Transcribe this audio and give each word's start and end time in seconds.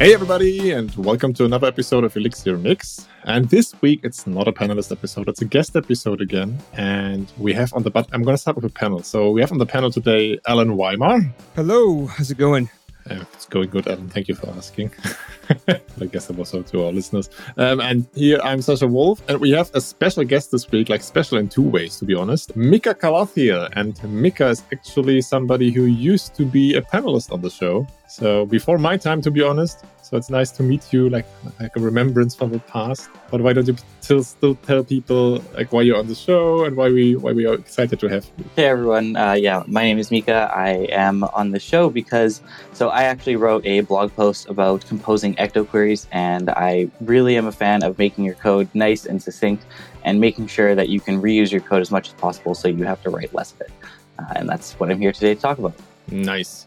Hey, 0.00 0.14
everybody, 0.14 0.70
and 0.70 0.90
welcome 0.96 1.34
to 1.34 1.44
another 1.44 1.66
episode 1.66 2.04
of 2.04 2.16
Elixir 2.16 2.56
Mix. 2.56 3.06
And 3.24 3.50
this 3.50 3.74
week, 3.82 4.00
it's 4.02 4.26
not 4.26 4.48
a 4.48 4.52
panelist 4.52 4.90
episode, 4.90 5.28
it's 5.28 5.42
a 5.42 5.44
guest 5.44 5.76
episode 5.76 6.22
again. 6.22 6.58
And 6.72 7.30
we 7.36 7.52
have 7.52 7.74
on 7.74 7.82
the, 7.82 7.90
but 7.90 8.08
I'm 8.10 8.22
going 8.22 8.32
to 8.32 8.40
start 8.40 8.56
with 8.56 8.64
a 8.64 8.70
panel. 8.70 9.02
So 9.02 9.30
we 9.30 9.42
have 9.42 9.52
on 9.52 9.58
the 9.58 9.66
panel 9.66 9.90
today 9.90 10.40
Allen 10.48 10.70
Wyma. 10.70 11.30
Hello, 11.54 12.06
how's 12.06 12.30
it 12.30 12.38
going? 12.38 12.70
Uh, 13.10 13.24
it's 13.34 13.44
going 13.44 13.68
good, 13.68 13.86
Alan. 13.88 14.08
Thank 14.08 14.28
you 14.28 14.34
for 14.34 14.48
asking. 14.48 14.90
I 15.68 16.06
guess 16.10 16.28
that 16.28 16.36
was 16.38 16.48
so 16.48 16.62
to 16.62 16.86
our 16.86 16.92
listeners. 16.92 17.28
Um, 17.58 17.82
and 17.82 18.06
here 18.14 18.40
I'm 18.42 18.60
Sascha 18.60 18.90
Wolf, 18.90 19.22
and 19.28 19.38
we 19.38 19.50
have 19.50 19.70
a 19.74 19.82
special 19.82 20.24
guest 20.24 20.50
this 20.50 20.70
week, 20.70 20.88
like 20.88 21.02
special 21.02 21.36
in 21.36 21.50
two 21.50 21.68
ways, 21.68 21.98
to 21.98 22.06
be 22.06 22.14
honest. 22.14 22.56
Mika 22.56 22.94
Kalathil. 22.94 23.68
And 23.76 24.02
Mika 24.04 24.48
is 24.48 24.62
actually 24.72 25.20
somebody 25.20 25.70
who 25.70 25.84
used 25.84 26.34
to 26.36 26.46
be 26.46 26.74
a 26.74 26.80
panelist 26.80 27.30
on 27.32 27.42
the 27.42 27.50
show. 27.50 27.86
So 28.10 28.44
before 28.44 28.76
my 28.76 28.96
time, 28.96 29.22
to 29.22 29.30
be 29.30 29.40
honest. 29.40 29.84
So 30.02 30.16
it's 30.16 30.28
nice 30.28 30.50
to 30.58 30.64
meet 30.64 30.92
you, 30.92 31.08
like 31.08 31.26
like 31.60 31.76
a 31.76 31.80
remembrance 31.80 32.34
from 32.34 32.50
the 32.50 32.58
past. 32.58 33.08
But 33.30 33.40
why 33.40 33.52
don't 33.52 33.68
you 33.68 33.76
still 34.00 34.24
still 34.24 34.56
tell 34.56 34.82
people 34.82 35.40
like 35.54 35.72
why 35.72 35.82
you're 35.82 35.96
on 35.96 36.08
the 36.08 36.16
show 36.16 36.64
and 36.64 36.74
why 36.76 36.88
we 36.90 37.14
why 37.14 37.30
we 37.30 37.46
are 37.46 37.54
excited 37.54 38.00
to 38.00 38.08
have 38.08 38.26
you? 38.36 38.44
Hey 38.56 38.64
everyone, 38.64 39.14
uh, 39.14 39.34
yeah, 39.34 39.62
my 39.68 39.84
name 39.84 39.98
is 40.00 40.10
Mika. 40.10 40.50
I 40.52 40.88
am 40.90 41.22
on 41.22 41.52
the 41.52 41.60
show 41.60 41.90
because 41.90 42.42
so 42.72 42.88
I 42.88 43.04
actually 43.04 43.36
wrote 43.36 43.64
a 43.64 43.82
blog 43.82 44.10
post 44.16 44.48
about 44.48 44.84
composing 44.88 45.36
ecto 45.36 45.62
queries, 45.64 46.08
and 46.10 46.50
I 46.50 46.90
really 47.00 47.36
am 47.36 47.46
a 47.46 47.52
fan 47.52 47.84
of 47.84 47.96
making 47.96 48.24
your 48.24 48.34
code 48.34 48.68
nice 48.74 49.06
and 49.06 49.22
succinct, 49.22 49.62
and 50.02 50.18
making 50.18 50.48
sure 50.48 50.74
that 50.74 50.88
you 50.88 50.98
can 50.98 51.22
reuse 51.22 51.52
your 51.52 51.60
code 51.60 51.82
as 51.82 51.92
much 51.92 52.08
as 52.08 52.14
possible, 52.14 52.56
so 52.56 52.66
you 52.66 52.82
have 52.82 53.00
to 53.02 53.10
write 53.10 53.32
less 53.32 53.52
of 53.52 53.60
it. 53.60 53.70
Uh, 54.18 54.32
and 54.34 54.48
that's 54.48 54.72
what 54.80 54.90
I'm 54.90 55.00
here 55.00 55.12
today 55.12 55.36
to 55.36 55.40
talk 55.40 55.58
about. 55.58 55.74
Nice. 56.10 56.66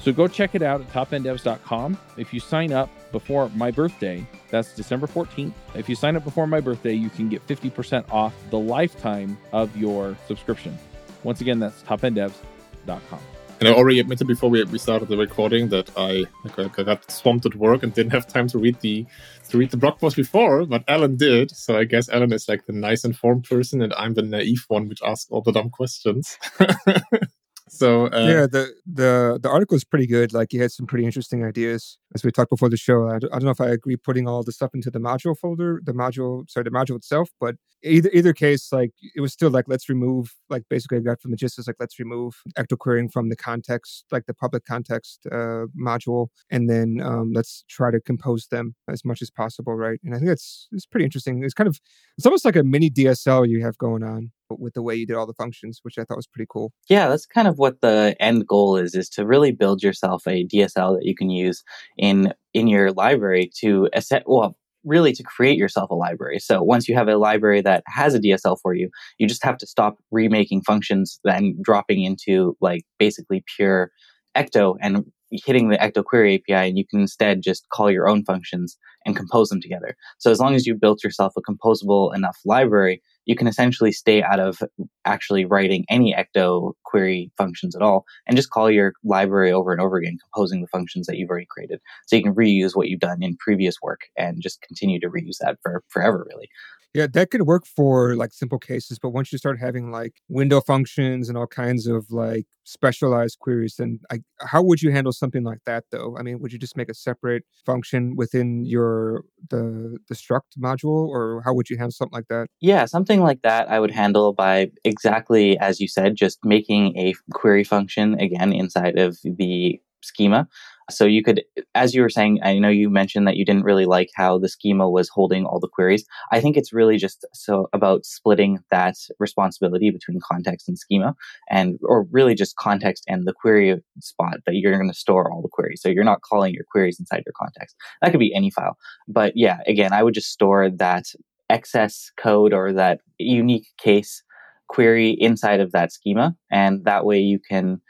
So 0.00 0.12
go 0.12 0.26
check 0.26 0.54
it 0.54 0.62
out 0.62 0.80
at 0.80 0.88
topenddevs.com. 0.90 1.98
If 2.16 2.32
you 2.32 2.40
sign 2.40 2.72
up 2.72 2.88
before 3.12 3.50
my 3.50 3.70
birthday, 3.70 4.26
that's 4.48 4.74
December 4.74 5.06
14th. 5.06 5.52
If 5.74 5.88
you 5.88 5.94
sign 5.94 6.16
up 6.16 6.24
before 6.24 6.46
my 6.46 6.60
birthday, 6.60 6.94
you 6.94 7.10
can 7.10 7.28
get 7.28 7.46
50% 7.46 8.10
off 8.10 8.34
the 8.48 8.58
lifetime 8.58 9.36
of 9.52 9.76
your 9.76 10.16
subscription. 10.26 10.78
Once 11.22 11.42
again, 11.42 11.58
that's 11.58 11.82
topenddevs.com. 11.82 13.20
And 13.60 13.68
I 13.68 13.72
already 13.72 14.00
admitted 14.00 14.26
before 14.26 14.48
we, 14.48 14.64
we 14.64 14.78
started 14.78 15.08
the 15.08 15.18
recording 15.18 15.68
that 15.68 15.90
I, 15.94 16.24
I 16.56 16.82
got 16.82 17.10
swamped 17.10 17.44
at 17.44 17.54
work 17.54 17.82
and 17.82 17.92
didn't 17.92 18.12
have 18.12 18.26
time 18.26 18.48
to 18.48 18.58
read 18.58 18.80
the 18.80 19.04
to 19.50 19.58
read 19.58 19.70
the 19.70 19.76
blog 19.76 19.98
post 19.98 20.16
before, 20.16 20.64
but 20.64 20.82
Allen 20.88 21.16
did. 21.16 21.50
So 21.50 21.76
I 21.76 21.84
guess 21.84 22.08
Allen 22.08 22.32
is 22.32 22.48
like 22.48 22.64
the 22.64 22.72
nice 22.72 23.04
informed 23.04 23.44
person, 23.44 23.82
and 23.82 23.92
I'm 23.92 24.14
the 24.14 24.22
naive 24.22 24.64
one 24.68 24.88
which 24.88 25.02
asks 25.04 25.30
all 25.30 25.42
the 25.42 25.52
dumb 25.52 25.68
questions. 25.68 26.38
So 27.70 28.06
uh, 28.06 28.26
yeah, 28.28 28.46
the 28.46 28.74
the 28.84 29.38
the 29.40 29.48
article 29.48 29.76
is 29.76 29.84
pretty 29.84 30.06
good. 30.08 30.32
Like 30.32 30.52
you 30.52 30.60
had 30.60 30.72
some 30.72 30.86
pretty 30.86 31.04
interesting 31.06 31.44
ideas 31.44 31.98
as 32.14 32.24
we 32.24 32.30
talked 32.30 32.50
before 32.50 32.68
the 32.68 32.76
show. 32.76 33.08
I, 33.08 33.18
don't 33.18 33.42
know 33.42 33.50
if 33.50 33.60
I 33.60 33.68
agree 33.68 33.96
putting 33.96 34.26
all 34.26 34.42
the 34.42 34.52
stuff 34.52 34.74
into 34.74 34.90
the 34.90 34.98
module 34.98 35.36
folder, 35.36 35.80
the 35.84 35.92
module, 35.92 36.48
sorry, 36.50 36.64
the 36.64 36.70
module 36.70 36.96
itself. 36.96 37.30
But 37.40 37.56
either 37.82 38.10
either 38.12 38.32
case, 38.32 38.72
like 38.72 38.92
it 39.14 39.20
was 39.20 39.32
still 39.32 39.50
like 39.50 39.66
let's 39.68 39.88
remove, 39.88 40.34
like 40.48 40.64
basically 40.68 40.98
I 40.98 41.00
got 41.00 41.20
from 41.20 41.30
the 41.30 41.36
gist 41.36 41.58
is 41.58 41.66
like 41.66 41.76
let's 41.78 41.98
remove 41.98 42.42
ecto 42.58 42.76
querying 42.76 43.08
from 43.08 43.28
the 43.28 43.36
context, 43.36 44.04
like 44.10 44.26
the 44.26 44.34
public 44.34 44.64
context 44.64 45.26
uh, 45.30 45.66
module, 45.80 46.28
and 46.50 46.68
then 46.68 47.00
um, 47.02 47.32
let's 47.34 47.64
try 47.68 47.90
to 47.90 48.00
compose 48.00 48.46
them 48.48 48.74
as 48.88 49.04
much 49.04 49.22
as 49.22 49.30
possible, 49.30 49.74
right? 49.74 50.00
And 50.04 50.14
I 50.14 50.18
think 50.18 50.28
that's 50.28 50.68
it's 50.72 50.86
pretty 50.86 51.04
interesting. 51.04 51.42
It's 51.44 51.54
kind 51.54 51.68
of 51.68 51.80
it's 52.16 52.26
almost 52.26 52.44
like 52.44 52.56
a 52.56 52.64
mini 52.64 52.90
DSL 52.90 53.48
you 53.48 53.62
have 53.62 53.78
going 53.78 54.02
on 54.02 54.32
with 54.58 54.74
the 54.74 54.82
way 54.82 54.94
you 54.94 55.06
did 55.06 55.16
all 55.16 55.26
the 55.26 55.34
functions, 55.34 55.80
which 55.82 55.98
I 55.98 56.04
thought 56.04 56.16
was 56.16 56.26
pretty 56.26 56.46
cool. 56.50 56.72
Yeah, 56.88 57.08
that's 57.08 57.26
kind 57.26 57.46
of 57.46 57.58
what 57.58 57.80
the 57.80 58.16
end 58.18 58.46
goal 58.46 58.76
is: 58.76 58.94
is 58.94 59.08
to 59.10 59.26
really 59.26 59.52
build 59.52 59.82
yourself 59.82 60.26
a 60.26 60.44
DSL 60.44 60.96
that 60.96 61.04
you 61.04 61.14
can 61.14 61.30
use 61.30 61.62
in 62.00 62.32
in 62.52 62.66
your 62.66 62.90
library 62.92 63.50
to 63.60 63.88
asset. 63.94 64.24
Well, 64.26 64.56
really 64.82 65.12
to 65.12 65.22
create 65.22 65.58
yourself 65.58 65.90
a 65.90 65.94
library. 65.94 66.38
So 66.38 66.62
once 66.62 66.88
you 66.88 66.94
have 66.96 67.06
a 67.06 67.18
library 67.18 67.60
that 67.60 67.84
has 67.86 68.14
a 68.14 68.18
DSL 68.18 68.56
for 68.62 68.74
you, 68.74 68.88
you 69.18 69.28
just 69.28 69.44
have 69.44 69.58
to 69.58 69.66
stop 69.66 69.98
remaking 70.10 70.62
functions, 70.62 71.20
then 71.22 71.56
dropping 71.62 72.02
into 72.02 72.56
like 72.60 72.82
basically 72.98 73.44
pure 73.56 73.90
Ecto 74.34 74.76
and 74.80 75.04
hitting 75.30 75.68
the 75.68 75.76
Ecto 75.76 76.02
Query 76.02 76.36
API, 76.36 76.68
and 76.68 76.78
you 76.78 76.86
can 76.86 77.00
instead 77.00 77.42
just 77.42 77.68
call 77.68 77.90
your 77.90 78.08
own 78.08 78.24
functions 78.24 78.78
and 79.04 79.14
compose 79.16 79.48
them 79.50 79.60
together. 79.60 79.94
So 80.18 80.30
as 80.30 80.40
long 80.40 80.54
as 80.54 80.66
you 80.66 80.74
built 80.74 81.04
yourself 81.04 81.34
a 81.36 81.42
composable 81.42 82.14
enough 82.14 82.38
library, 82.44 83.02
you 83.26 83.36
can 83.36 83.46
essentially 83.46 83.92
stay 83.92 84.22
out 84.22 84.40
of 84.40 84.58
actually 85.04 85.44
writing 85.44 85.84
any 85.88 86.14
ecto 86.14 86.72
query 86.84 87.30
functions 87.36 87.76
at 87.76 87.82
all 87.82 88.04
and 88.26 88.36
just 88.36 88.50
call 88.50 88.70
your 88.70 88.92
library 89.04 89.52
over 89.52 89.72
and 89.72 89.80
over 89.80 89.96
again, 89.96 90.18
composing 90.32 90.60
the 90.60 90.68
functions 90.68 91.06
that 91.06 91.16
you've 91.16 91.30
already 91.30 91.46
created. 91.50 91.80
So 92.06 92.16
you 92.16 92.22
can 92.22 92.34
reuse 92.34 92.72
what 92.74 92.88
you've 92.88 93.00
done 93.00 93.22
in 93.22 93.36
previous 93.36 93.76
work 93.82 94.00
and 94.16 94.42
just 94.42 94.62
continue 94.62 95.00
to 95.00 95.08
reuse 95.08 95.38
that 95.40 95.58
for 95.62 95.82
forever, 95.88 96.26
really. 96.28 96.48
Yeah, 96.94 97.06
that 97.12 97.30
could 97.30 97.42
work 97.42 97.64
for 97.66 98.16
like 98.16 98.32
simple 98.32 98.58
cases, 98.58 98.98
but 98.98 99.10
once 99.10 99.30
you 99.30 99.38
start 99.38 99.60
having 99.60 99.92
like 99.92 100.14
window 100.28 100.60
functions 100.60 101.28
and 101.28 101.38
all 101.38 101.46
kinds 101.46 101.86
of 101.86 102.10
like 102.10 102.46
specialized 102.64 103.38
queries, 103.38 103.76
then 103.78 104.00
I, 104.10 104.18
how 104.40 104.60
would 104.62 104.82
you 104.82 104.90
handle 104.90 105.12
something 105.12 105.44
like 105.44 105.60
that 105.66 105.84
though? 105.92 106.16
I 106.18 106.22
mean, 106.22 106.40
would 106.40 106.52
you 106.52 106.58
just 106.58 106.76
make 106.76 106.88
a 106.88 106.94
separate 106.94 107.44
function 107.64 108.16
within 108.16 108.64
your 108.64 109.22
the 109.50 109.98
the 110.08 110.16
struct 110.16 110.58
module, 110.58 111.06
or 111.06 111.42
how 111.44 111.54
would 111.54 111.70
you 111.70 111.76
handle 111.76 111.92
something 111.92 112.16
like 112.16 112.26
that? 112.28 112.48
Yeah, 112.60 112.86
something 112.86 113.20
like 113.20 113.42
that 113.42 113.70
I 113.70 113.78
would 113.78 113.92
handle 113.92 114.32
by 114.32 114.72
exactly 114.84 115.56
as 115.58 115.80
you 115.80 115.86
said, 115.86 116.16
just 116.16 116.40
making 116.44 116.96
a 116.98 117.14
query 117.32 117.62
function 117.62 118.14
again 118.18 118.52
inside 118.52 118.98
of 118.98 119.16
the 119.22 119.80
schema 120.02 120.48
so 120.90 121.04
you 121.06 121.22
could, 121.22 121.42
as 121.74 121.94
you 121.94 122.02
were 122.02 122.10
saying, 122.10 122.40
I 122.42 122.58
know 122.58 122.68
you 122.68 122.90
mentioned 122.90 123.26
that 123.26 123.36
you 123.36 123.44
didn't 123.44 123.64
really 123.64 123.86
like 123.86 124.10
how 124.14 124.38
the 124.38 124.48
schema 124.48 124.88
was 124.88 125.08
holding 125.08 125.46
all 125.46 125.58
the 125.58 125.68
queries. 125.68 126.04
I 126.30 126.40
think 126.40 126.56
it's 126.56 126.72
really 126.72 126.98
just 126.98 127.26
so 127.32 127.68
about 127.72 128.04
splitting 128.04 128.58
that 128.70 128.96
responsibility 129.18 129.90
between 129.90 130.20
context 130.20 130.68
and 130.68 130.78
schema 130.78 131.14
and, 131.48 131.78
or 131.82 132.06
really 132.10 132.34
just 132.34 132.56
context 132.56 133.04
and 133.08 133.26
the 133.26 133.32
query 133.32 133.80
spot 134.00 134.38
that 134.46 134.54
you're 134.54 134.76
going 134.76 134.90
to 134.90 134.94
store 134.94 135.30
all 135.32 135.42
the 135.42 135.48
queries. 135.48 135.80
So 135.80 135.88
you're 135.88 136.04
not 136.04 136.22
calling 136.22 136.52
your 136.52 136.64
queries 136.70 137.00
inside 137.00 137.22
your 137.24 137.34
context. 137.36 137.76
That 138.02 138.10
could 138.10 138.20
be 138.20 138.34
any 138.34 138.50
file. 138.50 138.76
But 139.08 139.32
yeah, 139.36 139.58
again, 139.66 139.92
I 139.92 140.02
would 140.02 140.14
just 140.14 140.30
store 140.30 140.68
that 140.68 141.06
excess 141.48 142.10
code 142.16 142.52
or 142.52 142.72
that 142.72 143.00
unique 143.18 143.66
case 143.78 144.22
query 144.68 145.10
inside 145.20 145.60
of 145.60 145.72
that 145.72 145.92
schema. 145.92 146.34
And 146.50 146.84
that 146.84 147.04
way 147.04 147.18
you 147.18 147.40
can 147.40 147.80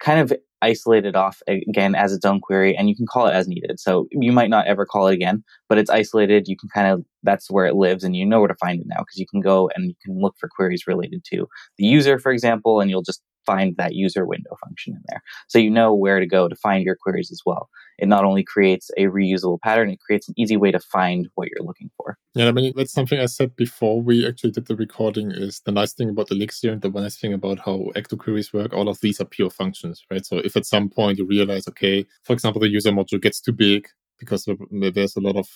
kind 0.00 0.20
of 0.20 0.32
isolated 0.62 1.16
off 1.16 1.42
again 1.46 1.94
as 1.94 2.12
its 2.12 2.24
own 2.24 2.40
query 2.40 2.76
and 2.76 2.88
you 2.88 2.96
can 2.96 3.06
call 3.06 3.26
it 3.26 3.32
as 3.32 3.46
needed. 3.48 3.78
So 3.78 4.08
you 4.10 4.32
might 4.32 4.50
not 4.50 4.66
ever 4.66 4.86
call 4.86 5.06
it 5.08 5.14
again, 5.14 5.44
but 5.68 5.78
it's 5.78 5.90
isolated. 5.90 6.48
You 6.48 6.56
can 6.56 6.68
kind 6.68 6.88
of, 6.88 7.04
that's 7.22 7.50
where 7.50 7.66
it 7.66 7.74
lives 7.74 8.04
and 8.04 8.16
you 8.16 8.24
know 8.26 8.40
where 8.40 8.48
to 8.48 8.54
find 8.56 8.80
it 8.80 8.86
now 8.86 8.98
because 9.00 9.18
you 9.18 9.26
can 9.26 9.40
go 9.40 9.70
and 9.74 9.88
you 9.88 9.94
can 10.04 10.20
look 10.20 10.34
for 10.38 10.48
queries 10.48 10.86
related 10.86 11.24
to 11.32 11.46
the 11.78 11.84
user, 11.84 12.18
for 12.18 12.32
example, 12.32 12.80
and 12.80 12.90
you'll 12.90 13.02
just 13.02 13.22
find 13.46 13.76
that 13.76 13.94
user 13.94 14.26
window 14.26 14.56
function 14.64 14.94
in 14.94 15.02
there. 15.08 15.22
So 15.48 15.58
you 15.58 15.70
know 15.70 15.94
where 15.94 16.20
to 16.20 16.26
go 16.26 16.48
to 16.48 16.56
find 16.56 16.84
your 16.84 16.96
queries 16.96 17.30
as 17.30 17.40
well. 17.46 17.70
It 17.98 18.08
not 18.08 18.24
only 18.24 18.44
creates 18.44 18.90
a 18.98 19.04
reusable 19.04 19.60
pattern, 19.60 19.88
it 19.88 20.00
creates 20.00 20.28
an 20.28 20.34
easy 20.36 20.56
way 20.56 20.70
to 20.70 20.80
find 20.80 21.28
what 21.34 21.48
you're 21.48 21.66
looking 21.66 21.90
for. 21.96 22.18
Yeah, 22.34 22.48
I 22.48 22.52
mean, 22.52 22.72
that's 22.76 22.92
something 22.92 23.18
I 23.18 23.26
said 23.26 23.56
before 23.56 24.02
we 24.02 24.26
actually 24.26 24.50
did 24.50 24.66
the 24.66 24.76
recording 24.76 25.30
is 25.30 25.60
the 25.64 25.72
nice 25.72 25.94
thing 25.94 26.10
about 26.10 26.30
Elixir 26.30 26.72
and 26.72 26.82
the 26.82 26.90
nice 26.90 27.16
thing 27.16 27.32
about 27.32 27.58
how 27.58 27.90
Ecto 27.96 28.18
queries 28.18 28.52
work. 28.52 28.74
All 28.74 28.88
of 28.88 29.00
these 29.00 29.20
are 29.20 29.24
pure 29.24 29.50
functions, 29.50 30.04
right? 30.10 30.26
So 30.26 30.38
if 30.38 30.56
at 30.56 30.66
some 30.66 30.90
point 30.90 31.18
you 31.18 31.24
realize, 31.24 31.66
okay, 31.68 32.04
for 32.24 32.34
example, 32.34 32.60
the 32.60 32.68
user 32.68 32.90
module 32.90 33.22
gets 33.22 33.40
too 33.40 33.52
big, 33.52 33.88
because 34.18 34.48
there's 34.70 35.16
a 35.16 35.20
lot 35.20 35.36
of 35.36 35.48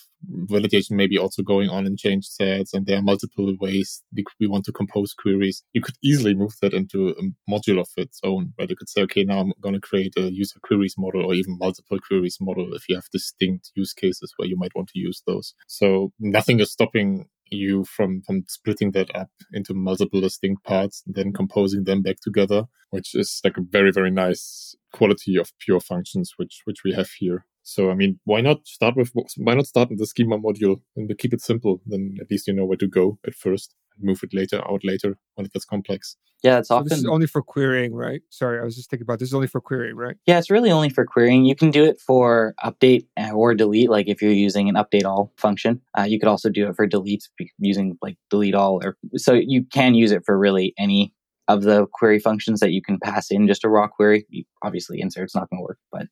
validation 0.49 0.91
maybe 0.91 1.17
also 1.17 1.41
going 1.41 1.69
on 1.69 1.85
in 1.85 1.97
change 1.97 2.25
sets 2.25 2.73
and 2.73 2.85
there 2.85 2.97
are 2.97 3.01
multiple 3.01 3.55
ways 3.59 4.03
we 4.39 4.47
want 4.47 4.65
to 4.65 4.71
compose 4.71 5.13
queries. 5.13 5.63
You 5.73 5.81
could 5.81 5.95
easily 6.03 6.33
move 6.33 6.53
that 6.61 6.73
into 6.73 7.09
a 7.09 7.51
module 7.51 7.79
of 7.79 7.89
its 7.97 8.19
own, 8.23 8.53
where 8.55 8.67
you 8.67 8.75
could 8.75 8.89
say, 8.89 9.01
okay, 9.03 9.23
now 9.23 9.39
I'm 9.39 9.53
going 9.61 9.75
to 9.75 9.81
create 9.81 10.13
a 10.17 10.31
user 10.31 10.59
queries 10.61 10.95
model 10.97 11.25
or 11.25 11.33
even 11.33 11.57
multiple 11.57 11.99
queries 11.99 12.37
model 12.39 12.73
if 12.73 12.87
you 12.87 12.95
have 12.95 13.09
distinct 13.11 13.71
use 13.75 13.93
cases 13.93 14.33
where 14.37 14.47
you 14.47 14.57
might 14.57 14.75
want 14.75 14.89
to 14.89 14.99
use 14.99 15.21
those. 15.25 15.53
So 15.67 16.11
nothing 16.19 16.59
is 16.59 16.71
stopping 16.71 17.25
you 17.51 17.83
from 17.83 18.21
from 18.21 18.43
splitting 18.47 18.91
that 18.91 19.13
up 19.15 19.29
into 19.53 19.73
multiple 19.73 20.21
distinct 20.21 20.63
parts 20.63 21.03
and 21.05 21.15
then 21.15 21.33
composing 21.33 21.83
them 21.83 22.01
back 22.01 22.15
together 22.21 22.63
which 22.91 23.13
is 23.13 23.41
like 23.43 23.57
a 23.57 23.61
very 23.61 23.91
very 23.91 24.09
nice 24.09 24.75
quality 24.93 25.37
of 25.37 25.51
pure 25.59 25.79
functions 25.79 26.33
which 26.37 26.61
which 26.63 26.83
we 26.85 26.93
have 26.93 27.09
here 27.19 27.45
so, 27.63 27.91
I 27.91 27.95
mean, 27.95 28.19
why 28.25 28.41
not 28.41 28.67
start 28.67 28.95
with, 28.95 29.11
why 29.37 29.55
not 29.55 29.67
start 29.67 29.89
with 29.89 29.99
the 29.99 30.07
schema 30.07 30.37
module 30.37 30.81
and 30.95 31.15
keep 31.17 31.33
it 31.33 31.41
simple? 31.41 31.81
Then 31.85 32.17
at 32.19 32.29
least 32.31 32.47
you 32.47 32.53
know 32.53 32.65
where 32.65 32.77
to 32.77 32.87
go 32.87 33.19
at 33.25 33.35
first 33.35 33.75
and 33.97 34.05
move 34.05 34.21
it 34.23 34.33
later 34.33 34.61
out 34.69 34.81
later 34.83 35.17
when 35.35 35.45
it 35.45 35.53
gets 35.53 35.65
complex. 35.65 36.17
Yeah, 36.43 36.57
it's 36.57 36.69
so 36.69 36.75
often. 36.75 36.89
This 36.89 36.99
is 36.99 37.05
only 37.05 37.27
for 37.27 37.43
querying, 37.43 37.93
right? 37.93 38.21
Sorry, 38.29 38.59
I 38.59 38.63
was 38.63 38.75
just 38.75 38.89
thinking 38.89 39.03
about 39.03 39.19
this 39.19 39.29
is 39.29 39.33
only 39.35 39.47
for 39.47 39.61
querying, 39.61 39.95
right? 39.95 40.15
Yeah, 40.25 40.39
it's 40.39 40.49
really 40.49 40.71
only 40.71 40.89
for 40.89 41.05
querying. 41.05 41.45
You 41.45 41.55
can 41.55 41.69
do 41.69 41.83
it 41.83 41.99
for 41.99 42.55
update 42.63 43.05
or 43.31 43.53
delete, 43.53 43.91
like 43.91 44.07
if 44.07 44.23
you're 44.23 44.31
using 44.31 44.67
an 44.67 44.73
update 44.73 45.05
all 45.05 45.31
function. 45.37 45.81
Uh, 45.97 46.03
you 46.03 46.19
could 46.19 46.29
also 46.29 46.49
do 46.49 46.67
it 46.67 46.75
for 46.75 46.87
delete 46.87 47.29
using 47.59 47.95
like 48.01 48.17
delete 48.31 48.55
all, 48.55 48.83
or 48.83 48.97
so 49.17 49.33
you 49.33 49.63
can 49.71 49.93
use 49.93 50.11
it 50.11 50.23
for 50.25 50.37
really 50.37 50.73
any 50.79 51.13
of 51.47 51.63
the 51.63 51.85
query 51.93 52.17
functions 52.17 52.59
that 52.59 52.71
you 52.71 52.81
can 52.81 52.97
pass 52.97 53.29
in 53.29 53.47
just 53.47 53.63
a 53.63 53.69
raw 53.69 53.87
query. 53.87 54.25
Obviously, 54.63 54.99
insert's 54.99 55.35
not 55.35 55.47
going 55.51 55.59
to 55.59 55.63
work, 55.63 55.77
but 55.91 56.07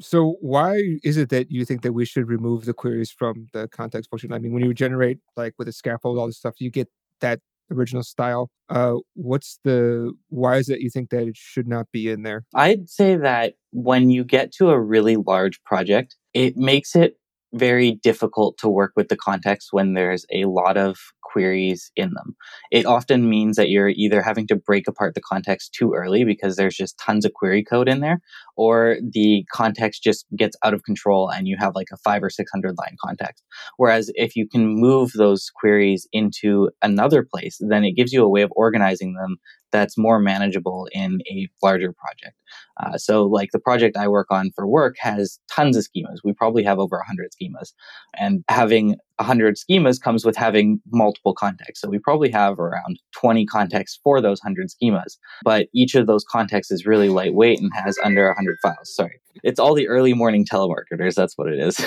so 0.00 0.36
why 0.40 0.98
is 1.02 1.16
it 1.16 1.28
that 1.30 1.50
you 1.50 1.64
think 1.64 1.82
that 1.82 1.92
we 1.92 2.04
should 2.04 2.28
remove 2.28 2.64
the 2.64 2.74
queries 2.74 3.10
from 3.10 3.48
the 3.52 3.68
context 3.68 4.10
function? 4.10 4.32
I 4.32 4.38
mean, 4.38 4.52
when 4.52 4.64
you 4.64 4.74
generate 4.74 5.18
like 5.36 5.54
with 5.58 5.68
a 5.68 5.72
scaffold, 5.72 6.18
all 6.18 6.26
this 6.26 6.38
stuff, 6.38 6.54
you 6.58 6.70
get 6.70 6.88
that 7.20 7.40
original 7.70 8.02
style. 8.02 8.50
Uh, 8.68 8.96
what's 9.14 9.58
the 9.64 10.12
why 10.28 10.56
is 10.56 10.68
it 10.68 10.80
you 10.80 10.90
think 10.90 11.10
that 11.10 11.26
it 11.26 11.36
should 11.36 11.68
not 11.68 11.86
be 11.92 12.10
in 12.10 12.22
there? 12.22 12.44
I'd 12.54 12.88
say 12.88 13.16
that 13.16 13.54
when 13.72 14.10
you 14.10 14.24
get 14.24 14.52
to 14.52 14.70
a 14.70 14.80
really 14.80 15.16
large 15.16 15.62
project, 15.64 16.16
it 16.34 16.56
makes 16.56 16.94
it 16.94 17.16
very 17.52 17.92
difficult 18.02 18.58
to 18.58 18.68
work 18.68 18.92
with 18.96 19.08
the 19.08 19.16
context 19.16 19.68
when 19.72 19.94
there's 19.94 20.24
a 20.32 20.44
lot 20.46 20.76
of 20.76 20.98
queries 21.22 21.90
in 21.96 22.12
them. 22.14 22.36
It 22.70 22.84
often 22.84 23.28
means 23.28 23.56
that 23.56 23.70
you're 23.70 23.88
either 23.88 24.22
having 24.22 24.46
to 24.48 24.56
break 24.56 24.86
apart 24.86 25.14
the 25.14 25.20
context 25.20 25.72
too 25.72 25.94
early 25.94 26.24
because 26.24 26.56
there's 26.56 26.76
just 26.76 26.98
tons 26.98 27.24
of 27.24 27.32
query 27.32 27.64
code 27.64 27.88
in 27.88 28.00
there, 28.00 28.20
or 28.56 28.96
the 29.12 29.44
context 29.52 30.02
just 30.02 30.26
gets 30.36 30.56
out 30.64 30.74
of 30.74 30.82
control 30.84 31.30
and 31.30 31.48
you 31.48 31.56
have 31.58 31.74
like 31.74 31.88
a 31.92 31.96
five 31.98 32.22
or 32.22 32.30
600 32.30 32.76
line 32.78 32.96
context. 33.02 33.42
Whereas 33.76 34.10
if 34.14 34.36
you 34.36 34.46
can 34.46 34.66
move 34.68 35.12
those 35.14 35.50
queries 35.54 36.06
into 36.12 36.70
another 36.82 37.26
place, 37.30 37.58
then 37.60 37.84
it 37.84 37.92
gives 37.92 38.12
you 38.12 38.22
a 38.22 38.28
way 38.28 38.42
of 38.42 38.52
organizing 38.54 39.14
them 39.14 39.36
that's 39.72 39.98
more 39.98 40.18
manageable 40.18 40.88
in 40.92 41.20
a 41.28 41.48
larger 41.62 41.92
project. 41.92 42.36
Uh, 42.78 42.96
so, 42.96 43.24
like 43.24 43.50
the 43.52 43.58
project 43.58 43.96
I 43.96 44.08
work 44.08 44.28
on 44.30 44.50
for 44.54 44.66
work 44.66 44.96
has 44.98 45.38
tons 45.50 45.76
of 45.76 45.84
schemas. 45.84 46.18
We 46.24 46.32
probably 46.32 46.62
have 46.64 46.78
over 46.78 46.96
100 46.96 47.30
schemas. 47.32 47.72
And 48.16 48.44
having 48.48 48.96
100 49.16 49.56
schemas 49.56 50.00
comes 50.00 50.24
with 50.24 50.36
having 50.36 50.80
multiple 50.92 51.34
contexts. 51.34 51.82
So, 51.82 51.88
we 51.88 51.98
probably 51.98 52.30
have 52.30 52.58
around 52.58 53.00
20 53.12 53.46
contexts 53.46 53.98
for 54.02 54.20
those 54.20 54.40
100 54.42 54.68
schemas. 54.68 55.16
But 55.44 55.68
each 55.74 55.94
of 55.94 56.06
those 56.06 56.24
contexts 56.24 56.70
is 56.70 56.86
really 56.86 57.08
lightweight 57.08 57.60
and 57.60 57.70
has 57.74 57.98
under 58.04 58.26
100 58.26 58.58
files. 58.62 58.94
Sorry. 58.94 59.20
It's 59.42 59.58
all 59.58 59.74
the 59.74 59.88
early 59.88 60.12
morning 60.12 60.44
telemarketers. 60.44 61.14
That's 61.14 61.36
what 61.38 61.48
it 61.48 61.58
is. 61.58 61.80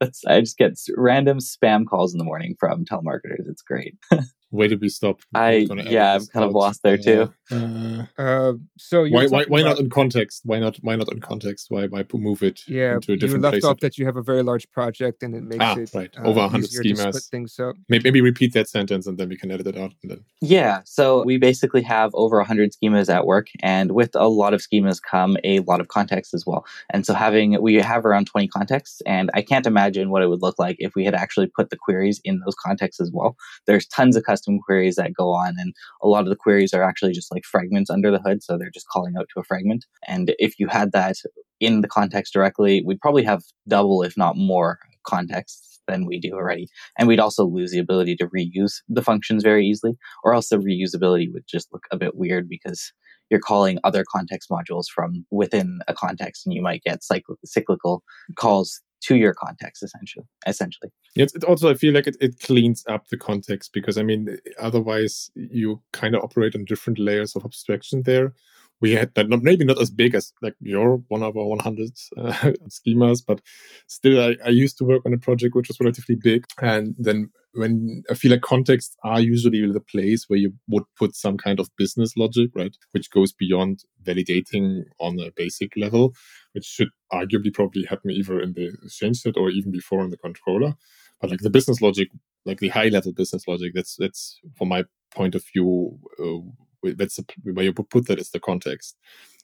I 0.26 0.40
just 0.40 0.58
get 0.58 0.78
random 0.96 1.38
spam 1.38 1.86
calls 1.86 2.12
in 2.12 2.18
the 2.18 2.24
morning 2.24 2.56
from 2.58 2.84
telemarketers. 2.84 3.48
It's 3.48 3.62
great. 3.62 3.96
Where 4.52 4.68
did 4.68 4.82
we 4.82 4.90
stop? 4.90 5.20
I 5.34 5.66
yeah, 5.88 6.14
I'm 6.14 6.26
kind 6.26 6.44
out. 6.44 6.48
of 6.48 6.54
lost 6.54 6.82
there 6.82 6.98
too. 6.98 7.32
Uh, 7.50 8.04
uh, 8.18 8.52
so 8.78 9.06
why 9.08 9.26
why, 9.26 9.44
why 9.44 9.62
not 9.62 9.78
in 9.78 9.88
context? 9.88 10.42
Why 10.44 10.58
not 10.58 10.76
why 10.82 10.94
not 10.94 11.10
in 11.10 11.20
context? 11.20 11.66
Why 11.70 11.86
why 11.86 12.04
move 12.12 12.42
it? 12.42 12.60
Yeah, 12.68 12.96
into 12.96 13.12
a 13.12 13.16
different 13.16 13.42
you 13.42 13.48
left 13.48 13.52
place 13.54 13.64
off 13.64 13.80
that 13.80 13.96
you 13.96 14.04
have 14.04 14.16
a 14.16 14.22
very 14.22 14.42
large 14.42 14.70
project 14.70 15.22
and 15.22 15.34
it 15.34 15.42
makes 15.42 15.64
ah, 15.64 15.76
it 15.78 15.90
right 15.94 16.10
uh, 16.18 16.28
over 16.28 16.40
100 16.40 16.68
schemas. 16.68 17.30
things 17.30 17.58
up. 17.58 17.76
Maybe, 17.88 18.04
maybe 18.04 18.20
repeat 18.20 18.52
that 18.52 18.68
sentence 18.68 19.06
and 19.06 19.16
then 19.16 19.30
we 19.30 19.38
can 19.38 19.50
edit 19.50 19.66
it 19.66 19.78
out. 19.78 19.94
And 20.02 20.10
then 20.10 20.24
yeah, 20.42 20.80
so 20.84 21.24
we 21.24 21.38
basically 21.38 21.82
have 21.82 22.10
over 22.14 22.36
100 22.36 22.72
schemas 22.72 23.08
at 23.08 23.24
work, 23.24 23.46
and 23.62 23.92
with 23.92 24.14
a 24.14 24.28
lot 24.28 24.52
of 24.52 24.60
schemas 24.60 25.00
come 25.00 25.38
a 25.44 25.60
lot 25.60 25.80
of 25.80 25.88
context 25.88 26.34
as 26.34 26.44
well. 26.46 26.66
And 26.90 27.06
so 27.06 27.14
having 27.14 27.60
we 27.62 27.76
have 27.76 28.04
around 28.04 28.26
20 28.26 28.48
contexts, 28.48 29.00
and 29.06 29.30
I 29.32 29.40
can't 29.40 29.66
imagine 29.66 30.10
what 30.10 30.22
it 30.22 30.28
would 30.28 30.42
look 30.42 30.58
like 30.58 30.76
if 30.78 30.94
we 30.94 31.06
had 31.06 31.14
actually 31.14 31.46
put 31.46 31.70
the 31.70 31.76
queries 31.76 32.20
in 32.22 32.40
those 32.40 32.54
contexts 32.54 33.00
as 33.00 33.10
well. 33.10 33.36
There's 33.66 33.86
tons 33.86 34.14
of 34.16 34.24
custom 34.24 34.41
queries 34.64 34.96
that 34.96 35.14
go 35.14 35.30
on, 35.30 35.54
and 35.58 35.74
a 36.02 36.08
lot 36.08 36.24
of 36.24 36.28
the 36.28 36.36
queries 36.36 36.72
are 36.72 36.82
actually 36.82 37.12
just 37.12 37.32
like 37.32 37.44
fragments 37.44 37.90
under 37.90 38.10
the 38.10 38.20
hood, 38.20 38.42
so 38.42 38.56
they're 38.56 38.70
just 38.70 38.88
calling 38.88 39.14
out 39.18 39.28
to 39.34 39.40
a 39.40 39.44
fragment. 39.44 39.86
And 40.06 40.34
if 40.38 40.58
you 40.58 40.68
had 40.68 40.92
that 40.92 41.16
in 41.60 41.80
the 41.80 41.88
context 41.88 42.32
directly, 42.32 42.82
we'd 42.84 43.00
probably 43.00 43.24
have 43.24 43.42
double, 43.68 44.02
if 44.02 44.16
not 44.16 44.36
more, 44.36 44.78
contexts 45.06 45.80
than 45.88 46.06
we 46.06 46.18
do 46.18 46.32
already. 46.32 46.68
And 46.98 47.08
we'd 47.08 47.20
also 47.20 47.44
lose 47.44 47.72
the 47.72 47.78
ability 47.78 48.16
to 48.16 48.28
reuse 48.28 48.82
the 48.88 49.02
functions 49.02 49.42
very 49.42 49.66
easily, 49.66 49.96
or 50.24 50.34
else 50.34 50.48
the 50.48 50.56
reusability 50.56 51.32
would 51.32 51.44
just 51.48 51.72
look 51.72 51.84
a 51.90 51.96
bit 51.96 52.16
weird 52.16 52.48
because 52.48 52.92
you're 53.30 53.40
calling 53.40 53.78
other 53.82 54.04
context 54.10 54.50
modules 54.50 54.84
from 54.94 55.24
within 55.30 55.80
a 55.88 55.94
context 55.94 56.46
and 56.46 56.54
you 56.54 56.62
might 56.62 56.82
get 56.82 57.02
cyclical 57.02 58.02
calls 58.36 58.80
to 59.02 59.16
your 59.16 59.34
context 59.34 59.82
essentially 59.82 60.24
essentially. 60.46 60.90
Yes 61.14 61.34
it 61.34 61.44
also 61.44 61.70
i 61.70 61.74
feel 61.74 61.92
like 61.92 62.06
it, 62.06 62.16
it 62.20 62.40
cleans 62.40 62.84
up 62.88 63.08
the 63.08 63.16
context 63.16 63.72
because 63.72 63.98
i 63.98 64.02
mean 64.02 64.38
otherwise 64.58 65.30
you 65.34 65.82
kind 65.92 66.14
of 66.14 66.22
operate 66.22 66.54
on 66.54 66.64
different 66.64 66.98
layers 66.98 67.36
of 67.36 67.44
abstraction 67.44 68.02
there 68.02 68.34
we 68.82 68.92
had 68.92 69.14
that 69.14 69.28
not, 69.28 69.42
maybe 69.42 69.64
not 69.64 69.80
as 69.80 69.90
big 69.90 70.14
as 70.14 70.32
like 70.42 70.56
your 70.60 70.96
one 71.08 71.22
of 71.22 71.36
our 71.36 71.46
100 71.46 71.90
uh, 72.18 72.32
schemas, 72.68 73.22
but 73.26 73.40
still, 73.86 74.20
I, 74.20 74.36
I 74.44 74.50
used 74.50 74.76
to 74.78 74.84
work 74.84 75.02
on 75.06 75.14
a 75.14 75.18
project 75.18 75.54
which 75.54 75.68
was 75.68 75.80
relatively 75.80 76.16
big. 76.16 76.44
And 76.60 76.94
then 76.98 77.30
when 77.54 78.02
I 78.10 78.14
feel 78.14 78.32
like 78.32 78.40
contexts 78.40 78.96
are 79.04 79.20
usually 79.20 79.70
the 79.70 79.80
place 79.80 80.24
where 80.26 80.38
you 80.38 80.52
would 80.68 80.82
put 80.98 81.14
some 81.14 81.38
kind 81.38 81.60
of 81.60 81.70
business 81.78 82.16
logic, 82.16 82.50
right? 82.54 82.76
Which 82.90 83.10
goes 83.10 83.32
beyond 83.32 83.84
validating 84.02 84.82
on 84.98 85.18
a 85.20 85.30
basic 85.36 85.76
level, 85.76 86.14
which 86.52 86.64
should 86.64 86.88
arguably 87.12 87.54
probably 87.54 87.84
happen 87.84 88.10
either 88.10 88.40
in 88.40 88.54
the 88.54 88.72
change 88.90 89.18
set 89.18 89.36
or 89.36 89.50
even 89.50 89.70
before 89.70 90.02
in 90.02 90.10
the 90.10 90.16
controller. 90.16 90.74
But 91.20 91.30
like 91.30 91.40
the 91.40 91.50
business 91.50 91.80
logic, 91.80 92.08
like 92.44 92.58
the 92.58 92.70
high 92.70 92.88
level 92.88 93.12
business 93.12 93.46
logic, 93.46 93.72
that's, 93.76 93.94
that's 93.96 94.40
from 94.56 94.68
my 94.68 94.84
point 95.14 95.36
of 95.36 95.44
view, 95.54 95.98
uh, 96.18 96.50
that's 96.82 97.16
the, 97.16 97.24
where 97.44 97.64
you 97.64 97.72
put 97.72 98.06
that 98.06 98.18
as 98.18 98.30
the 98.30 98.40
context. 98.40 98.96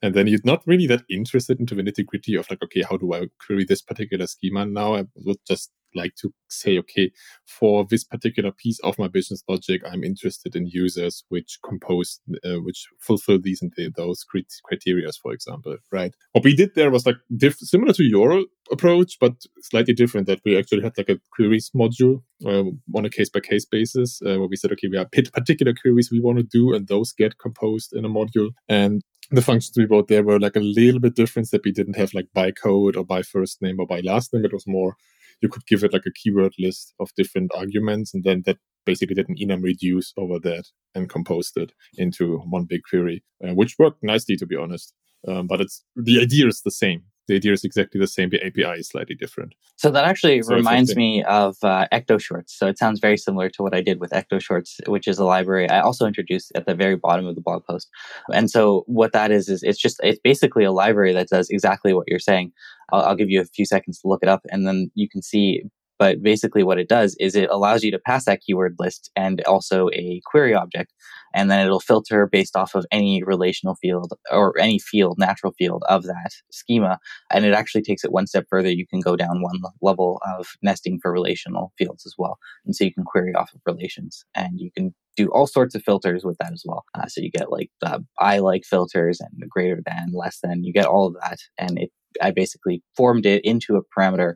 And 0.03 0.15
then 0.15 0.27
you're 0.27 0.39
not 0.45 0.63
really 0.67 0.87
that 0.87 1.03
interested 1.11 1.59
into 1.59 1.75
the 1.75 1.83
nitty 1.83 2.07
gritty 2.07 2.37
of 2.37 2.49
like, 2.51 2.63
okay, 2.63 2.83
how 2.83 2.97
do 2.97 3.13
I 3.15 3.27
query 3.45 3.65
this 3.65 3.83
particular 3.83 4.27
schema 4.27 4.65
now? 4.65 4.95
I 4.95 5.05
would 5.17 5.39
just 5.47 5.73
like 5.95 6.15
to 6.17 6.33
say, 6.49 6.79
okay, 6.79 7.11
for 7.47 7.87
this 7.89 8.05
particular 8.05 8.53
piece 8.53 8.79
of 8.81 8.99
my 8.99 9.09
business 9.09 9.43
logic, 9.49 9.83
I'm 9.91 10.05
interested 10.05 10.57
in 10.57 10.67
users 10.67 11.25
which 11.29 11.59
compose, 11.65 12.21
uh, 12.45 12.61
which 12.61 12.87
fulfill 13.01 13.39
these 13.41 13.63
and 13.63 13.73
those 13.97 14.25
criteria, 14.65 15.09
for 15.23 15.33
example, 15.33 15.77
right? 15.93 16.15
What 16.33 16.45
we 16.45 16.55
did 16.55 16.75
there 16.75 16.91
was 16.91 17.07
like 17.07 17.17
diff- 17.37 17.59
similar 17.59 17.93
to 17.95 18.05
your 18.05 18.45
approach, 18.71 19.17
but 19.21 19.35
slightly 19.63 19.95
different. 19.95 20.27
That 20.27 20.41
we 20.45 20.57
actually 20.57 20.83
had 20.83 20.97
like 20.97 21.09
a 21.09 21.21
queries 21.31 21.71
module 21.75 22.23
uh, 22.45 22.65
on 22.95 23.05
a 23.05 23.11
case 23.11 23.31
by 23.31 23.41
case 23.41 23.65
basis, 23.65 24.21
uh, 24.23 24.39
where 24.39 24.49
we 24.49 24.57
said, 24.57 24.73
okay, 24.73 24.89
we 24.89 24.99
have 24.99 25.11
particular 25.11 25.75
queries 25.75 26.11
we 26.11 26.21
want 26.21 26.39
to 26.39 26.45
do, 26.45 26.75
and 26.75 26.87
those 26.89 27.13
get 27.13 27.39
composed 27.39 27.93
in 27.93 28.05
a 28.05 28.09
module, 28.09 28.51
and 28.69 29.03
the 29.31 29.43
functions 29.43 29.77
we 29.77 29.85
wrote 29.85 30.09
there 30.09 30.23
were 30.23 30.41
like 30.41 30.57
a 30.57 30.61
little 30.61 31.01
bit 31.01 31.15
different 31.15 31.51
that 31.51 31.65
we 31.65 31.73
didn't 31.73 31.97
have 31.97 32.15
like 32.15 32.29
by 32.33 32.51
code 32.51 32.97
or 32.97 33.05
by 33.05 33.23
first 33.23 33.61
name 33.61 33.79
or 33.79 33.87
by 33.87 34.01
last 34.01 34.33
name. 34.33 34.45
It 34.45 34.53
was 34.53 34.67
more 34.67 34.97
you 35.41 35.49
could 35.49 35.67
give 35.67 35.85
it 35.85 35.93
like 35.93 36.07
a 36.07 36.13
keyword 36.13 36.53
list 36.59 36.95
of 37.01 37.11
different 37.17 37.51
arguments, 37.55 38.13
and 38.15 38.25
then 38.25 38.43
that 38.47 38.59
basically 38.85 39.15
did 39.15 39.29
an 39.29 39.37
enum 39.37 39.63
reduce 39.63 40.13
over 40.17 40.39
that 40.41 40.65
and 40.95 41.11
composed 41.11 41.57
it 41.57 41.73
into 41.97 42.39
one 42.49 42.65
big 42.65 42.81
query, 42.89 43.23
uh, 43.45 43.55
which 43.55 43.77
worked 43.79 44.03
nicely 44.03 44.37
to 44.37 44.47
be 44.47 44.57
honest. 44.57 44.95
Um, 45.27 45.47
but 45.47 45.61
it's 45.61 45.85
the 45.97 46.21
idea 46.21 46.47
is 46.47 46.63
the 46.63 46.71
same 46.71 47.03
the 47.29 47.37
idea 47.37 47.53
is 47.53 47.63
exactly 47.63 48.01
the 48.01 48.07
same. 48.07 48.31
The 48.31 48.45
API 48.45 48.81
is 48.81 48.89
slightly 48.89 49.15
different. 49.15 49.55
So 49.77 49.91
that 49.91 50.05
actually 50.05 50.43
so 50.43 50.55
reminds 50.55 50.97
me 50.97 51.23
of 51.25 51.57
uh, 51.63 51.87
EctoShorts. 51.93 52.49
So 52.49 52.67
it 52.67 52.79
sounds 52.79 52.99
very 53.01 53.19
similar 53.19 53.49
to 53.51 53.63
what 53.63 53.75
I 53.75 53.83
did 53.83 54.01
with 54.01 54.11
EctoShorts, 54.11 54.89
which 54.89 55.07
is 55.07 55.19
a 55.19 55.25
library 55.25 55.69
I 55.69 55.81
also 55.81 56.07
introduced 56.07 56.51
at 56.57 56.67
the 56.67 56.75
very 56.75 56.97
bottom 56.97 57.27
of 57.27 57.35
the 57.35 57.43
blog 57.43 57.65
post. 57.67 57.89
And 58.33 58.51
so 58.51 58.83
what 58.87 59.13
that 59.13 59.31
is 59.31 59.49
is 59.49 59.63
it's 59.63 59.79
just 59.79 60.01
it's 60.03 60.19
basically 60.25 60.65
a 60.65 60.73
library 60.73 61.13
that 61.13 61.29
does 61.29 61.49
exactly 61.51 61.93
what 61.93 62.09
you're 62.09 62.19
saying. 62.19 62.53
I'll, 62.93 63.03
I'll 63.03 63.17
give 63.17 63.31
you 63.31 63.41
a 63.41 63.45
few 63.45 63.67
seconds 63.67 64.01
to 64.01 64.09
look 64.09 64.23
it 64.23 64.29
up, 64.29 64.43
and 64.51 64.67
then 64.67 64.91
you 64.95 65.09
can 65.09 65.23
see 65.23 65.63
But 65.99 66.23
basically, 66.23 66.63
what 66.63 66.79
it 66.79 66.89
does 66.89 67.17
is 67.19 67.35
it 67.35 67.51
allows 67.51 67.83
you 67.83 67.91
to 67.91 67.99
pass 67.99 68.25
that 68.25 68.41
keyword 68.41 68.77
list 68.79 69.11
and 69.17 69.43
also 69.43 69.89
a 69.93 70.21
query 70.25 70.55
object, 70.55 70.93
and 71.35 71.51
then 71.51 71.65
it'll 71.65 71.81
filter 71.81 72.27
based 72.31 72.57
off 72.57 72.75
of 72.77 72.87
any 72.93 73.23
relational 73.25 73.75
field 73.75 74.13
or 74.31 74.57
any 74.59 74.79
field, 74.79 75.19
natural 75.19 75.53
field 75.59 75.83
of 75.89 76.05
that 76.05 76.31
schema. 76.53 76.99
And 77.31 77.45
it 77.45 77.53
actually 77.53 77.83
takes 77.83 78.05
it 78.05 78.13
one 78.13 78.29
step 78.29 78.47
further. 78.49 78.71
You 78.71 78.87
can 78.87 79.01
go 79.01 79.17
down 79.17 79.43
one 79.43 79.59
level 79.83 80.21
of 80.39 80.47
nesting 80.63 81.01
for 81.03 81.13
relational 81.13 81.73
fields 81.77 82.07
as 82.07 82.15
well. 82.17 82.39
And 82.65 82.75
so 82.77 82.85
you 82.85 82.95
can 82.95 83.05
query 83.05 83.35
off 83.35 83.53
of 83.53 83.61
relations 83.67 84.25
and 84.35 84.61
you 84.61 84.71
can 84.71 84.95
do 85.17 85.29
all 85.29 85.49
sorts 85.49 85.75
of 85.75 85.83
filters 85.83 86.25
with 86.25 86.39
that 86.39 86.53
as 86.53 86.63
well. 86.65 86.85
Uh, 86.95 87.07
so 87.07 87.21
you 87.21 87.31
get 87.31 87.51
like 87.51 87.71
the 87.81 88.05
ilike 88.21 88.65
filters 88.65 89.21
and 89.21 89.31
the 89.39 89.47
greater 89.47 89.83
than, 89.85 90.13
less 90.13 90.39
than, 90.43 90.63
you 90.63 90.73
get 90.73 90.87
all 90.87 91.09
of 91.09 91.15
that. 91.15 91.39
And 91.59 91.79
it, 91.79 91.91
I 92.23 92.31
basically 92.31 92.83
formed 92.97 93.27
it 93.27 93.45
into 93.45 93.77
a 93.77 93.83
parameter, 93.83 94.35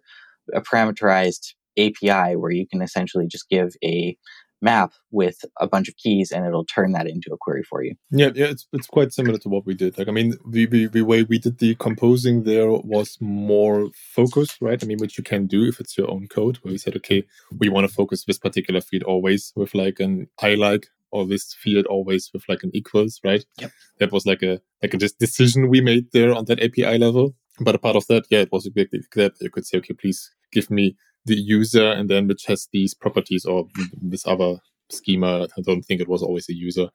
a 0.55 0.61
parameterized 0.61 1.55
API 1.79 2.37
where 2.37 2.51
you 2.51 2.67
can 2.67 2.83
essentially 2.83 3.27
just 3.27 3.49
give 3.49 3.71
a 3.85 4.17
map 4.63 4.93
with 5.11 5.45
a 5.61 5.67
bunch 5.67 5.89
of 5.89 5.97
keys 5.97 6.31
and 6.31 6.47
it'll 6.47 6.65
turn 6.65 6.93
that 6.93 7.09
into 7.09 7.33
a 7.33 7.37
query 7.37 7.65
for 7.65 7.83
you. 7.83 7.95
Yeah, 8.11 8.31
yeah, 8.35 8.47
it's 8.47 8.67
it's 8.73 8.87
quite 8.87 9.13
similar 9.13 9.39
to 9.39 9.49
what 9.49 9.67
we 9.67 9.75
did. 9.75 9.99
Like 9.99 10.09
I 10.09 10.13
mean, 10.13 10.35
the, 10.49 10.67
the, 10.67 10.87
the 10.87 11.03
way 11.03 11.25
we 11.25 11.39
did 11.39 11.59
the 11.59 11.75
composing 11.75 12.45
there 12.45 12.71
was 12.71 13.19
more 13.21 13.91
focused, 13.95 14.59
right? 14.63 14.83
I 14.83 14.87
mean, 14.87 14.99
which 14.99 15.19
you 15.19 15.25
can 15.25 15.47
do 15.47 15.65
if 15.65 15.81
it's 15.81 15.99
your 15.99 16.11
own 16.11 16.29
code, 16.29 16.59
where 16.59 16.73
we 16.73 16.79
said, 16.79 16.97
okay, 16.97 17.25
we 17.59 17.69
want 17.69 17.89
to 17.89 17.93
focus 17.93 18.25
this 18.25 18.39
particular 18.39 18.81
field 18.81 19.03
always 19.03 19.53
with 19.57 19.75
like 19.75 19.99
an 20.01 20.29
ilike 20.41 20.87
or 21.11 21.27
this 21.27 21.53
field 21.55 21.87
always 21.87 22.31
with 22.33 22.45
like 22.49 22.63
an 22.63 22.71
equals, 22.73 23.21
right? 23.25 23.45
Yep. 23.59 23.73
That 23.99 24.13
was 24.13 24.25
like 24.25 24.43
a 24.43 24.61
like 24.83 24.95
a 24.95 24.99
decision 24.99 25.69
we 25.69 25.81
made 25.81 26.13
there 26.13 26.33
on 26.35 26.45
that 26.47 26.63
API 26.63 26.99
level. 26.99 27.35
But 27.61 27.75
a 27.75 27.79
part 27.79 27.97
of 27.97 28.07
that, 28.07 28.25
yeah, 28.31 28.41
it 28.41 28.53
was 28.53 28.67
exactly 28.67 29.01
that. 29.15 29.35
You 29.41 29.51
could 29.51 29.67
say, 29.67 29.79
okay, 29.79 29.95
please 29.95 30.31
give 30.53 30.71
me 30.71 30.97
the 31.25 31.37
user 31.37 31.91
and 31.93 32.09
then 32.09 32.27
which 32.27 32.47
has 32.47 32.69
these 32.73 32.95
properties 32.95 33.45
or 33.45 33.67
this 34.01 34.27
other 34.27 34.57
schema. 34.91 35.47
I 35.57 35.61
don't 35.63 35.83
think 35.83 36.01
it 36.01 36.09
was 36.09 36.23
always 36.23 36.49
a 36.49 36.55
user. 36.55 36.89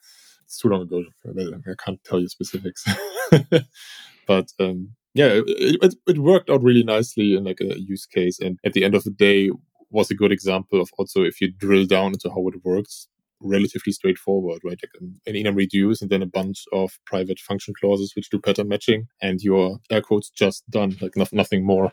It's 0.44 0.60
too 0.60 0.70
long 0.70 0.84
ago. 0.84 1.04
I 1.26 1.74
can't 1.84 2.04
tell 2.04 2.20
you 2.20 2.28
specifics. 2.28 2.86
but 4.28 4.48
um, 4.60 4.94
yeah, 5.14 5.28
it, 5.28 5.78
it, 5.82 5.96
it, 6.08 6.18
worked 6.18 6.50
out 6.50 6.64
really 6.64 6.84
nicely 6.84 7.36
in 7.36 7.44
like 7.44 7.60
a 7.62 7.80
use 7.80 8.06
case. 8.06 8.40
And 8.40 8.58
at 8.66 8.74
the 8.74 8.84
end 8.84 8.96
of 8.96 9.04
the 9.04 9.12
day, 9.12 9.52
was 9.90 10.12
a 10.12 10.16
good 10.16 10.32
example 10.32 10.82
of 10.82 10.90
also 10.98 11.24
if 11.24 11.40
you 11.42 11.52
drill 11.52 11.86
down 11.86 12.14
into 12.14 12.30
how 12.30 12.48
it 12.48 12.64
works, 12.64 13.08
relatively 13.42 13.92
straightforward, 13.92 14.62
right? 14.64 14.80
Like 14.82 14.92
um, 15.02 15.20
an 15.26 15.34
enum 15.34 15.56
reduce 15.56 16.02
and 16.02 16.10
then 16.10 16.22
a 16.22 16.28
bunch 16.28 16.66
of 16.74 17.00
private 17.06 17.40
function 17.40 17.74
clauses 17.80 18.14
which 18.16 18.30
do 18.30 18.40
pattern 18.40 18.68
matching, 18.68 19.08
and 19.22 19.42
your 19.42 19.80
air 19.90 20.02
quotes 20.02 20.30
just 20.30 20.70
done, 20.70 20.96
like 21.02 21.16
no, 21.16 21.26
nothing 21.32 21.66
more. 21.66 21.92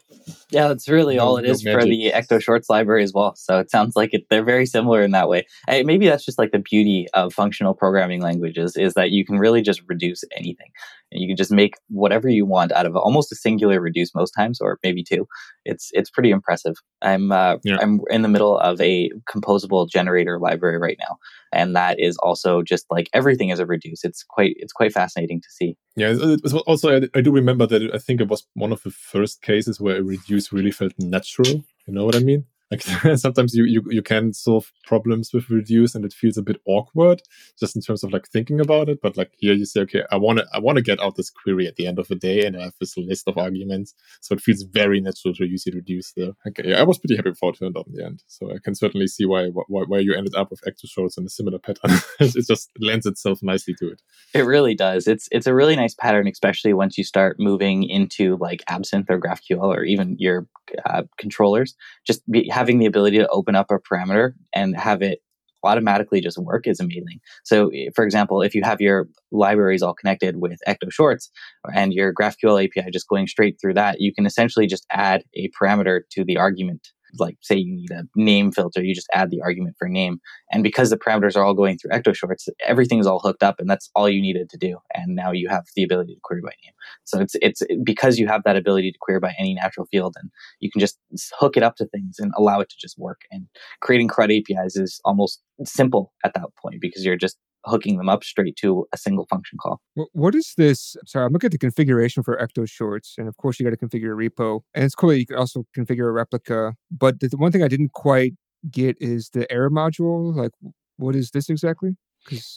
Yeah, 0.50 0.68
that's 0.68 0.88
really 0.88 1.16
no, 1.16 1.24
all 1.24 1.36
it 1.36 1.44
no 1.44 1.50
is 1.50 1.64
magic. 1.64 1.80
for 1.80 1.86
the 1.86 2.12
Ecto 2.14 2.40
Shorts 2.40 2.70
library 2.70 3.02
as 3.02 3.12
well. 3.12 3.34
So 3.36 3.58
it 3.58 3.70
sounds 3.70 3.96
like 3.96 4.14
it, 4.14 4.26
they're 4.30 4.44
very 4.44 4.66
similar 4.66 5.02
in 5.02 5.12
that 5.12 5.28
way. 5.28 5.46
maybe 5.68 6.06
that's 6.06 6.24
just 6.24 6.38
like 6.38 6.52
the 6.52 6.58
beauty 6.58 7.06
of 7.14 7.32
functional 7.32 7.74
programming 7.74 8.22
languages 8.22 8.76
is 8.76 8.94
that 8.94 9.10
you 9.10 9.24
can 9.24 9.38
really 9.38 9.62
just 9.62 9.82
reduce 9.88 10.24
anything. 10.36 10.70
And 11.14 11.22
you 11.22 11.28
can 11.28 11.36
just 11.36 11.50
make 11.50 11.76
whatever 11.88 12.28
you 12.28 12.44
want 12.44 12.72
out 12.72 12.84
of 12.84 12.96
almost 12.96 13.32
a 13.32 13.36
singular 13.36 13.80
reduce 13.80 14.14
most 14.14 14.32
times, 14.32 14.60
or 14.60 14.78
maybe 14.82 15.02
two. 15.02 15.26
It's 15.64 15.88
it's 15.92 16.10
pretty 16.10 16.30
impressive. 16.30 16.74
I'm 17.00 17.32
uh, 17.32 17.56
yeah. 17.64 17.78
I'm 17.80 18.00
in 18.10 18.22
the 18.22 18.28
middle 18.28 18.58
of 18.58 18.80
a 18.80 19.10
composable 19.32 19.88
generator 19.88 20.38
library 20.38 20.78
right 20.78 20.98
now 21.00 21.16
and 21.54 21.76
that 21.76 21.98
is 22.00 22.18
also 22.18 22.62
just 22.62 22.84
like 22.90 23.08
everything 23.14 23.48
is 23.48 23.60
a 23.60 23.66
reduce. 23.66 24.04
It's 24.04 24.24
quite 24.24 24.54
it's 24.58 24.72
quite 24.72 24.92
fascinating 24.92 25.40
to 25.40 25.50
see. 25.50 25.76
Yeah, 25.96 26.36
also 26.66 26.96
I, 26.96 27.08
I 27.14 27.20
do 27.20 27.30
remember 27.30 27.66
that 27.66 27.94
I 27.94 27.98
think 27.98 28.20
it 28.20 28.28
was 28.28 28.44
one 28.54 28.72
of 28.72 28.82
the 28.82 28.90
first 28.90 29.40
cases 29.40 29.80
where 29.80 29.96
a 29.96 30.02
reduce 30.02 30.52
really 30.52 30.72
felt 30.72 30.92
natural. 30.98 31.64
You 31.86 31.94
know 31.94 32.04
what 32.04 32.16
I 32.16 32.18
mean? 32.18 32.44
Like 32.70 32.82
sometimes 33.18 33.54
you, 33.54 33.64
you 33.64 33.82
you 33.90 34.02
can 34.02 34.32
solve 34.32 34.72
problems 34.86 35.32
with 35.32 35.50
reduce 35.50 35.94
and 35.94 36.04
it 36.04 36.12
feels 36.12 36.36
a 36.36 36.42
bit 36.42 36.60
awkward 36.66 37.22
just 37.58 37.76
in 37.76 37.82
terms 37.82 38.02
of 38.02 38.12
like 38.12 38.26
thinking 38.28 38.60
about 38.60 38.88
it. 38.88 39.00
But 39.02 39.16
like 39.16 39.32
here 39.38 39.52
you 39.52 39.64
say, 39.64 39.82
okay, 39.82 40.02
I 40.10 40.16
want 40.16 40.38
to 40.38 40.46
I 40.52 40.58
want 40.58 40.76
to 40.76 40.82
get 40.82 41.00
out 41.00 41.16
this 41.16 41.30
query 41.30 41.66
at 41.66 41.76
the 41.76 41.86
end 41.86 41.98
of 41.98 42.08
the 42.08 42.14
day, 42.14 42.46
and 42.46 42.56
I 42.56 42.64
have 42.64 42.74
this 42.80 42.96
list 42.96 43.28
of 43.28 43.38
arguments, 43.38 43.94
so 44.20 44.34
it 44.34 44.40
feels 44.40 44.62
very 44.62 45.00
natural 45.00 45.34
to 45.34 45.46
use 45.46 45.66
it 45.66 45.74
reduce 45.74 46.12
there. 46.12 46.32
Okay, 46.46 46.70
yeah, 46.70 46.80
I 46.80 46.84
was 46.84 46.98
pretty 46.98 47.16
happy 47.16 47.30
with 47.30 47.38
how 47.40 47.48
it 47.48 47.58
turned 47.58 47.76
out 47.76 47.86
in 47.86 47.94
the 47.94 48.04
end. 48.04 48.22
So 48.26 48.50
I 48.50 48.58
can 48.62 48.74
certainly 48.74 49.06
see 49.06 49.26
why 49.26 49.48
why, 49.48 49.84
why 49.86 49.98
you 49.98 50.14
ended 50.14 50.34
up 50.34 50.50
with 50.50 50.62
Ecto 50.62 50.88
Shorts 50.88 51.18
in 51.18 51.26
a 51.26 51.28
similar 51.28 51.58
pattern. 51.58 51.98
it 52.20 52.46
just 52.46 52.70
lends 52.80 53.06
itself 53.06 53.40
nicely 53.42 53.74
to 53.74 53.88
it. 53.88 54.02
It 54.32 54.42
really 54.42 54.74
does. 54.74 55.06
It's 55.06 55.28
it's 55.30 55.46
a 55.46 55.54
really 55.54 55.76
nice 55.76 55.94
pattern, 55.94 56.28
especially 56.28 56.72
once 56.72 56.96
you 56.96 57.04
start 57.04 57.36
moving 57.38 57.84
into 57.84 58.36
like 58.38 58.62
Absinthe 58.68 59.10
or 59.10 59.20
GraphQL 59.20 59.62
or 59.62 59.84
even 59.84 60.16
your 60.18 60.46
uh, 60.86 61.02
controllers. 61.18 61.74
Just 62.06 62.28
be, 62.30 62.48
having 62.54 62.78
the 62.78 62.86
ability 62.86 63.18
to 63.18 63.28
open 63.28 63.56
up 63.56 63.66
a 63.70 63.78
parameter 63.80 64.32
and 64.54 64.76
have 64.76 65.02
it 65.02 65.18
automatically 65.64 66.20
just 66.20 66.38
work 66.38 66.68
is 66.68 66.78
amazing. 66.78 67.18
So, 67.42 67.72
for 67.96 68.04
example, 68.04 68.42
if 68.42 68.54
you 68.54 68.62
have 68.62 68.80
your 68.80 69.08
libraries 69.32 69.82
all 69.82 69.94
connected 69.94 70.36
with 70.36 70.60
Ecto 70.68 70.90
Shorts 70.90 71.30
and 71.74 71.92
your 71.92 72.14
GraphQL 72.14 72.64
API 72.64 72.90
just 72.92 73.08
going 73.08 73.26
straight 73.26 73.56
through 73.60 73.74
that, 73.74 74.00
you 74.00 74.14
can 74.14 74.24
essentially 74.24 74.66
just 74.68 74.86
add 74.92 75.24
a 75.34 75.50
parameter 75.60 76.02
to 76.12 76.24
the 76.24 76.36
argument 76.36 76.88
like 77.18 77.36
say 77.40 77.56
you 77.56 77.74
need 77.74 77.90
a 77.90 78.04
name 78.16 78.52
filter, 78.52 78.82
you 78.82 78.94
just 78.94 79.08
add 79.12 79.30
the 79.30 79.40
argument 79.40 79.76
for 79.78 79.88
name. 79.88 80.20
And 80.50 80.62
because 80.62 80.90
the 80.90 80.98
parameters 80.98 81.36
are 81.36 81.44
all 81.44 81.54
going 81.54 81.78
through 81.78 81.90
Ecto 81.90 82.14
Shorts, 82.14 82.48
everything's 82.66 83.06
all 83.06 83.20
hooked 83.20 83.42
up 83.42 83.60
and 83.60 83.68
that's 83.68 83.90
all 83.94 84.08
you 84.08 84.20
needed 84.20 84.50
to 84.50 84.56
do. 84.56 84.78
And 84.94 85.14
now 85.14 85.32
you 85.32 85.48
have 85.48 85.64
the 85.74 85.82
ability 85.82 86.14
to 86.14 86.20
query 86.22 86.42
by 86.42 86.52
name. 86.64 86.74
So 87.04 87.20
it's, 87.20 87.36
it's 87.40 87.62
because 87.84 88.18
you 88.18 88.26
have 88.26 88.42
that 88.44 88.56
ability 88.56 88.92
to 88.92 88.98
query 89.00 89.20
by 89.20 89.34
any 89.38 89.54
natural 89.54 89.86
field 89.86 90.16
and 90.20 90.30
you 90.60 90.70
can 90.70 90.80
just 90.80 90.98
hook 91.38 91.56
it 91.56 91.62
up 91.62 91.76
to 91.76 91.86
things 91.86 92.16
and 92.18 92.32
allow 92.36 92.60
it 92.60 92.68
to 92.70 92.76
just 92.78 92.98
work. 92.98 93.22
And 93.30 93.46
creating 93.80 94.08
CRUD 94.08 94.30
APIs 94.30 94.76
is 94.76 95.00
almost 95.04 95.42
simple 95.64 96.12
at 96.24 96.34
that 96.34 96.48
point 96.60 96.80
because 96.80 97.04
you're 97.04 97.16
just 97.16 97.36
hooking 97.64 97.96
them 97.96 98.08
up 98.08 98.24
straight 98.24 98.56
to 98.56 98.86
a 98.92 98.98
single 98.98 99.26
function 99.26 99.58
call. 99.58 99.80
What 100.12 100.34
is 100.34 100.54
this? 100.56 100.96
Sorry, 101.06 101.26
I'm 101.26 101.32
looking 101.32 101.48
at 101.48 101.52
the 101.52 101.58
configuration 101.58 102.22
for 102.22 102.36
Ecto 102.36 102.68
Shorts, 102.68 103.14
and 103.18 103.28
of 103.28 103.36
course 103.36 103.58
you 103.58 103.68
got 103.68 103.78
to 103.78 103.86
configure 103.86 104.12
a 104.12 104.30
repo, 104.30 104.60
and 104.74 104.84
it's 104.84 104.94
cool 104.94 105.10
that 105.10 105.18
you 105.18 105.26
can 105.26 105.36
also 105.36 105.64
configure 105.76 106.08
a 106.08 106.12
replica. 106.12 106.74
But 106.90 107.20
the 107.20 107.30
one 107.36 107.52
thing 107.52 107.62
I 107.62 107.68
didn't 107.68 107.92
quite 107.92 108.34
get 108.70 108.96
is 109.00 109.30
the 109.30 109.50
error 109.50 109.70
module. 109.70 110.34
Like, 110.34 110.52
what 110.96 111.14
is 111.16 111.30
this 111.30 111.48
exactly? 111.48 111.96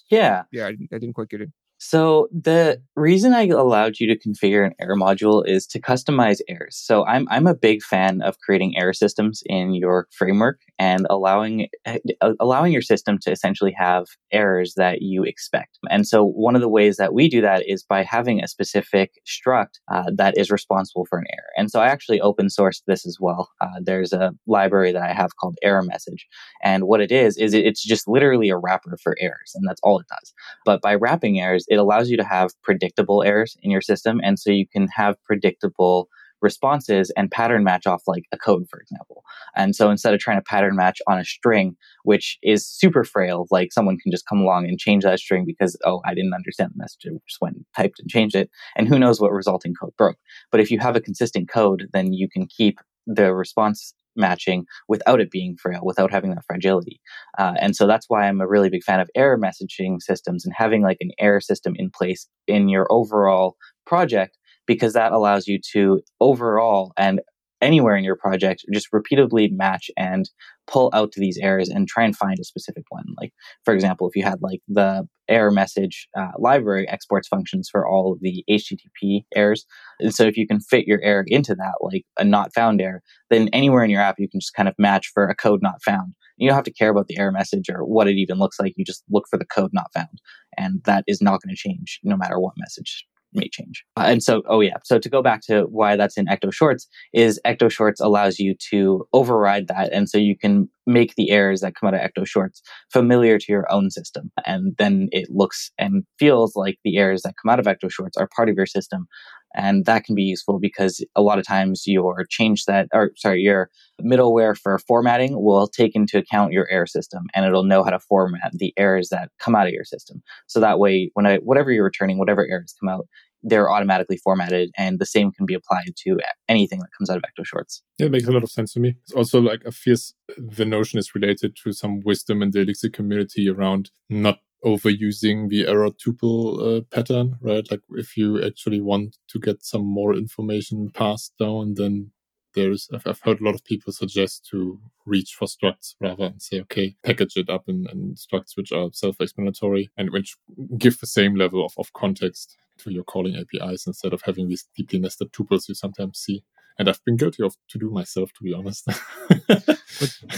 yeah, 0.10 0.44
yeah, 0.52 0.68
I 0.68 0.72
didn't, 0.72 0.90
I 0.94 0.98
didn't 0.98 1.14
quite 1.14 1.30
get 1.30 1.42
it. 1.42 1.50
So 1.80 2.28
the 2.32 2.82
reason 2.96 3.34
I 3.34 3.48
allowed 3.48 4.00
you 4.00 4.08
to 4.08 4.18
configure 4.18 4.66
an 4.66 4.74
error 4.82 4.96
module 4.96 5.48
is 5.48 5.68
to 5.68 5.80
customize 5.80 6.40
errors. 6.50 6.76
So 6.76 7.06
I'm 7.06 7.28
I'm 7.30 7.46
a 7.46 7.54
big 7.54 7.84
fan 7.84 8.22
of 8.24 8.40
creating 8.40 8.76
error 8.76 8.94
systems 8.94 9.44
in 9.46 9.76
your 9.76 10.08
framework 10.12 10.60
and 10.80 11.06
allowing 11.12 11.68
uh, 11.86 12.34
allowing 12.40 12.74
your 12.74 12.82
system 12.82 13.20
to 13.20 13.32
essentially 13.32 13.76
have 13.78 14.08
errors 14.32 14.74
that 14.76 15.04
you 15.04 15.24
expect. 15.24 15.78
And 15.92 16.08
so 16.08 16.26
one 16.26 16.56
of 16.56 16.62
the 16.62 16.70
ways 16.70 16.98
that 16.98 17.14
we 17.14 17.30
do 17.30 17.42
that 17.42 17.64
is 17.68 17.84
by 17.84 18.02
having 18.02 18.42
a 18.44 18.48
specific 18.48 19.12
struct 19.28 19.80
uh, 19.92 20.10
that 20.16 20.36
is 20.36 20.50
responsible 20.50 21.06
for 21.06 21.20
an 21.20 21.26
error. 21.32 21.50
And 21.58 21.70
so 21.70 21.80
I 21.80 21.88
actually 21.90 22.22
open 22.22 22.48
sourced 22.48 22.82
this 22.88 23.06
as 23.06 23.18
well. 23.20 23.50
Uh, 23.62 23.80
there's 23.84 24.14
a 24.14 24.32
library 24.48 24.92
that 24.94 25.04
I 25.04 25.14
have 25.14 25.36
called 25.40 25.58
error 25.62 25.84
message, 25.84 26.26
and 26.64 26.86
what 26.86 27.02
it 27.02 27.12
is 27.12 27.38
is 27.38 27.54
it's 27.54 27.84
just 27.84 28.08
literally 28.08 28.50
a 28.50 28.58
wrapper 28.58 28.98
for 29.04 29.16
errors, 29.20 29.52
and 29.54 29.64
that's 29.68 29.82
all 29.84 30.00
it 30.00 30.08
does. 30.08 30.34
But 30.66 30.82
by 30.82 30.96
wrapping 30.96 31.40
errors 31.40 31.67
it 31.68 31.76
allows 31.76 32.10
you 32.10 32.18
to 32.18 32.24
have 32.24 32.52
predictable 32.64 33.24
errors 33.24 33.56
in 33.62 33.72
your 33.72 33.82
system. 33.82 34.20
And 34.24 34.40
so 34.40 34.52
you 34.52 34.68
can 34.68 34.88
have 34.96 35.16
predictable 35.24 36.10
responses 36.42 37.12
and 37.18 37.32
pattern 37.32 37.64
match 37.64 37.88
off 37.88 38.04
like 38.08 38.26
a 38.32 38.38
code, 38.38 38.68
for 38.70 38.80
example. 38.80 39.24
And 39.56 39.76
so 39.76 39.90
instead 39.90 40.14
of 40.14 40.20
trying 40.20 40.38
to 40.38 40.44
pattern 40.44 40.76
match 40.76 41.00
on 41.08 41.18
a 41.18 41.26
string, 41.26 41.76
which 42.04 42.38
is 42.44 42.68
super 42.68 43.04
frail, 43.04 43.48
like 43.50 43.74
someone 43.74 43.98
can 43.98 44.12
just 44.12 44.28
come 44.28 44.40
along 44.40 44.68
and 44.68 44.80
change 44.80 45.04
that 45.04 45.20
string 45.20 45.46
because, 45.46 45.78
oh, 45.84 46.02
I 46.06 46.14
didn't 46.14 46.34
understand 46.34 46.72
the 46.74 46.78
message. 46.78 47.08
I 47.08 47.18
just 47.28 47.42
went 47.42 47.56
and 47.56 47.66
typed 47.76 48.00
and 48.00 48.10
changed 48.10 48.36
it. 48.36 48.50
And 48.76 48.88
who 48.88 49.00
knows 49.00 49.20
what 49.20 49.32
resulting 49.32 49.74
code 49.74 49.96
broke. 49.98 50.18
But 50.52 50.62
if 50.62 50.70
you 50.70 50.80
have 50.80 50.96
a 50.96 51.02
consistent 51.02 51.50
code, 51.50 51.88
then 51.94 52.14
you 52.14 52.30
can 52.30 52.46
keep 52.46 52.80
the 53.08 53.34
response 53.34 53.94
matching 54.18 54.66
without 54.88 55.22
it 55.22 55.32
being 55.32 55.56
frail, 55.56 55.82
without 55.84 56.12
having 56.12 56.32
that 56.32 56.44
fragility. 56.46 57.00
Uh, 57.38 57.54
and 57.60 57.76
so 57.76 57.88
that's 57.88 58.10
why 58.10 58.28
I'm 58.28 58.42
a 58.42 58.48
really 58.48 58.70
big 58.70 58.84
fan 58.84 59.00
of 59.00 59.10
error 59.16 59.38
messaging 59.38 60.02
systems 60.02 60.44
and 60.46 60.54
having 60.58 60.82
like 60.82 60.98
an 61.00 61.12
error 61.20 61.42
system 61.42 61.74
in 61.78 61.90
place 61.90 62.28
in 62.48 62.70
your 62.70 62.88
overall 62.90 63.56
project, 63.86 64.38
because 64.66 64.94
that 64.94 65.12
allows 65.12 65.48
you 65.48 65.60
to 65.74 66.02
overall 66.20 66.92
and 66.98 67.22
anywhere 67.62 67.96
in 67.96 68.04
your 68.04 68.16
project, 68.16 68.66
just 68.74 68.88
repeatedly 68.92 69.50
match 69.50 69.90
and 69.98 70.30
pull 70.68 70.90
out 70.94 71.12
to 71.14 71.20
these 71.20 71.38
errors 71.42 71.70
and 71.70 71.88
try 71.88 72.04
and 72.04 72.16
find 72.16 72.38
a 72.40 72.44
specific 72.44 72.84
one. 72.90 73.06
Like, 73.20 73.34
for 73.64 73.74
example, 73.74 74.08
if 74.08 74.16
you 74.16 74.24
had 74.24 74.42
like 74.42 74.62
the 74.68 75.08
error 75.30 75.52
message 75.52 76.08
uh, 76.18 76.32
library 76.38 76.88
exports 76.90 77.28
functions 77.28 77.70
for 77.70 77.88
all 77.88 78.14
of 78.14 78.20
the 78.22 78.44
HTTP 78.50 79.26
errors. 79.36 79.66
And 80.00 80.14
so 80.14 80.24
if 80.24 80.38
you 80.38 80.48
can 80.48 80.60
fit 80.60 80.88
your 80.88 81.02
error 81.02 81.26
into 81.28 81.56
that, 81.56 81.76
like 81.82 82.04
a 82.18 82.24
not 82.24 82.54
found 82.54 82.82
error, 82.82 83.02
then 83.30 83.50
anywhere 83.54 83.84
in 83.84 83.90
your 83.90 84.02
app, 84.02 84.16
you 84.20 84.30
can 84.30 84.40
just 84.40 84.54
kind 84.54 84.70
of 84.70 84.76
match 84.78 85.12
for 85.14 85.28
a 85.28 85.36
code 85.36 85.62
not 85.62 85.84
found. 85.84 86.14
You 86.38 86.48
don't 86.48 86.56
have 86.56 86.66
to 86.66 86.74
care 86.74 86.90
about 86.90 87.08
the 87.08 87.18
error 87.18 87.32
message 87.32 87.70
or 87.70 87.84
what 87.84 88.08
it 88.08 88.16
even 88.16 88.38
looks 88.38 88.60
like. 88.60 88.74
You 88.78 88.86
just 88.86 89.04
look 89.10 89.26
for 89.30 89.40
the 89.40 89.46
code 89.46 89.72
not 89.74 89.92
found. 89.94 90.22
And 90.58 90.82
that 90.86 91.04
is 91.08 91.22
not 91.22 91.42
going 91.42 91.54
to 91.54 91.56
change 91.56 92.00
no 92.04 92.16
matter 92.16 92.40
what 92.40 92.54
message 92.58 93.06
may 93.38 93.50
change. 93.50 93.84
Uh, 93.96 94.06
and 94.08 94.24
so, 94.24 94.44
oh 94.48 94.62
yeah. 94.62 94.78
So 94.84 95.00
to 95.00 95.10
go 95.10 95.22
back 95.22 95.42
to 95.48 95.64
why 95.70 95.96
that's 95.96 96.18
in 96.18 96.26
Ecto 96.26 96.54
Shorts 96.54 96.88
is 97.14 97.40
Ecto 97.46 97.72
Shorts 97.72 98.02
allows 98.02 98.40
you 98.40 98.56
to 98.72 99.08
override 99.14 99.68
that. 99.68 99.92
And 99.94 100.10
so 100.10 100.18
you 100.18 100.38
can 100.38 100.70
make 100.86 101.16
the 101.16 101.32
errors 101.32 101.62
that 101.62 101.76
come 101.76 101.88
out 101.88 101.94
of 101.94 102.02
Ecto 102.02 102.26
Shorts 102.26 102.62
familiar 102.92 103.38
to 103.38 103.46
your 103.50 103.72
own 103.72 103.92
system. 103.92 104.32
And 104.46 104.76
then 104.78 105.10
it 105.12 105.30
looks 105.30 105.72
and 105.78 106.04
feels 106.18 106.56
like 106.56 106.80
the 106.84 106.98
errors 106.98 107.22
that 107.24 107.36
come 107.42 107.52
out 107.52 107.60
of 107.60 107.66
Ecto 107.66 107.92
Shorts 107.92 108.18
are 108.18 108.30
part 108.36 108.50
of 108.50 108.56
your 108.56 108.66
system. 108.66 109.08
And 109.56 109.86
that 109.86 110.04
can 110.04 110.14
be 110.14 110.24
useful 110.24 110.60
because 110.60 111.04
a 111.16 111.22
lot 111.22 111.40
of 111.40 111.46
times 111.46 111.84
your 111.86 112.26
change 112.30 112.66
that, 112.66 112.88
or 112.94 113.12
sorry, 113.16 113.42
your 113.42 113.70
middleware 114.02 114.56
for 114.58 114.78
formatting 114.80 115.42
will 115.42 115.68
take 115.68 115.96
into 115.96 116.18
account 116.18 116.54
your 116.54 116.70
error 116.70 116.86
system 116.86 117.24
and 117.34 117.46
it'll 117.46 117.64
know 117.64 117.84
how 117.84 117.90
to 117.90 118.00
format 118.00 118.52
the 118.54 118.74
errors 118.78 119.10
that 119.10 119.32
come 119.40 119.56
out 119.56 119.66
of 119.66 119.74
your 119.74 119.86
system. 119.86 120.22
So 120.48 120.60
that 120.60 120.80
way, 120.80 121.10
when 121.16 121.26
I, 121.26 121.38
whatever 121.38 121.72
you're 121.72 121.84
returning, 121.84 122.20
whatever 122.20 122.46
errors 122.48 122.76
come 122.80 122.90
out, 122.90 123.08
they're 123.44 123.70
automatically 123.70 124.18
formatted 124.18 124.72
and 124.78 125.00
the 125.00 125.06
same 125.06 125.32
can 125.32 125.46
be 125.46 125.54
applied 125.54 125.96
to 125.96 126.20
anything 126.48 126.80
that 126.80 126.90
comes 126.98 127.10
out 127.10 127.18
of 127.18 127.24
Ecto 127.24 127.46
Shorts. 127.46 127.82
Yeah, 127.98 128.08
it 128.08 128.12
makes 128.12 128.28
a 128.28 128.32
lot 128.32 128.44
of 128.44 128.52
sense 128.52 128.74
to 128.74 128.80
me. 128.80 128.96
It's 129.04 129.14
also 129.14 129.40
like 129.40 129.64
I 129.66 129.72
feel 129.72 129.98
the 130.38 130.66
notion 130.66 131.00
is 131.00 131.16
related 131.16 131.56
to 131.64 131.74
some 131.74 132.02
wisdom 132.02 132.42
in 132.42 132.52
the 132.52 132.62
Elixir 132.62 132.90
community 132.90 133.50
around 133.50 133.92
not 134.10 134.40
overusing 134.66 135.50
the 135.50 135.68
error 135.68 135.92
tuple 135.92 136.80
uh, 136.80 136.82
pattern, 136.92 137.38
right? 137.42 137.70
Like 137.70 137.82
if 137.92 138.18
you 138.18 138.44
actually 138.44 138.82
want 138.82 139.18
to 139.30 139.40
get 139.40 139.64
some 139.64 139.86
more 139.86 140.14
information 140.16 140.90
passed 140.90 141.34
down, 141.40 141.76
then 141.76 142.12
there's 142.58 142.90
I've, 142.92 143.22
heard 143.22 143.40
a 143.40 143.44
lot 143.44 143.56
of 143.56 143.64
people 143.64 143.94
suggest 143.94 144.48
to 144.52 144.80
reach 145.06 145.36
for 145.38 145.48
structs 145.48 145.94
rather 146.02 146.26
and 146.26 146.42
say 146.42 146.60
okay 146.62 146.96
package 147.04 147.38
it 147.38 147.50
up 147.50 147.66
in, 147.68 147.88
in 147.92 148.16
structs 148.16 148.58
which 148.58 148.72
are 148.72 148.90
self-explanatory 148.92 149.92
and 149.96 150.10
which 150.10 150.36
give 150.78 151.00
the 151.00 151.06
same 151.06 151.36
level 151.36 151.64
of, 151.64 151.74
of 151.78 151.94
context 151.94 152.58
to 152.78 152.92
your 152.92 153.04
calling 153.04 153.36
apis 153.36 153.88
instead 153.88 154.14
of 154.14 154.22
having 154.24 154.48
these 154.48 154.68
deeply 154.76 155.00
nested 155.00 155.32
tuples 155.32 155.68
you 155.68 155.76
sometimes 155.76 156.20
see 156.20 156.44
and 156.80 156.90
i've 156.90 157.04
been 157.06 157.18
guilty 157.18 157.44
of 157.44 157.56
to 157.68 157.78
do 157.78 157.90
myself 157.90 158.32
to 158.34 158.44
be 158.44 158.54
honest 158.54 158.86
but 159.48 159.78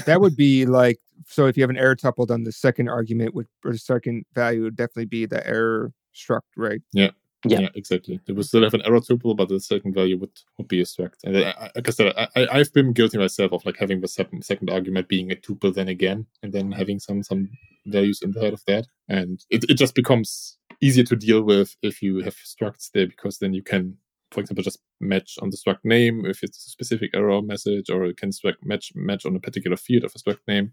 that 0.06 0.20
would 0.22 0.36
be 0.36 0.66
like 0.66 1.00
so 1.28 1.46
if 1.46 1.58
you 1.58 1.64
have 1.64 1.70
an 1.70 1.78
error 1.78 1.96
tuple 1.96 2.28
then 2.28 2.44
the 2.44 2.52
second 2.52 2.90
argument 2.90 3.34
would 3.34 3.48
or 3.66 3.72
the 3.72 3.78
second 3.78 4.26
value 4.34 4.64
would 4.64 4.76
definitely 4.76 5.06
be 5.06 5.26
the 5.26 5.46
error 5.48 5.92
struct 6.16 6.42
right 6.58 6.82
yeah 6.94 7.12
yeah. 7.46 7.62
yeah. 7.62 7.70
exactly. 7.76 8.20
It 8.28 8.34
would 8.34 8.46
still 8.46 8.64
have 8.64 8.74
an 8.74 8.82
error 8.86 9.00
tuple, 9.00 9.36
but 9.36 9.48
the 9.50 9.60
second 9.60 9.94
value 9.94 10.18
would, 10.18 10.32
would 10.58 10.68
be 10.68 10.82
a 10.82 10.84
struct. 10.84 11.24
And 11.24 11.38
I, 11.38 11.72
like 11.76 11.88
I 11.88 11.92
said, 11.92 12.14
I, 12.18 12.48
I've 12.52 12.74
been 12.74 12.94
guilty 12.94 13.18
myself 13.18 13.54
of 13.54 13.66
like 13.66 13.78
having 13.78 14.02
the 14.02 14.08
second, 14.08 14.44
second 14.44 14.70
argument 14.70 15.08
being 15.08 15.32
a 15.32 15.36
tuple 15.36 15.74
then 15.74 15.88
again, 15.88 16.26
and 16.44 16.52
then 16.52 16.72
having 16.72 17.00
some 17.00 17.24
some 17.24 17.50
values 17.86 18.22
inside 18.22 18.54
of 18.54 18.64
that. 18.68 18.88
And 19.08 19.44
it, 19.50 19.64
it 19.70 19.76
just 19.76 19.96
becomes 19.96 20.58
easier 20.82 21.04
to 21.06 21.16
deal 21.16 21.42
with 21.42 21.76
if 21.82 22.02
you 22.02 22.20
have 22.20 22.36
structs 22.36 22.90
there 22.94 23.08
because 23.08 23.40
then 23.40 23.54
you 23.54 23.64
can, 23.64 23.98
for 24.32 24.42
example, 24.42 24.64
just 24.64 24.80
match 25.00 25.38
on 25.42 25.50
the 25.50 25.58
struct 25.58 25.84
name 25.84 26.26
if 26.26 26.44
it's 26.44 26.66
a 26.66 26.70
specific 26.70 27.12
error 27.14 27.42
message, 27.42 27.90
or 27.90 28.06
it 28.06 28.18
can 28.18 28.32
struct 28.32 28.64
match 28.64 28.92
match 28.96 29.26
on 29.26 29.36
a 29.36 29.40
particular 29.40 29.78
field 29.78 30.04
of 30.04 30.14
a 30.16 30.20
struct 30.20 30.42
name. 30.48 30.72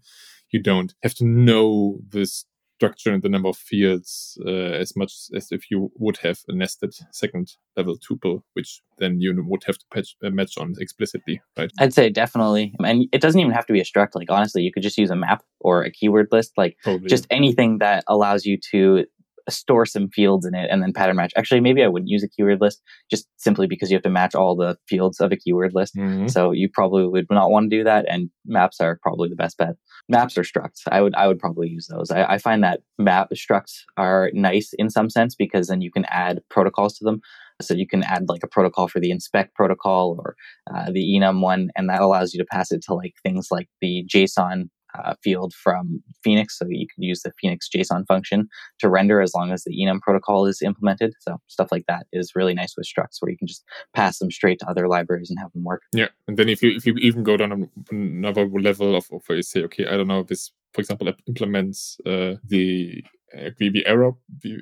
You 0.51 0.61
don't 0.61 0.93
have 1.03 1.13
to 1.15 1.25
know 1.25 1.99
this 2.07 2.45
structure 2.77 3.11
and 3.11 3.23
the 3.23 3.29
number 3.29 3.49
of 3.49 3.57
fields 3.57 4.37
uh, 4.45 4.51
as 4.51 4.95
much 4.95 5.11
as 5.35 5.47
if 5.51 5.71
you 5.71 5.91
would 5.95 6.17
have 6.17 6.39
a 6.47 6.53
nested 6.53 6.93
second 7.11 7.53
level 7.75 7.97
tuple, 7.97 8.43
which 8.53 8.81
then 8.99 9.19
you 9.19 9.33
would 9.47 9.63
have 9.65 9.77
to 9.79 9.85
patch, 9.91 10.15
uh, 10.23 10.29
match 10.29 10.57
on 10.57 10.75
explicitly, 10.79 11.41
right? 11.57 11.71
I'd 11.79 11.93
say 11.93 12.09
definitely. 12.09 12.75
And 12.83 13.05
it 13.11 13.19
doesn't 13.19 13.39
even 13.39 13.51
have 13.51 13.65
to 13.65 13.73
be 13.73 13.79
a 13.79 13.83
struct. 13.83 14.09
Like, 14.13 14.29
honestly, 14.29 14.61
you 14.61 14.71
could 14.71 14.83
just 14.83 14.97
use 14.97 15.09
a 15.09 15.15
map 15.15 15.43
or 15.59 15.83
a 15.83 15.91
keyword 15.91 16.27
list, 16.31 16.51
like 16.55 16.77
Probably. 16.83 17.09
just 17.09 17.25
anything 17.31 17.79
that 17.79 18.03
allows 18.07 18.45
you 18.45 18.59
to 18.71 19.05
store 19.49 19.85
some 19.85 20.09
fields 20.09 20.45
in 20.45 20.53
it 20.53 20.69
and 20.69 20.81
then 20.81 20.93
pattern 20.93 21.15
match. 21.15 21.33
Actually, 21.35 21.61
maybe 21.61 21.83
I 21.83 21.87
wouldn't 21.87 22.09
use 22.09 22.23
a 22.23 22.27
keyword 22.27 22.61
list 22.61 22.81
just 23.09 23.27
simply 23.37 23.67
because 23.67 23.89
you 23.89 23.95
have 23.95 24.03
to 24.03 24.09
match 24.09 24.35
all 24.35 24.55
the 24.55 24.77
fields 24.87 25.19
of 25.19 25.31
a 25.31 25.37
keyword 25.37 25.73
list. 25.73 25.95
Mm-hmm. 25.95 26.27
So 26.27 26.51
you 26.51 26.69
probably 26.69 27.07
would 27.07 27.27
not 27.29 27.49
want 27.49 27.69
to 27.69 27.77
do 27.77 27.83
that. 27.83 28.05
And 28.09 28.29
maps 28.45 28.79
are 28.79 28.99
probably 29.01 29.29
the 29.29 29.35
best 29.35 29.57
bet. 29.57 29.75
Maps 30.09 30.37
or 30.37 30.43
structs. 30.43 30.81
I 30.89 31.01
would 31.01 31.15
I 31.15 31.27
would 31.27 31.39
probably 31.39 31.69
use 31.69 31.87
those. 31.87 32.11
I, 32.11 32.23
I 32.23 32.37
find 32.37 32.63
that 32.63 32.81
map 32.97 33.29
structs 33.33 33.81
are 33.97 34.31
nice 34.33 34.73
in 34.77 34.89
some 34.89 35.09
sense 35.09 35.35
because 35.35 35.67
then 35.67 35.81
you 35.81 35.91
can 35.91 36.05
add 36.05 36.41
protocols 36.49 36.97
to 36.97 37.05
them. 37.05 37.21
So 37.59 37.73
you 37.73 37.87
can 37.87 38.03
add 38.03 38.25
like 38.27 38.43
a 38.43 38.47
protocol 38.47 38.87
for 38.87 38.99
the 38.99 39.09
inspect 39.09 39.55
protocol 39.55 40.15
or 40.19 40.35
uh, 40.71 40.91
the 40.91 41.03
enum 41.03 41.41
one, 41.41 41.69
and 41.75 41.89
that 41.89 42.01
allows 42.01 42.33
you 42.33 42.39
to 42.39 42.45
pass 42.45 42.71
it 42.71 42.83
to 42.83 42.93
like 42.93 43.15
things 43.23 43.47
like 43.49 43.67
the 43.81 44.05
JSON 44.07 44.69
uh, 44.97 45.15
field 45.23 45.53
from 45.53 46.01
Phoenix. 46.23 46.57
So 46.57 46.65
you 46.69 46.87
could 46.87 47.03
use 47.03 47.21
the 47.21 47.33
Phoenix 47.39 47.69
JSON 47.73 48.05
function 48.07 48.47
to 48.79 48.89
render 48.89 49.21
as 49.21 49.33
long 49.33 49.51
as 49.51 49.63
the 49.63 49.71
enum 49.71 50.01
protocol 50.01 50.45
is 50.45 50.61
implemented. 50.61 51.13
So 51.19 51.37
stuff 51.47 51.71
like 51.71 51.85
that 51.87 52.07
is 52.13 52.33
really 52.35 52.53
nice 52.53 52.75
with 52.77 52.87
structs 52.87 53.17
where 53.19 53.31
you 53.31 53.37
can 53.37 53.47
just 53.47 53.63
pass 53.93 54.19
them 54.19 54.31
straight 54.31 54.59
to 54.59 54.69
other 54.69 54.87
libraries 54.87 55.29
and 55.29 55.39
have 55.39 55.51
them 55.53 55.63
work. 55.63 55.83
Yeah. 55.93 56.09
And 56.27 56.37
then 56.37 56.49
if 56.49 56.61
you 56.61 56.71
if 56.71 56.85
you 56.85 56.95
even 56.95 57.23
go 57.23 57.37
down 57.37 57.69
another 57.91 58.47
level 58.47 58.95
of, 58.95 59.07
of 59.11 59.21
where 59.27 59.37
you 59.37 59.43
say, 59.43 59.63
okay, 59.63 59.85
I 59.87 59.97
don't 59.97 60.07
know, 60.07 60.23
this 60.23 60.51
for 60.73 60.81
example 60.81 61.11
implements 61.27 61.97
uh, 62.05 62.35
the 62.45 63.03
the 63.33 63.83
error 63.85 64.11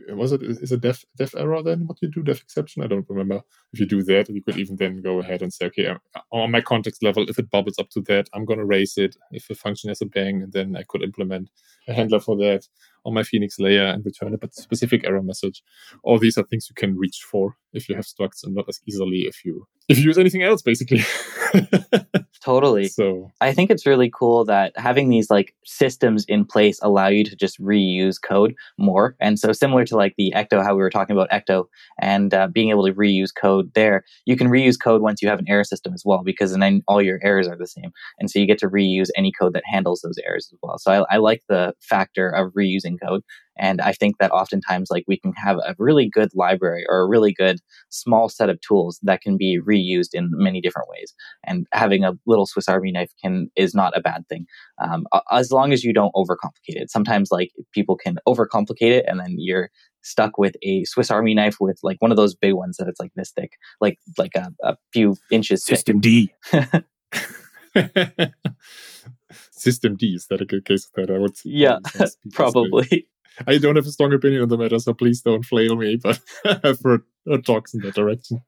was 0.10 0.32
it 0.32 0.42
is 0.42 0.72
a 0.72 0.78
def 0.78 1.06
def 1.18 1.36
error 1.36 1.62
then 1.62 1.86
what 1.86 1.98
you 2.02 2.10
do 2.10 2.24
def 2.24 2.42
exception? 2.42 2.84
I 2.84 2.88
don't 2.88 3.06
remember. 3.10 3.42
If 3.74 3.80
you 3.80 3.86
do 3.86 4.04
that 4.04 4.30
you 4.30 4.42
could 4.42 4.58
even 4.58 4.76
then 4.78 5.02
go 5.02 5.20
ahead 5.20 5.42
and 5.42 5.54
say 5.54 5.66
okay 5.68 5.88
uh, 5.88 5.98
on 6.32 6.52
my 6.52 6.62
context 6.62 7.04
level 7.04 7.26
if 7.30 7.38
it 7.38 7.52
bubbles 7.52 7.78
up 7.78 7.90
to 7.92 8.02
that 8.02 8.30
i'm 8.34 8.46
going 8.46 8.60
to 8.60 8.66
raise 8.66 8.98
it. 8.98 9.16
If 9.32 9.50
a 9.50 9.56
function 9.56 9.90
has 9.90 10.02
a 10.02 10.06
bang 10.06 10.42
and 10.42 10.52
then 10.52 10.76
i 10.76 10.84
could 10.84 11.04
implement 11.04 11.50
a 11.88 11.94
handler 11.94 12.20
for 12.20 12.36
that 12.38 12.68
on 13.06 13.14
my 13.14 13.24
phoenix 13.24 13.60
layer 13.60 13.86
and 13.86 14.04
return 14.04 14.34
a 14.34 14.38
but 14.38 14.54
specific 14.56 15.06
error 15.06 15.22
message 15.22 15.62
all 16.04 16.18
these 16.18 16.38
are 16.38 16.44
things 16.44 16.68
you 16.70 16.76
can 16.76 16.98
reach 16.98 17.22
for 17.30 17.56
if 17.74 17.88
you 17.88 17.96
have 17.96 18.06
structs 18.06 18.44
and 18.44 18.56
not 18.56 18.68
as 18.68 18.80
easily 18.88 19.22
if 19.28 19.46
you 19.46 19.68
if 19.90 19.98
you 19.98 20.06
use 20.06 20.18
anything 20.18 20.44
else 20.44 20.62
basically 20.62 21.04
totally 22.44 22.88
so 22.88 23.32
i 23.42 23.54
think 23.54 23.70
it's 23.70 23.86
really 23.86 24.12
cool 24.14 24.46
that 24.46 24.72
having 24.76 25.10
these 25.10 25.30
like 25.30 25.54
systems 25.66 26.26
in 26.28 26.46
place 26.46 26.80
allow 26.82 27.08
you 27.08 27.24
to 27.24 27.36
just 27.36 27.60
reuse 27.62 28.16
code 28.22 28.56
more. 28.78 29.16
And 29.20 29.40
so 29.40 29.52
similar 29.52 29.86
to 29.86 29.96
like 29.96 30.16
the 30.18 30.34
Ecto, 30.36 30.64
how 30.64 30.74
we 30.74 30.82
were 30.82 30.90
talking 30.90 31.16
about 31.16 31.30
Ecto 31.30 31.66
and 32.00 32.34
uh, 32.34 32.48
being 32.48 32.70
able 32.70 32.86
to 32.86 32.94
reuse 32.94 33.32
code 33.36 33.74
there, 33.74 34.04
you 34.26 34.36
can 34.36 34.48
reuse 34.48 34.80
code 34.82 35.02
once 35.02 35.22
you 35.22 35.30
have 35.30 35.40
an 35.40 35.50
error 35.50 35.64
system 35.64 35.94
as 35.94 36.04
well, 36.06 36.24
because 36.24 36.56
then 36.56 36.82
all 36.88 37.02
your 37.02 37.20
errors 37.24 37.48
are 37.48 37.58
the 37.58 37.68
same. 37.68 37.92
And 38.20 38.30
so 38.30 38.40
you 38.40 38.48
get 38.48 38.60
to 38.60 38.70
reuse 38.70 39.10
any 39.16 39.32
code 39.32 39.54
that 39.54 39.64
handles 39.66 40.02
those 40.02 40.18
errors 40.26 40.50
as 40.52 40.60
well. 40.62 40.78
So 40.78 40.92
I, 40.92 41.16
I 41.16 41.18
like 41.18 41.44
the 41.50 41.74
factor 41.82 42.30
of 42.30 42.54
reusing 42.54 42.98
code. 43.02 43.22
And 43.58 43.82
I 43.82 43.94
think 43.94 44.18
that 44.20 44.32
oftentimes, 44.32 44.90
like, 44.90 45.06
we 45.08 45.18
can 45.20 45.34
have 45.34 45.58
a 45.58 45.76
really 45.78 46.10
good 46.10 46.30
library 46.34 46.86
or 46.90 47.00
a 47.00 47.08
really 47.08 47.34
good 47.34 47.60
small 47.90 48.30
set 48.30 48.50
of 48.50 48.60
tools 48.62 49.00
that 49.04 49.22
can 49.22 49.38
be 49.38 49.60
reused 49.60 50.10
in 50.14 50.30
many 50.34 50.62
different 50.62 50.90
ways. 50.90 51.14
And 51.46 51.68
having 51.72 52.04
a 52.04 52.14
little 52.26 52.46
Swiss 52.46 52.68
Army 52.68 52.92
knife 52.92 53.12
can 53.24 53.50
is 53.56 53.74
not 53.74 53.98
a 53.98 54.02
bad 54.02 54.28
thing, 54.28 54.46
um, 54.84 55.06
as 55.32 55.52
long 55.52 55.74
as 55.74 55.84
you 55.84 55.94
don't 55.94 56.14
overcomplicate 56.16 56.76
it. 56.76 56.90
Sometimes, 56.90 57.30
like, 57.32 57.52
people 57.74 57.96
can 57.96 58.18
overcomplicate 58.28 58.92
it, 58.92 59.06
and 59.08 59.20
then 59.20 59.36
you're 59.38 59.70
stuck 60.02 60.38
with 60.38 60.56
a 60.62 60.84
Swiss 60.86 61.10
Army 61.10 61.34
knife 61.34 61.58
with 61.60 61.80
like 61.82 61.98
one 62.00 62.12
of 62.12 62.18
those 62.18 62.36
big 62.36 62.54
ones 62.54 62.78
that 62.78 62.88
it's 62.88 63.00
like 63.00 63.12
this 63.16 63.32
thick, 63.32 63.54
like 63.82 63.98
like 64.18 64.36
a, 64.36 64.52
a 64.64 64.78
few 64.94 65.16
inches. 65.32 65.66
System 65.66 66.02
thick. 66.02 66.02
D. 66.02 66.34
systemd 69.58 70.02
is 70.02 70.28
that 70.28 70.42
a 70.42 70.46
good 70.46 70.66
case 70.66 70.86
of 70.86 70.92
that? 70.96 71.14
I 71.14 71.18
would. 71.18 71.36
Yeah, 71.44 71.80
probably. 72.34 73.08
I 73.48 73.58
don't 73.58 73.76
have 73.76 73.86
a 73.86 73.92
strong 73.92 74.14
opinion 74.14 74.42
on 74.42 74.50
the 74.50 74.58
matter, 74.58 74.80
so 74.80 74.94
please 74.94 75.22
don't 75.22 75.46
flail 75.46 75.76
me. 75.76 75.98
But 75.98 76.20
I've 76.46 76.80
heard, 76.84 77.02
heard 77.28 77.46
talks 77.46 77.74
in 77.74 77.82
that 77.82 77.96
direction. 77.96 78.42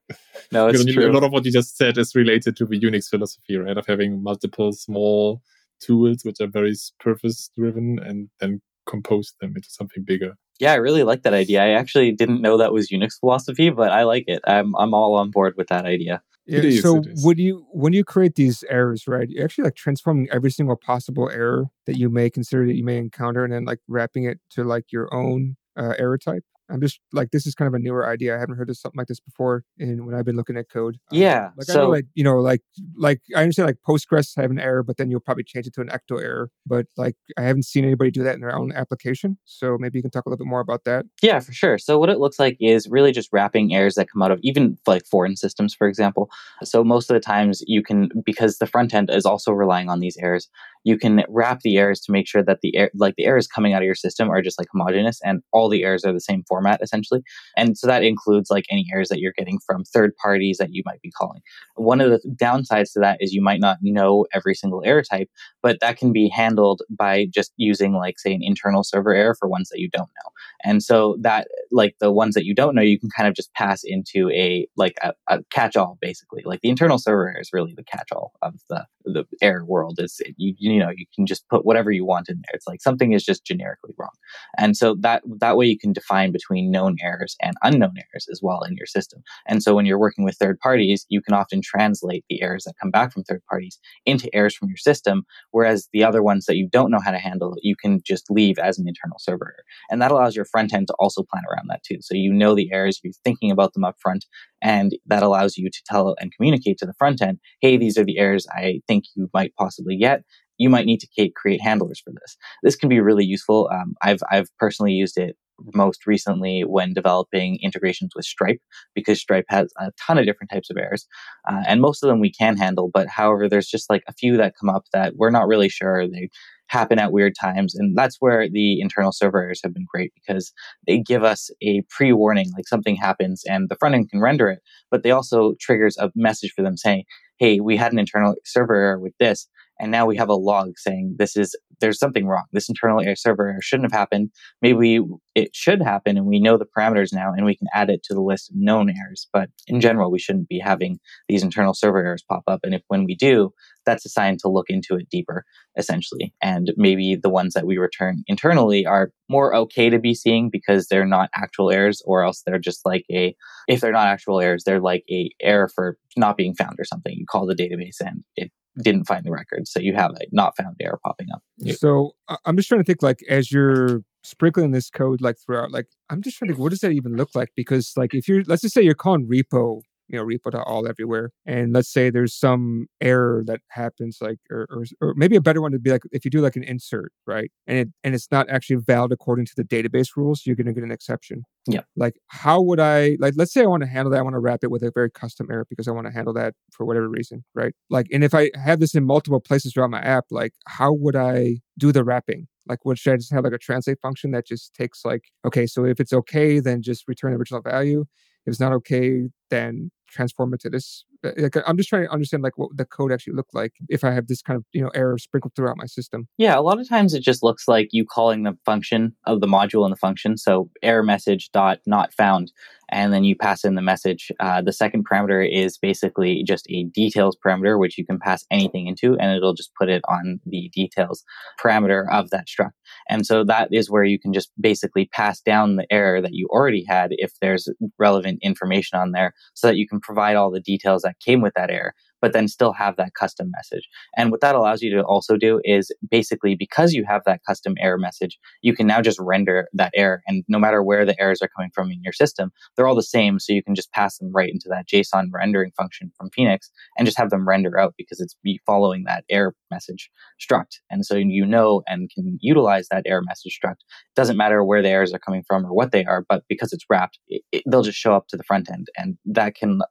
No, 0.51 0.67
it's 0.67 0.85
true. 0.85 1.09
A 1.09 1.13
lot 1.13 1.23
of 1.23 1.31
what 1.31 1.45
you 1.45 1.51
just 1.51 1.77
said 1.77 1.97
is 1.97 2.15
related 2.15 2.55
to 2.57 2.65
the 2.65 2.79
Unix 2.79 3.09
philosophy, 3.09 3.57
right? 3.57 3.77
Of 3.77 3.85
having 3.85 4.23
multiple 4.23 4.71
small 4.73 5.41
tools 5.79 6.23
which 6.23 6.39
are 6.41 6.47
very 6.47 6.73
purpose 6.99 7.49
driven 7.57 7.99
and 7.99 8.29
then 8.39 8.61
compose 8.87 9.33
them 9.41 9.53
into 9.55 9.69
something 9.69 10.03
bigger. 10.03 10.35
Yeah, 10.59 10.71
I 10.71 10.75
really 10.75 11.03
like 11.03 11.21
that 11.23 11.33
idea. 11.33 11.63
I 11.63 11.69
actually 11.69 12.11
didn't 12.11 12.41
know 12.41 12.57
that 12.57 12.73
was 12.73 12.89
Unix 12.89 13.19
philosophy, 13.19 13.69
but 13.69 13.91
I 13.91 14.03
like 14.03 14.23
it. 14.27 14.41
I'm 14.47 14.75
I'm 14.75 14.93
all 14.93 15.15
on 15.15 15.29
board 15.29 15.53
with 15.57 15.67
that 15.67 15.85
idea. 15.85 16.21
Yeah, 16.49 16.69
so 16.69 17.01
when 17.13 17.37
you 17.37 17.65
when 17.71 17.91
you 17.93 18.05
create 18.05 18.35
these 18.35 18.63
errors, 18.69 19.05
right? 19.07 19.27
You 19.29 19.43
actually 19.43 19.65
like 19.65 19.75
transforming 19.75 20.29
every 20.31 20.49
single 20.51 20.77
possible 20.77 21.29
error 21.29 21.65
that 21.85 21.97
you 21.97 22.09
may 22.09 22.29
consider 22.29 22.65
that 22.67 22.75
you 22.75 22.85
may 22.85 22.97
encounter, 22.97 23.43
and 23.43 23.51
then 23.53 23.65
like 23.65 23.79
wrapping 23.87 24.23
it 24.23 24.39
to 24.51 24.63
like 24.63 24.91
your 24.91 25.13
own 25.13 25.57
uh, 25.77 25.93
error 25.99 26.17
type. 26.17 26.43
I'm 26.69 26.81
just 26.81 26.99
like 27.13 27.31
this 27.31 27.45
is 27.45 27.55
kind 27.55 27.67
of 27.67 27.73
a 27.73 27.79
newer 27.79 28.09
idea. 28.09 28.35
I 28.35 28.39
haven't 28.39 28.57
heard 28.57 28.69
of 28.69 28.77
something 28.77 28.97
like 28.97 29.07
this 29.07 29.19
before. 29.19 29.63
And 29.79 30.05
when 30.05 30.15
I've 30.15 30.25
been 30.25 30.35
looking 30.35 30.57
at 30.57 30.69
code, 30.69 30.97
um, 31.11 31.17
yeah. 31.17 31.47
Um, 31.47 31.53
like 31.57 31.67
so, 31.67 31.73
I 31.73 31.83
know, 31.83 31.89
like 31.89 32.05
you 32.15 32.23
know, 32.23 32.37
like 32.37 32.61
like 32.97 33.21
I 33.35 33.41
understand 33.41 33.67
like 33.67 33.77
Postgres 33.87 34.35
have 34.37 34.51
an 34.51 34.59
error, 34.59 34.83
but 34.83 34.97
then 34.97 35.09
you'll 35.09 35.19
probably 35.19 35.43
change 35.43 35.67
it 35.67 35.73
to 35.75 35.81
an 35.81 35.89
Ecto 35.89 36.21
error. 36.21 36.49
But 36.65 36.87
like 36.97 37.15
I 37.37 37.43
haven't 37.43 37.63
seen 37.63 37.85
anybody 37.85 38.11
do 38.11 38.23
that 38.23 38.35
in 38.35 38.41
their 38.41 38.55
own 38.55 38.71
application. 38.73 39.37
So 39.45 39.77
maybe 39.79 39.97
you 39.97 40.03
can 40.03 40.11
talk 40.11 40.25
a 40.25 40.29
little 40.29 40.43
bit 40.43 40.49
more 40.49 40.59
about 40.59 40.83
that. 40.85 41.05
Yeah, 41.21 41.39
for 41.39 41.53
sure. 41.53 41.77
So 41.77 41.99
what 41.99 42.09
it 42.09 42.19
looks 42.19 42.39
like 42.39 42.57
is 42.59 42.87
really 42.89 43.11
just 43.11 43.29
wrapping 43.31 43.73
errors 43.73 43.95
that 43.95 44.09
come 44.11 44.21
out 44.21 44.31
of 44.31 44.39
even 44.43 44.77
like 44.85 45.05
foreign 45.05 45.35
systems, 45.35 45.73
for 45.73 45.87
example. 45.87 46.29
So 46.63 46.83
most 46.83 47.09
of 47.09 47.13
the 47.13 47.19
times 47.19 47.63
you 47.67 47.83
can 47.83 48.09
because 48.25 48.57
the 48.57 48.67
front 48.67 48.93
end 48.93 49.09
is 49.09 49.25
also 49.25 49.51
relying 49.51 49.89
on 49.89 49.99
these 49.99 50.17
errors 50.17 50.49
you 50.87 50.97
can 50.97 51.25
wrap 51.27 51.59
the 51.63 51.77
errors 51.77 51.99
to 51.99 52.13
make 52.13 52.25
sure 52.29 52.41
that 52.41 52.61
the 52.61 52.73
air, 52.77 52.89
like 52.95 53.15
the 53.17 53.25
errors 53.25 53.45
coming 53.45 53.73
out 53.73 53.81
of 53.81 53.85
your 53.85 53.93
system 53.93 54.29
are 54.29 54.41
just 54.41 54.57
like 54.57 54.69
homogeneous 54.71 55.19
and 55.21 55.43
all 55.51 55.67
the 55.67 55.83
errors 55.83 56.05
are 56.05 56.13
the 56.13 56.21
same 56.21 56.43
format 56.47 56.81
essentially. 56.81 57.21
And 57.57 57.77
so 57.77 57.87
that 57.87 58.03
includes 58.03 58.49
like 58.49 58.63
any 58.71 58.87
errors 58.93 59.09
that 59.09 59.19
you're 59.19 59.33
getting 59.37 59.59
from 59.65 59.83
third 59.83 60.15
parties 60.15 60.59
that 60.59 60.69
you 60.71 60.83
might 60.85 61.01
be 61.01 61.11
calling. 61.11 61.41
One 61.75 61.99
of 61.99 62.09
the 62.09 62.21
downsides 62.41 62.93
to 62.93 63.01
that 63.01 63.17
is 63.19 63.33
you 63.33 63.41
might 63.41 63.59
not 63.59 63.79
know 63.81 64.27
every 64.33 64.55
single 64.55 64.81
error 64.85 65.03
type, 65.03 65.29
but 65.61 65.77
that 65.81 65.97
can 65.97 66.13
be 66.13 66.29
handled 66.29 66.81
by 66.89 67.25
just 67.33 67.51
using 67.57 67.91
like 67.91 68.17
say 68.17 68.33
an 68.33 68.41
internal 68.41 68.85
server 68.85 69.13
error 69.13 69.35
for 69.37 69.49
ones 69.49 69.67
that 69.67 69.81
you 69.81 69.89
don't 69.89 70.09
know. 70.23 70.31
And 70.63 70.81
so 70.81 71.17
that 71.19 71.49
like 71.69 71.95
the 71.99 72.13
ones 72.13 72.33
that 72.35 72.45
you 72.45 72.55
don't 72.55 72.75
know, 72.75 72.81
you 72.81 72.97
can 72.97 73.09
kind 73.09 73.27
of 73.27 73.35
just 73.35 73.53
pass 73.53 73.81
into 73.83 74.29
a 74.31 74.67
like 74.77 74.95
a, 75.03 75.13
a 75.27 75.43
catch-all 75.51 75.97
basically. 75.99 76.43
Like 76.45 76.61
the 76.61 76.69
internal 76.69 76.97
server 76.97 77.27
error 77.27 77.41
is 77.41 77.49
really 77.51 77.73
the 77.75 77.83
catch-all 77.83 78.31
of 78.41 78.55
the 78.69 78.85
the 79.03 79.25
error 79.41 79.65
world. 79.65 79.99
Is 79.99 80.21
you 80.37 80.53
you 80.57 80.76
know 80.79 80.91
you 80.95 81.05
can 81.15 81.25
just 81.25 81.47
put 81.49 81.65
whatever 81.65 81.91
you 81.91 82.05
want 82.05 82.29
in 82.29 82.35
there. 82.37 82.53
It's 82.53 82.67
like 82.67 82.81
something 82.81 83.13
is 83.13 83.23
just 83.23 83.45
generically 83.45 83.93
wrong, 83.97 84.11
and 84.57 84.75
so 84.75 84.95
that 85.01 85.23
that 85.39 85.57
way 85.57 85.65
you 85.65 85.77
can 85.77 85.93
define 85.93 86.31
between 86.31 86.71
known 86.71 86.97
errors 87.01 87.35
and 87.41 87.55
unknown 87.63 87.95
errors 87.97 88.27
as 88.31 88.39
well 88.41 88.61
in 88.63 88.75
your 88.75 88.85
system. 88.85 89.23
And 89.47 89.63
so 89.63 89.75
when 89.75 89.85
you're 89.85 89.99
working 89.99 90.23
with 90.23 90.37
third 90.37 90.59
parties, 90.59 91.05
you 91.09 91.21
can 91.21 91.33
often 91.33 91.61
translate 91.61 92.25
the 92.29 92.41
errors 92.41 92.63
that 92.65 92.75
come 92.81 92.91
back 92.91 93.13
from 93.13 93.23
third 93.23 93.43
parties 93.49 93.79
into 94.05 94.29
errors 94.33 94.55
from 94.55 94.69
your 94.69 94.77
system, 94.77 95.25
whereas 95.51 95.87
the 95.93 96.03
other 96.03 96.23
ones 96.23 96.45
that 96.45 96.57
you 96.57 96.67
don't 96.71 96.91
know 96.91 96.99
how 97.03 97.11
to 97.11 97.19
handle, 97.19 97.55
you 97.61 97.75
can 97.75 97.99
just 98.05 98.29
leave 98.29 98.57
as 98.59 98.77
an 98.77 98.87
internal 98.87 99.17
server. 99.19 99.55
And 99.89 100.01
that 100.01 100.11
allows 100.11 100.35
your 100.35 100.45
front 100.45 100.73
end 100.73 100.87
to 100.87 100.95
also 100.99 101.23
plan 101.23 101.43
around 101.51 101.67
that 101.69 101.83
too. 101.83 101.97
So 102.01 102.15
you 102.15 102.33
know 102.33 102.55
the 102.55 102.71
errors, 102.71 102.99
you're 103.03 103.13
thinking 103.23 103.51
about 103.51 103.73
them 103.73 103.83
up 103.83 103.95
front, 103.99 104.25
and 104.61 104.97
that 105.05 105.23
allows 105.23 105.57
you 105.57 105.69
to 105.69 105.81
tell 105.85 106.15
and 106.19 106.33
communicate 106.35 106.77
to 106.79 106.85
the 106.85 106.93
front 106.93 107.21
end, 107.21 107.39
hey, 107.61 107.77
these 107.77 107.97
are 107.97 108.05
the 108.05 108.17
errors 108.17 108.47
I 108.51 108.81
think 108.87 109.05
you 109.15 109.29
might 109.33 109.53
possibly 109.55 109.97
get. 109.97 110.23
You 110.57 110.69
might 110.69 110.85
need 110.85 110.99
to 111.01 111.31
create 111.35 111.61
handlers 111.61 111.99
for 111.99 112.11
this. 112.11 112.37
This 112.63 112.75
can 112.75 112.89
be 112.89 112.99
really 112.99 113.25
useful. 113.25 113.69
Um, 113.71 113.95
I've 114.01 114.21
I've 114.29 114.49
personally 114.57 114.93
used 114.93 115.17
it 115.17 115.35
most 115.73 116.05
recently 116.05 116.61
when 116.61 116.93
developing 116.93 117.57
integrations 117.63 118.11
with 118.15 118.25
Stripe 118.25 118.61
because 118.93 119.19
Stripe 119.19 119.45
has 119.49 119.71
a 119.79 119.91
ton 119.99 120.19
of 120.19 120.25
different 120.25 120.51
types 120.51 120.69
of 120.69 120.77
errors, 120.77 121.07
uh, 121.49 121.63
and 121.67 121.81
most 121.81 122.03
of 122.03 122.07
them 122.07 122.19
we 122.19 122.31
can 122.31 122.57
handle. 122.57 122.89
But 122.93 123.07
however, 123.07 123.49
there's 123.49 123.67
just 123.67 123.89
like 123.89 124.03
a 124.07 124.13
few 124.13 124.37
that 124.37 124.53
come 124.59 124.69
up 124.69 124.85
that 124.93 125.15
we're 125.15 125.31
not 125.31 125.47
really 125.47 125.69
sure 125.69 126.07
they 126.07 126.29
happen 126.67 126.99
at 126.99 127.11
weird 127.11 127.33
times. 127.39 127.75
And 127.75 127.97
that's 127.97 128.17
where 128.19 128.49
the 128.49 128.79
internal 128.81 129.11
server 129.11 129.41
errors 129.41 129.61
have 129.63 129.73
been 129.73 129.85
great 129.91 130.11
because 130.13 130.53
they 130.85 130.99
give 130.99 131.23
us 131.23 131.49
a 131.61 131.81
pre 131.89 132.13
warning, 132.13 132.51
like 132.55 132.67
something 132.67 132.95
happens 132.95 133.43
and 133.47 133.69
the 133.69 133.75
front 133.75 133.95
end 133.95 134.09
can 134.09 134.19
render 134.19 134.49
it, 134.49 134.59
but 134.91 135.03
they 135.03 135.11
also 135.11 135.53
triggers 135.59 135.97
a 135.97 136.11
message 136.15 136.51
for 136.55 136.61
them 136.61 136.77
saying, 136.77 137.03
Hey, 137.39 137.59
we 137.59 137.77
had 137.77 137.91
an 137.91 137.99
internal 137.99 138.35
server 138.45 138.75
error 138.75 138.99
with 138.99 139.13
this. 139.19 139.47
And 139.79 139.91
now 139.91 140.05
we 140.05 140.17
have 140.17 140.29
a 140.29 140.35
log 140.35 140.77
saying 140.77 141.15
this 141.17 141.35
is, 141.35 141.55
there's 141.79 141.99
something 141.99 142.25
wrong. 142.25 142.45
This 142.51 142.69
internal 142.69 143.01
air 143.01 143.15
server 143.15 143.49
error 143.49 143.61
shouldn't 143.61 143.91
have 143.91 143.99
happened. 143.99 144.31
Maybe 144.61 144.99
it 145.35 145.55
should 145.55 145.81
happen 145.81 146.17
and 146.17 146.25
we 146.25 146.39
know 146.39 146.57
the 146.57 146.65
parameters 146.65 147.13
now 147.13 147.31
and 147.35 147.45
we 147.45 147.55
can 147.55 147.67
add 147.73 147.89
it 147.89 148.01
to 148.05 148.13
the 148.13 148.21
list 148.21 148.49
of 148.49 148.55
known 148.57 148.89
errors. 148.89 149.27
But 149.31 149.49
in 149.67 149.79
general, 149.79 150.11
we 150.11 150.19
shouldn't 150.19 150.47
be 150.47 150.59
having 150.59 150.99
these 151.29 151.43
internal 151.43 151.73
server 151.73 151.99
errors 151.99 152.23
pop 152.27 152.43
up. 152.47 152.61
And 152.63 152.73
if 152.73 152.81
when 152.87 153.05
we 153.05 153.15
do, 153.15 153.51
that's 153.85 154.05
a 154.05 154.09
sign 154.09 154.37
to 154.41 154.49
look 154.49 154.65
into 154.69 154.95
it 154.95 155.09
deeper, 155.09 155.45
essentially. 155.77 156.33
And 156.41 156.73
maybe 156.75 157.15
the 157.15 157.29
ones 157.29 157.53
that 157.53 157.65
we 157.65 157.77
return 157.77 158.23
internally 158.27 158.85
are 158.85 159.11
more 159.29 159.55
okay 159.55 159.89
to 159.89 159.99
be 159.99 160.13
seeing 160.13 160.49
because 160.49 160.87
they're 160.87 161.05
not 161.05 161.29
actual 161.35 161.71
errors, 161.71 162.01
or 162.05 162.23
else 162.23 162.43
they're 162.45 162.59
just 162.59 162.85
like 162.85 163.05
a, 163.11 163.35
if 163.67 163.79
they're 163.79 163.91
not 163.93 164.07
actual 164.07 164.41
errors, 164.41 164.63
they're 164.65 164.81
like 164.81 165.03
a 165.09 165.29
error 165.41 165.69
for 165.73 165.97
not 166.17 166.35
being 166.35 166.53
found 166.53 166.75
or 166.79 166.85
something. 166.85 167.13
You 167.15 167.25
call 167.25 167.45
the 167.45 167.55
database 167.55 168.01
and 168.01 168.23
it 168.35 168.51
didn't 168.81 169.05
find 169.05 169.25
the 169.25 169.31
record. 169.31 169.67
So 169.67 169.79
you 169.79 169.93
have 169.95 170.11
a 170.11 170.25
not 170.31 170.55
found 170.57 170.75
error 170.79 170.99
popping 171.03 171.27
up. 171.33 171.41
So 171.77 172.11
I'm 172.45 172.57
just 172.57 172.69
trying 172.69 172.81
to 172.81 172.85
think 172.85 173.01
like 173.01 173.19
as 173.29 173.51
you're 173.51 174.01
sprinkling 174.23 174.71
this 174.71 174.89
code 174.89 175.21
like 175.21 175.37
throughout, 175.39 175.71
like 175.71 175.87
I'm 176.09 176.21
just 176.21 176.37
trying 176.37 176.53
to 176.53 176.59
what 176.59 176.69
does 176.69 176.79
that 176.79 176.91
even 176.91 177.15
look 177.15 177.35
like? 177.35 177.49
Because 177.55 177.93
like 177.95 178.13
if 178.13 178.27
you're 178.27 178.43
let's 178.45 178.61
just 178.61 178.73
say 178.73 178.81
you're 178.81 178.93
calling 178.93 179.27
repo 179.27 179.81
you 180.07 180.17
know 180.17 180.25
repo 180.25 180.63
all 180.65 180.87
everywhere. 180.87 181.31
And 181.45 181.73
let's 181.73 181.91
say 181.91 182.09
there's 182.09 182.33
some 182.33 182.87
error 183.01 183.43
that 183.47 183.61
happens 183.69 184.19
like 184.21 184.39
or, 184.49 184.67
or, 184.69 184.85
or 185.01 185.13
maybe 185.15 185.35
a 185.35 185.41
better 185.41 185.61
one 185.61 185.71
would 185.71 185.83
be 185.83 185.91
like 185.91 186.03
if 186.11 186.25
you 186.25 186.31
do 186.31 186.41
like 186.41 186.55
an 186.55 186.63
insert 186.63 187.11
right? 187.25 187.51
And 187.65 187.77
it 187.77 187.87
and 188.03 188.15
it's 188.15 188.29
not 188.31 188.49
actually 188.49 188.77
valid 188.77 189.11
according 189.11 189.45
to 189.47 189.53
the 189.55 189.63
database 189.63 190.15
rules 190.15 190.45
you're 190.45 190.55
going 190.55 190.67
to 190.67 190.73
get 190.73 190.83
an 190.83 190.91
exception. 190.91 191.43
Yeah. 191.67 191.81
Like 191.95 192.15
how 192.27 192.61
would 192.61 192.79
i 192.79 193.17
like 193.19 193.33
let's 193.35 193.53
say 193.53 193.61
i 193.61 193.65
want 193.65 193.83
to 193.83 193.87
handle 193.87 194.11
that 194.11 194.19
i 194.19 194.21
want 194.21 194.35
to 194.35 194.39
wrap 194.39 194.63
it 194.63 194.71
with 194.71 194.83
a 194.83 194.91
very 194.93 195.11
custom 195.11 195.47
error 195.51 195.65
because 195.69 195.87
i 195.87 195.91
want 195.91 196.07
to 196.07 196.13
handle 196.13 196.33
that 196.33 196.53
for 196.71 196.85
whatever 196.85 197.09
reason 197.09 197.43
right? 197.53 197.73
Like 197.89 198.07
and 198.11 198.23
if 198.23 198.33
i 198.33 198.51
have 198.55 198.79
this 198.79 198.95
in 198.95 199.05
multiple 199.05 199.41
places 199.41 199.73
throughout 199.73 199.89
my 199.89 200.01
app 200.01 200.25
like 200.31 200.53
how 200.65 200.93
would 200.93 201.15
i 201.15 201.57
do 201.77 201.91
the 201.91 202.03
wrapping? 202.03 202.47
Like, 202.67 202.79
what 202.83 202.97
should 202.97 203.13
I 203.13 203.17
just 203.17 203.31
have 203.31 203.43
like 203.43 203.53
a 203.53 203.57
translate 203.57 203.99
function 204.01 204.31
that 204.31 204.45
just 204.45 204.73
takes 204.73 205.05
like, 205.05 205.25
okay, 205.45 205.67
so 205.67 205.85
if 205.85 205.99
it's 205.99 206.13
okay, 206.13 206.59
then 206.59 206.81
just 206.81 207.07
return 207.07 207.31
the 207.31 207.37
original 207.37 207.61
value. 207.61 208.01
If 208.45 208.51
it's 208.51 208.59
not 208.59 208.73
okay, 208.73 209.23
then 209.49 209.91
transform 210.07 210.53
it 210.53 210.59
to 210.61 210.69
this 210.69 211.05
uh, 211.23 211.31
like 211.37 211.55
i'm 211.65 211.77
just 211.77 211.89
trying 211.89 212.03
to 212.03 212.11
understand 212.11 212.43
like 212.43 212.57
what 212.57 212.69
the 212.75 212.85
code 212.85 213.11
actually 213.11 213.33
looked 213.33 213.53
like 213.53 213.73
if 213.89 214.03
i 214.03 214.11
have 214.11 214.27
this 214.27 214.41
kind 214.41 214.57
of 214.57 214.63
you 214.73 214.81
know 214.81 214.89
error 214.93 215.17
sprinkled 215.17 215.53
throughout 215.55 215.77
my 215.77 215.85
system. 215.85 216.27
Yeah 216.37 216.57
a 216.57 216.61
lot 216.61 216.79
of 216.79 216.87
times 216.87 217.13
it 217.13 217.21
just 217.21 217.43
looks 217.43 217.67
like 217.67 217.89
you 217.91 218.05
calling 218.05 218.43
the 218.43 218.57
function 218.65 219.15
of 219.25 219.41
the 219.41 219.47
module 219.47 219.85
in 219.85 219.91
the 219.91 219.97
function. 219.97 220.37
So 220.37 220.69
error 220.81 221.03
message 221.03 221.49
dot 221.51 221.79
not 221.85 222.13
found 222.13 222.51
and 222.89 223.11
then 223.11 223.25
you 223.25 223.35
pass 223.35 223.65
in 223.65 223.75
the 223.75 223.81
message. 223.81 224.31
Uh, 224.39 224.61
the 224.61 224.71
second 224.71 225.05
parameter 225.05 225.47
is 225.49 225.77
basically 225.77 226.43
just 226.43 226.65
a 226.69 226.85
details 226.85 227.37
parameter 227.45 227.79
which 227.79 227.97
you 227.97 228.05
can 228.05 228.19
pass 228.19 228.45
anything 228.49 228.87
into 228.87 229.17
and 229.17 229.35
it'll 229.35 229.53
just 229.53 229.73
put 229.75 229.89
it 229.89 230.01
on 230.07 230.39
the 230.45 230.69
details 230.73 231.23
parameter 231.61 232.05
of 232.11 232.29
that 232.29 232.47
struct. 232.47 232.71
And 233.09 233.25
so 233.25 233.43
that 233.43 233.69
is 233.71 233.89
where 233.89 234.03
you 234.03 234.19
can 234.19 234.33
just 234.33 234.51
basically 234.59 235.09
pass 235.13 235.41
down 235.41 235.75
the 235.75 235.91
error 235.91 236.21
that 236.21 236.33
you 236.33 236.47
already 236.49 236.85
had 236.87 237.09
if 237.11 237.33
there's 237.41 237.67
relevant 237.99 238.39
information 238.41 238.97
on 238.97 239.11
there 239.11 239.33
so 239.53 239.67
that 239.67 239.77
you 239.77 239.87
can 239.87 239.96
provide 240.01 240.35
all 240.35 240.51
the 240.51 240.59
details 240.61 241.01
that 241.03 241.19
came 241.19 241.41
with 241.41 241.53
that 241.55 241.69
error 241.69 241.93
but 242.21 242.33
then 242.33 242.47
still 242.47 242.73
have 242.73 242.95
that 242.97 243.13
custom 243.13 243.51
message. 243.55 243.87
And 244.15 244.31
what 244.31 244.41
that 244.41 244.55
allows 244.55 244.81
you 244.81 244.91
to 244.95 245.03
also 245.03 245.37
do 245.37 245.61
is 245.63 245.91
basically 246.09 246.55
because 246.55 246.93
you 246.93 247.05
have 247.05 247.21
that 247.25 247.41
custom 247.47 247.75
error 247.79 247.97
message, 247.97 248.37
you 248.61 248.75
can 248.75 248.87
now 248.87 249.01
just 249.01 249.19
render 249.19 249.67
that 249.73 249.91
error. 249.95 250.21
And 250.27 250.43
no 250.47 250.59
matter 250.59 250.83
where 250.83 251.05
the 251.05 251.19
errors 251.19 251.41
are 251.41 251.49
coming 251.55 251.71
from 251.73 251.91
in 251.91 252.01
your 252.03 252.13
system, 252.13 252.51
they're 252.75 252.87
all 252.87 252.95
the 252.95 253.03
same. 253.03 253.39
So 253.39 253.53
you 253.53 253.63
can 253.63 253.75
just 253.75 253.91
pass 253.91 254.17
them 254.17 254.31
right 254.33 254.49
into 254.49 254.69
that 254.69 254.87
JSON 254.87 255.29
rendering 255.33 255.71
function 255.77 256.11
from 256.17 256.29
Phoenix 256.35 256.69
and 256.97 257.05
just 257.05 257.17
have 257.17 257.29
them 257.29 257.47
render 257.47 257.79
out 257.79 257.93
because 257.97 258.19
it's 258.19 258.35
following 258.65 259.03
that 259.05 259.23
error 259.29 259.55
message 259.71 260.09
struct. 260.39 260.79
And 260.89 261.05
so 261.05 261.15
you 261.15 261.45
know 261.45 261.83
and 261.87 262.09
can 262.13 262.37
utilize 262.41 262.87
that 262.89 263.03
error 263.05 263.21
message 263.25 263.59
struct. 263.63 263.81
It 263.81 264.15
doesn't 264.15 264.37
matter 264.37 264.63
where 264.63 264.81
the 264.81 264.89
errors 264.89 265.13
are 265.13 265.19
coming 265.19 265.43
from 265.47 265.65
or 265.65 265.73
what 265.73 265.91
they 265.91 266.05
are, 266.05 266.25
but 266.27 266.43
because 266.47 266.73
it's 266.73 266.85
wrapped, 266.89 267.19
it, 267.27 267.41
it, 267.51 267.63
they'll 267.69 267.83
just 267.83 267.97
show 267.97 268.13
up 268.13 268.27
to 268.29 268.37
the 268.37 268.43
front 268.43 268.69
end. 268.71 268.87
And 268.97 269.17
that 269.25 269.55
can 269.55 269.81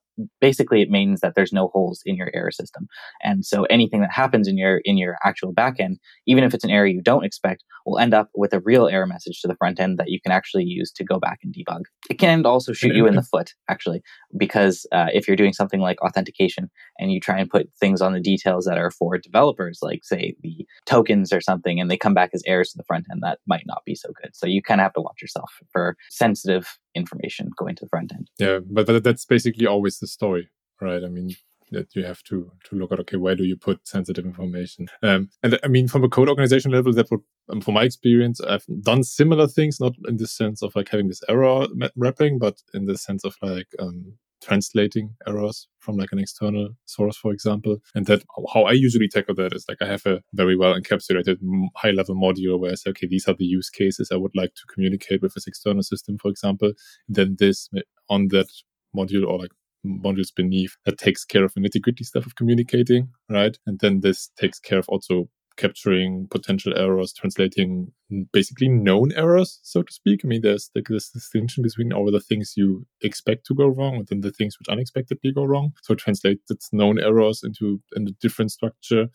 basically 0.40 0.82
it 0.82 0.90
means 0.90 1.20
that 1.20 1.34
there's 1.34 1.52
no 1.52 1.68
holes 1.68 2.02
in 2.04 2.16
your 2.16 2.30
error 2.34 2.50
system. 2.50 2.88
And 3.22 3.44
so 3.44 3.64
anything 3.64 4.00
that 4.00 4.12
happens 4.12 4.48
in 4.48 4.56
your 4.56 4.80
in 4.84 4.96
your 4.96 5.16
actual 5.24 5.52
backend 5.52 5.96
even 6.26 6.44
if 6.44 6.54
it's 6.54 6.64
an 6.64 6.70
error 6.70 6.86
you 6.86 7.02
don't 7.02 7.24
expect 7.24 7.64
will 7.84 7.98
end 7.98 8.14
up 8.14 8.30
with 8.34 8.52
a 8.52 8.60
real 8.60 8.88
error 8.88 9.06
message 9.06 9.40
to 9.40 9.48
the 9.48 9.56
front 9.56 9.78
end 9.78 9.98
that 9.98 10.10
you 10.10 10.20
can 10.20 10.32
actually 10.32 10.64
use 10.64 10.90
to 10.92 11.04
go 11.04 11.18
back 11.18 11.38
and 11.42 11.54
debug. 11.54 11.82
It 12.10 12.18
can 12.18 12.44
also 12.44 12.72
shoot 12.72 12.94
you 12.94 13.06
in 13.06 13.14
the 13.14 13.22
foot 13.22 13.54
actually 13.68 14.02
because 14.36 14.86
uh, 14.92 15.06
if 15.12 15.26
you're 15.26 15.36
doing 15.36 15.52
something 15.52 15.80
like 15.80 16.00
authentication 16.02 16.70
and 16.98 17.12
you 17.12 17.20
try 17.20 17.38
and 17.38 17.50
put 17.50 17.68
things 17.78 18.00
on 18.00 18.12
the 18.12 18.20
details 18.20 18.64
that 18.64 18.78
are 18.78 18.90
for 18.90 19.18
developers 19.18 19.78
like 19.82 20.04
say 20.04 20.34
the 20.42 20.66
tokens 20.86 21.32
or 21.32 21.40
something 21.40 21.80
and 21.80 21.90
they 21.90 21.96
come 21.96 22.14
back 22.14 22.30
as 22.32 22.42
errors 22.46 22.70
to 22.70 22.78
the 22.78 22.84
front 22.84 23.06
end 23.10 23.22
that 23.22 23.38
might 23.46 23.64
not 23.66 23.82
be 23.84 23.94
so 23.94 24.10
good. 24.22 24.30
So 24.34 24.46
you 24.46 24.62
kind 24.62 24.80
of 24.80 24.84
have 24.84 24.94
to 24.94 25.00
watch 25.00 25.20
yourself 25.20 25.50
for 25.70 25.96
sensitive 26.10 26.78
information 26.94 27.50
going 27.56 27.76
to 27.76 27.84
the 27.84 27.88
front 27.88 28.12
end. 28.12 28.28
Yeah 28.38 28.58
but, 28.70 28.86
that's 29.02 29.24
basically 29.24 29.66
always 29.66 29.98
the 29.98 30.06
story, 30.06 30.48
right? 30.80 31.04
I 31.04 31.08
mean, 31.08 31.34
that 31.72 31.94
you 31.94 32.04
have 32.04 32.22
to 32.22 32.50
to 32.64 32.76
look 32.76 32.92
at 32.92 33.00
okay 33.00 33.16
where 33.16 33.34
do 33.34 33.44
you 33.44 33.56
put 33.56 33.86
sensitive 33.86 34.24
information? 34.24 34.86
Um, 35.02 35.30
and 35.42 35.58
i 35.64 35.68
mean 35.68 35.88
from 35.88 36.04
a 36.04 36.08
code 36.08 36.28
organization 36.28 36.70
level 36.70 36.92
that 36.92 37.10
would 37.10 37.20
um, 37.48 37.60
from 37.60 37.74
my 37.74 37.82
experience 37.82 38.40
i've 38.40 38.64
done 38.82 39.02
similar 39.02 39.48
things 39.48 39.80
not 39.80 39.94
in 40.06 40.16
the 40.16 40.26
sense 40.28 40.62
of 40.62 40.76
like 40.76 40.88
having 40.88 41.08
this 41.08 41.22
error 41.28 41.66
wrapping 41.96 42.38
but 42.38 42.62
in 42.72 42.84
the 42.86 42.96
sense 42.96 43.24
of 43.24 43.34
like 43.42 43.68
um, 43.78 44.14
translating 44.46 45.14
errors 45.26 45.68
from 45.80 45.96
like 45.96 46.12
an 46.12 46.18
external 46.18 46.68
source 46.84 47.16
for 47.16 47.32
example 47.32 47.78
and 47.94 48.06
that 48.06 48.22
how 48.54 48.62
i 48.62 48.72
usually 48.72 49.08
tackle 49.08 49.34
that 49.34 49.52
is 49.52 49.64
like 49.68 49.78
i 49.80 49.86
have 49.86 50.06
a 50.06 50.20
very 50.34 50.56
well 50.56 50.74
encapsulated 50.74 51.36
high 51.76 51.90
level 51.90 52.14
module 52.14 52.58
where 52.58 52.70
i 52.70 52.74
say 52.74 52.90
okay 52.90 53.08
these 53.08 53.26
are 53.26 53.34
the 53.34 53.44
use 53.44 53.68
cases 53.68 54.10
i 54.12 54.16
would 54.16 54.36
like 54.36 54.54
to 54.54 54.62
communicate 54.72 55.20
with 55.20 55.34
this 55.34 55.46
external 55.46 55.82
system 55.82 56.16
for 56.18 56.30
example 56.30 56.72
then 57.08 57.36
this 57.38 57.68
eh, 57.76 57.80
on 58.08 58.28
that 58.28 58.48
module 58.96 59.26
or 59.26 59.38
like 59.38 59.50
modules 59.86 60.34
beneath 60.34 60.76
that 60.84 60.98
takes 60.98 61.24
care 61.24 61.44
of 61.44 61.52
the 61.54 61.60
nitty 61.60 61.80
gritty 61.80 62.04
stuff 62.04 62.26
of 62.26 62.34
communicating, 62.34 63.08
right? 63.30 63.56
And 63.66 63.78
then 63.80 64.00
this 64.00 64.30
takes 64.36 64.58
care 64.58 64.78
of 64.78 64.88
also 64.88 65.28
capturing 65.56 66.28
potential 66.30 66.76
errors, 66.76 67.12
translating 67.12 67.92
basically 68.32 68.68
known 68.68 69.12
errors, 69.12 69.58
so 69.62 69.82
to 69.82 69.92
speak. 69.92 70.20
I 70.24 70.28
mean, 70.28 70.42
there's 70.42 70.70
like 70.74 70.86
this 70.88 71.10
distinction 71.10 71.62
between 71.62 71.92
all 71.92 72.10
the 72.10 72.20
things 72.20 72.54
you 72.56 72.86
expect 73.02 73.46
to 73.46 73.54
go 73.54 73.66
wrong 73.66 73.96
and 73.96 74.06
then 74.08 74.20
the 74.20 74.30
things 74.30 74.58
which 74.58 74.68
unexpectedly 74.68 75.32
go 75.32 75.44
wrong. 75.44 75.72
So 75.82 75.94
translate 75.94 76.40
its 76.50 76.72
known 76.72 76.98
errors 76.98 77.42
into, 77.42 77.80
into 77.94 78.12
a 78.12 78.20
different 78.20 78.52
structure 78.52 79.08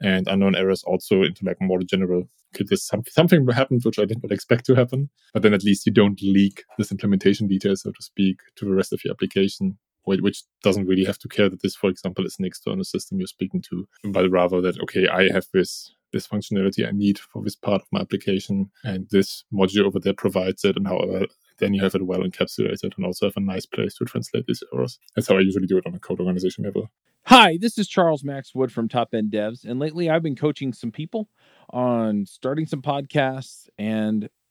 and 0.00 0.26
unknown 0.26 0.56
errors 0.56 0.82
also 0.84 1.22
into 1.22 1.44
like 1.44 1.58
more 1.60 1.80
general. 1.80 2.28
Could 2.54 2.68
this 2.68 2.86
some, 2.86 3.02
something 3.08 3.46
happened 3.48 3.82
which 3.84 3.98
I 3.98 4.04
did 4.04 4.22
not 4.22 4.32
expect 4.32 4.64
to 4.66 4.74
happen, 4.74 5.10
but 5.32 5.42
then 5.42 5.54
at 5.54 5.64
least 5.64 5.86
you 5.86 5.92
don't 5.92 6.20
leak 6.22 6.64
this 6.78 6.92
implementation 6.92 7.48
detail, 7.48 7.76
so 7.76 7.90
to 7.90 8.02
speak, 8.02 8.38
to 8.56 8.64
the 8.64 8.74
rest 8.74 8.92
of 8.92 9.00
your 9.04 9.12
application 9.12 9.76
which 10.04 10.42
doesn't 10.62 10.86
really 10.86 11.04
have 11.04 11.18
to 11.18 11.28
care 11.28 11.48
that 11.48 11.62
this, 11.62 11.74
for 11.74 11.90
example, 11.90 12.24
is 12.26 12.38
an 12.38 12.44
external 12.44 12.84
system 12.84 13.18
you're 13.18 13.26
speaking 13.26 13.62
to, 13.62 13.86
but 14.04 14.30
rather 14.30 14.60
that, 14.60 14.80
okay, 14.82 15.08
I 15.08 15.30
have 15.32 15.46
this 15.52 15.94
this 16.12 16.28
functionality 16.28 16.86
I 16.86 16.92
need 16.92 17.18
for 17.18 17.42
this 17.42 17.56
part 17.56 17.82
of 17.82 17.88
my 17.90 18.00
application, 18.00 18.70
and 18.84 19.08
this 19.10 19.44
module 19.52 19.84
over 19.84 19.98
there 19.98 20.14
provides 20.14 20.64
it, 20.64 20.76
and 20.76 20.86
however, 20.86 21.26
then 21.58 21.74
you 21.74 21.82
have 21.82 21.94
it 21.94 22.06
well 22.06 22.20
encapsulated 22.20 22.96
and 22.96 23.04
also 23.04 23.26
have 23.26 23.36
a 23.36 23.40
nice 23.40 23.66
place 23.66 23.94
to 23.94 24.04
translate 24.04 24.46
these 24.46 24.62
errors. 24.72 24.98
That's 25.14 25.28
how 25.28 25.36
I 25.36 25.40
usually 25.40 25.66
do 25.66 25.78
it 25.78 25.86
on 25.86 25.94
a 25.94 25.98
code 25.98 26.20
organization 26.20 26.64
level. 26.64 26.88
Hi, 27.26 27.58
this 27.60 27.78
is 27.78 27.88
Charles 27.88 28.22
Max 28.22 28.54
Wood 28.54 28.70
from 28.70 28.88
Top 28.88 29.14
End 29.14 29.32
Devs, 29.32 29.64
and 29.64 29.80
lately 29.80 30.10
I've 30.10 30.22
been 30.22 30.36
coaching 30.36 30.72
some 30.72 30.92
people 30.92 31.28
on 31.70 32.26
starting 32.26 32.66
some 32.66 32.82
podcasts 32.82 33.68
and 33.78 34.28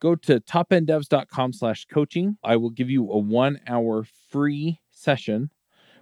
go 0.00 0.14
to 0.14 0.40
topenddevs.com 0.40 1.52
slash 1.52 1.86
coaching. 1.86 2.36
I 2.44 2.56
will 2.56 2.70
give 2.70 2.90
you 2.90 3.10
a 3.10 3.18
one 3.18 3.60
hour 3.66 4.04
free 4.30 4.80
session 4.90 5.50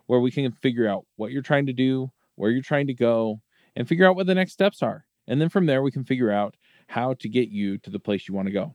where 0.07 0.21
we 0.21 0.31
can 0.31 0.53
figure 0.53 0.89
out 0.89 1.05
what 1.17 1.31
you're 1.33 1.43
trying 1.43 1.67
to 1.67 1.73
do, 1.73 2.11
where 2.37 2.51
you're 2.51 2.63
trying 2.63 2.87
to 2.89 2.95
go, 2.95 3.41
and 3.77 3.89
figure 3.89 4.07
out 4.07 4.17
what 4.17 4.27
the 4.27 4.35
next 4.35 4.53
steps 4.53 4.83
are. 4.83 5.05
And 5.27 5.41
then 5.41 5.49
from 5.49 5.67
there, 5.67 5.83
we 5.83 5.91
can 5.91 6.05
figure 6.05 6.31
out 6.31 6.57
how 6.89 7.15
to 7.15 7.29
get 7.29 7.49
you 7.49 7.79
to 7.79 7.91
the 7.91 7.99
place 7.99 8.29
you 8.29 8.35
want 8.35 8.47
to 8.47 8.53
go. 8.53 8.75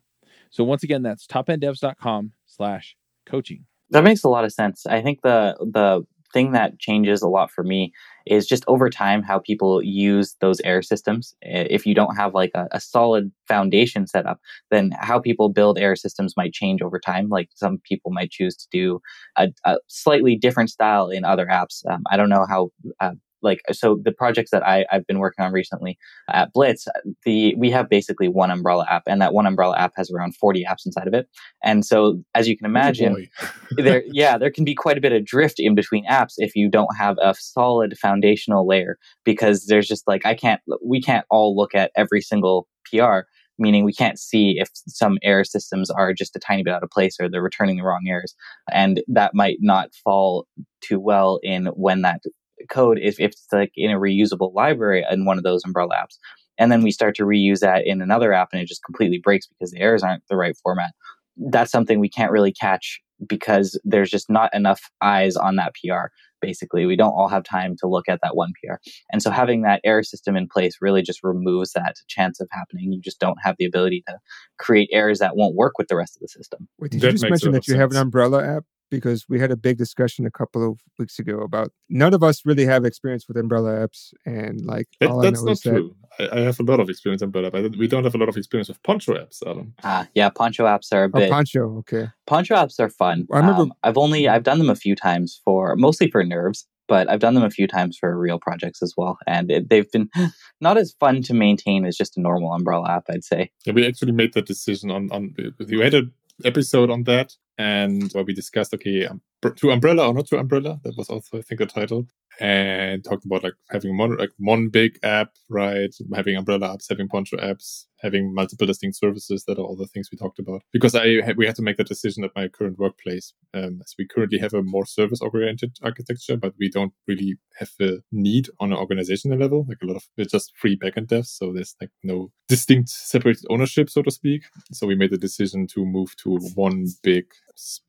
So 0.49 0.63
once 0.63 0.83
again, 0.83 1.03
that's 1.03 1.27
topenddevs.com 1.27 2.31
slash 2.47 2.95
coaching. 3.25 3.65
That 3.91 4.03
makes 4.03 4.23
a 4.23 4.29
lot 4.29 4.45
of 4.45 4.53
sense. 4.53 4.85
I 4.85 5.01
think 5.01 5.21
the 5.21 5.55
the 5.59 6.03
thing 6.33 6.51
that 6.51 6.79
changes 6.79 7.21
a 7.21 7.27
lot 7.27 7.51
for 7.51 7.63
me 7.63 7.91
is 8.25 8.45
just 8.45 8.63
over 8.67 8.89
time 8.89 9.23
how 9.23 9.39
people 9.39 9.81
use 9.81 10.35
those 10.39 10.59
air 10.61 10.81
systems. 10.81 11.33
If 11.41 11.85
you 11.85 11.95
don't 11.95 12.15
have 12.15 12.33
like 12.33 12.51
a, 12.53 12.67
a, 12.71 12.79
solid 12.79 13.31
foundation 13.47 14.05
set 14.05 14.25
up, 14.25 14.39
then 14.69 14.91
how 14.99 15.19
people 15.19 15.49
build 15.49 15.79
air 15.79 15.95
systems 15.95 16.35
might 16.37 16.53
change 16.53 16.81
over 16.81 16.99
time. 16.99 17.29
Like 17.29 17.49
some 17.55 17.79
people 17.83 18.11
might 18.11 18.29
choose 18.29 18.55
to 18.57 18.67
do 18.71 19.01
a, 19.35 19.49
a 19.65 19.77
slightly 19.87 20.35
different 20.35 20.69
style 20.69 21.09
in 21.09 21.25
other 21.25 21.47
apps. 21.47 21.83
Um, 21.89 22.03
I 22.11 22.17
don't 22.17 22.29
know 22.29 22.45
how 22.47 22.69
uh, 22.99 23.13
like 23.41 23.61
so 23.71 23.99
the 24.03 24.11
projects 24.11 24.51
that 24.51 24.65
I, 24.65 24.85
I've 24.91 25.05
been 25.07 25.19
working 25.19 25.43
on 25.43 25.51
recently 25.51 25.97
at 26.29 26.51
Blitz, 26.53 26.87
the 27.25 27.55
we 27.55 27.69
have 27.71 27.89
basically 27.89 28.27
one 28.27 28.51
umbrella 28.51 28.85
app, 28.89 29.03
and 29.07 29.21
that 29.21 29.33
one 29.33 29.45
umbrella 29.45 29.77
app 29.77 29.93
has 29.95 30.11
around 30.11 30.35
40 30.35 30.65
apps 30.69 30.85
inside 30.85 31.07
of 31.07 31.13
it. 31.13 31.27
And 31.63 31.85
so 31.85 32.21
as 32.35 32.47
you 32.47 32.57
can 32.57 32.65
imagine, 32.65 33.27
there 33.77 34.03
yeah, 34.11 34.37
there 34.37 34.51
can 34.51 34.65
be 34.65 34.75
quite 34.75 34.97
a 34.97 35.01
bit 35.01 35.13
of 35.13 35.25
drift 35.25 35.55
in 35.59 35.75
between 35.75 36.05
apps 36.07 36.33
if 36.37 36.55
you 36.55 36.69
don't 36.69 36.95
have 36.97 37.17
a 37.21 37.33
solid 37.37 37.97
foundational 37.97 38.67
layer 38.67 38.97
because 39.23 39.65
there's 39.65 39.87
just 39.87 40.07
like 40.07 40.25
I 40.25 40.35
can't 40.35 40.61
we 40.83 41.01
can't 41.01 41.25
all 41.29 41.55
look 41.55 41.75
at 41.75 41.91
every 41.95 42.21
single 42.21 42.67
PR 42.85 43.21
meaning 43.59 43.83
we 43.83 43.93
can't 43.93 44.17
see 44.17 44.55
if 44.57 44.69
some 44.87 45.17
error 45.21 45.43
systems 45.43 45.89
are 45.91 46.13
just 46.13 46.35
a 46.35 46.39
tiny 46.39 46.63
bit 46.63 46.73
out 46.73 46.83
of 46.83 46.89
place 46.89 47.17
or 47.19 47.29
they're 47.29 47.43
returning 47.43 47.77
the 47.77 47.83
wrong 47.83 48.05
errors. 48.07 48.33
And 48.71 49.01
that 49.07 49.35
might 49.35 49.57
not 49.59 49.93
fall 50.03 50.47
too 50.81 50.99
well 50.99 51.39
in 51.43 51.67
when 51.67 52.01
that 52.01 52.21
code 52.69 52.99
if, 53.01 53.19
if 53.19 53.31
it's 53.31 53.47
like 53.51 53.71
in 53.75 53.91
a 53.91 53.99
reusable 53.99 54.53
library 54.53 55.05
in 55.09 55.25
one 55.25 55.37
of 55.37 55.43
those 55.43 55.63
umbrella 55.65 55.95
apps. 55.95 56.17
And 56.57 56.71
then 56.71 56.83
we 56.83 56.91
start 56.91 57.15
to 57.15 57.23
reuse 57.23 57.59
that 57.59 57.87
in 57.87 58.01
another 58.01 58.33
app 58.33 58.49
and 58.51 58.61
it 58.61 58.67
just 58.67 58.83
completely 58.83 59.19
breaks 59.19 59.47
because 59.47 59.71
the 59.71 59.79
errors 59.79 60.03
aren't 60.03 60.23
the 60.29 60.35
right 60.35 60.55
format. 60.61 60.91
That's 61.37 61.71
something 61.71 61.99
we 61.99 62.09
can't 62.09 62.31
really 62.31 62.51
catch 62.51 62.99
because 63.25 63.79
there's 63.83 64.09
just 64.09 64.29
not 64.29 64.53
enough 64.53 64.89
eyes 65.01 65.35
on 65.35 65.55
that 65.55 65.73
PR. 65.73 66.07
Basically, 66.41 66.85
we 66.85 66.95
don't 66.95 67.13
all 67.13 67.27
have 67.27 67.43
time 67.43 67.75
to 67.79 67.87
look 67.87 68.07
at 68.07 68.19
that 68.23 68.35
one 68.35 68.53
PR. 68.63 68.75
And 69.11 69.21
so 69.21 69.29
having 69.29 69.61
that 69.63 69.81
error 69.83 70.03
system 70.03 70.35
in 70.35 70.47
place 70.47 70.77
really 70.81 71.01
just 71.01 71.23
removes 71.23 71.73
that 71.73 71.95
chance 72.07 72.39
of 72.39 72.47
happening. 72.51 72.91
You 72.93 73.01
just 73.01 73.19
don't 73.19 73.37
have 73.43 73.55
the 73.59 73.65
ability 73.65 74.03
to 74.07 74.17
create 74.57 74.89
errors 74.91 75.19
that 75.19 75.35
won't 75.35 75.55
work 75.55 75.77
with 75.77 75.87
the 75.87 75.97
rest 75.97 76.15
of 76.15 76.21
the 76.21 76.29
system. 76.29 76.67
Wait, 76.77 76.91
did 76.91 77.01
that 77.01 77.07
you 77.07 77.11
just 77.13 77.23
mention 77.29 77.51
that 77.53 77.67
you 77.67 77.73
sense. 77.73 77.81
have 77.81 77.91
an 77.91 77.97
umbrella 77.97 78.57
app? 78.57 78.63
Because 78.89 79.25
we 79.29 79.39
had 79.39 79.51
a 79.51 79.55
big 79.55 79.77
discussion 79.77 80.25
a 80.25 80.31
couple 80.31 80.67
of 80.67 80.79
weeks 80.97 81.19
ago 81.19 81.39
about 81.39 81.71
none 81.89 82.13
of 82.13 82.23
us 82.23 82.45
really 82.45 82.65
have 82.65 82.85
experience 82.85 83.27
with 83.27 83.37
umbrella 83.37 83.71
apps 83.71 84.13
and 84.25 84.65
like 84.65 84.87
that, 84.99 85.11
that's 85.21 85.43
not 85.43 85.59
true 85.61 85.95
that, 86.17 86.33
I, 86.33 86.39
I, 86.39 86.41
have 86.41 86.59
a 86.59 86.63
lot 86.63 86.79
of 86.79 86.89
experience 86.89 87.21
with 87.21 87.27
umbrella 87.27 87.51
but 87.51 87.75
we 87.77 87.87
don't 87.87 88.03
have 88.03 88.15
a 88.15 88.17
lot 88.17 88.29
of 88.29 88.37
experience 88.37 88.67
with 88.67 88.81
poncho 88.83 89.13
apps 89.13 89.39
Adam. 89.45 89.73
ah 89.83 90.07
yeah 90.13 90.29
poncho 90.29 90.65
apps 90.65 90.93
are 90.93 91.03
a 91.03 91.07
oh, 91.07 91.19
bit 91.19 91.29
oh, 91.29 91.33
poncho 91.33 91.77
okay 91.79 92.07
poncho 92.27 92.55
apps 92.55 92.79
are 92.79 92.89
fun 92.89 93.27
i 93.31 93.37
remember 93.37 93.63
um, 93.63 93.73
i've 93.83 93.97
only 93.97 94.27
i've 94.27 94.43
done 94.43 94.57
them 94.57 94.69
a 94.69 94.75
few 94.75 94.95
times 94.95 95.41
for 95.43 95.75
mostly 95.75 96.09
for 96.09 96.23
nerves 96.23 96.67
but 96.89 97.09
I've 97.09 97.19
done 97.19 97.35
them 97.35 97.43
a 97.43 97.51
few 97.51 97.67
times 97.67 97.97
for 97.97 98.17
real 98.17 98.39
projects 98.39 98.81
as 98.81 98.95
well, 98.97 99.19
and 99.27 99.49
it, 99.49 99.69
they've 99.69 99.89
been 99.91 100.09
not 100.59 100.77
as 100.77 100.95
fun 100.99 101.21
to 101.21 101.33
maintain 101.33 101.85
as 101.85 101.95
just 101.95 102.17
a 102.17 102.19
normal 102.19 102.51
umbrella 102.51 102.89
app. 102.89 103.05
I'd 103.09 103.23
say. 103.23 103.51
Yeah, 103.63 103.73
we 103.73 103.87
actually 103.87 104.11
made 104.11 104.33
that 104.33 104.47
decision 104.47 104.91
on 104.91 105.09
on. 105.11 105.33
We 105.59 105.79
had 105.79 105.93
an 105.93 106.11
episode 106.45 106.89
on 106.89 107.03
that, 107.03 107.33
and 107.57 108.11
where 108.13 108.23
we 108.23 108.33
discussed 108.33 108.73
okay 108.73 109.05
um, 109.05 109.21
to 109.41 109.71
umbrella 109.71 110.07
or 110.07 110.13
not 110.13 110.27
to 110.27 110.37
umbrella 110.37 110.79
that 110.83 110.97
was 110.97 111.09
also 111.09 111.37
i 111.37 111.41
think 111.41 111.61
a 111.61 111.65
title. 111.65 112.07
And 112.41 113.03
talked 113.03 113.25
about 113.25 113.43
like 113.43 113.55
having 113.69 113.97
one 113.97 114.15
like 114.15 114.29
one 114.37 114.69
big 114.69 114.97
app 115.03 115.31
right? 115.49 115.93
Having 116.13 116.37
umbrella 116.37 116.69
apps 116.69 116.85
having 116.87 117.09
poncho 117.09 117.35
apps 117.35 117.85
having 118.01 118.33
multiple 118.33 118.65
distinct 118.65 118.97
services 118.97 119.43
that 119.45 119.57
are 119.57 119.63
all 119.63 119.75
the 119.75 119.87
things 119.87 120.07
we 120.09 120.17
talked 120.17 120.39
about. 120.39 120.61
Because 120.71 120.95
i 120.95 121.33
we 121.35 121.45
had 121.45 121.57
to 121.57 121.61
make 121.61 121.75
that 121.75 121.89
decision 121.89 122.23
at 122.23 122.31
my 122.37 122.47
current 122.47 122.79
workplace. 122.79 123.33
Um, 123.53 123.81
as 123.83 123.93
we 123.99 124.07
currently 124.07 124.39
have 124.39 124.53
a 124.53 124.63
more 124.63 124.85
service 124.85 125.19
oriented 125.19 125.77
architecture 125.83 126.37
but 126.37 126.53
we 126.57 126.69
don't 126.69 126.93
really 127.09 127.35
have 127.57 127.71
a 127.81 127.97
need 128.13 128.47
on 128.61 128.71
an 128.71 128.77
organizational 128.77 129.37
level. 129.37 129.65
Like 129.67 129.79
a 129.83 129.85
lot 129.85 129.97
of 129.97 130.07
it's 130.15 130.31
just 130.31 130.53
free 130.55 130.77
backend 130.77 131.07
devs 131.07 131.27
so 131.27 131.51
there's 131.51 131.75
like 131.81 131.91
no 132.03 132.31
distinct 132.47 132.87
separate 132.89 133.39
ownership 133.49 133.89
so 133.89 134.01
to 134.01 134.11
speak. 134.11 134.43
So 134.71 134.87
we 134.87 134.95
made 134.95 135.11
the 135.11 135.17
decision 135.17 135.67
to 135.73 135.85
move 135.85 136.15
to 136.23 136.37
one 136.55 136.87
big 137.03 137.25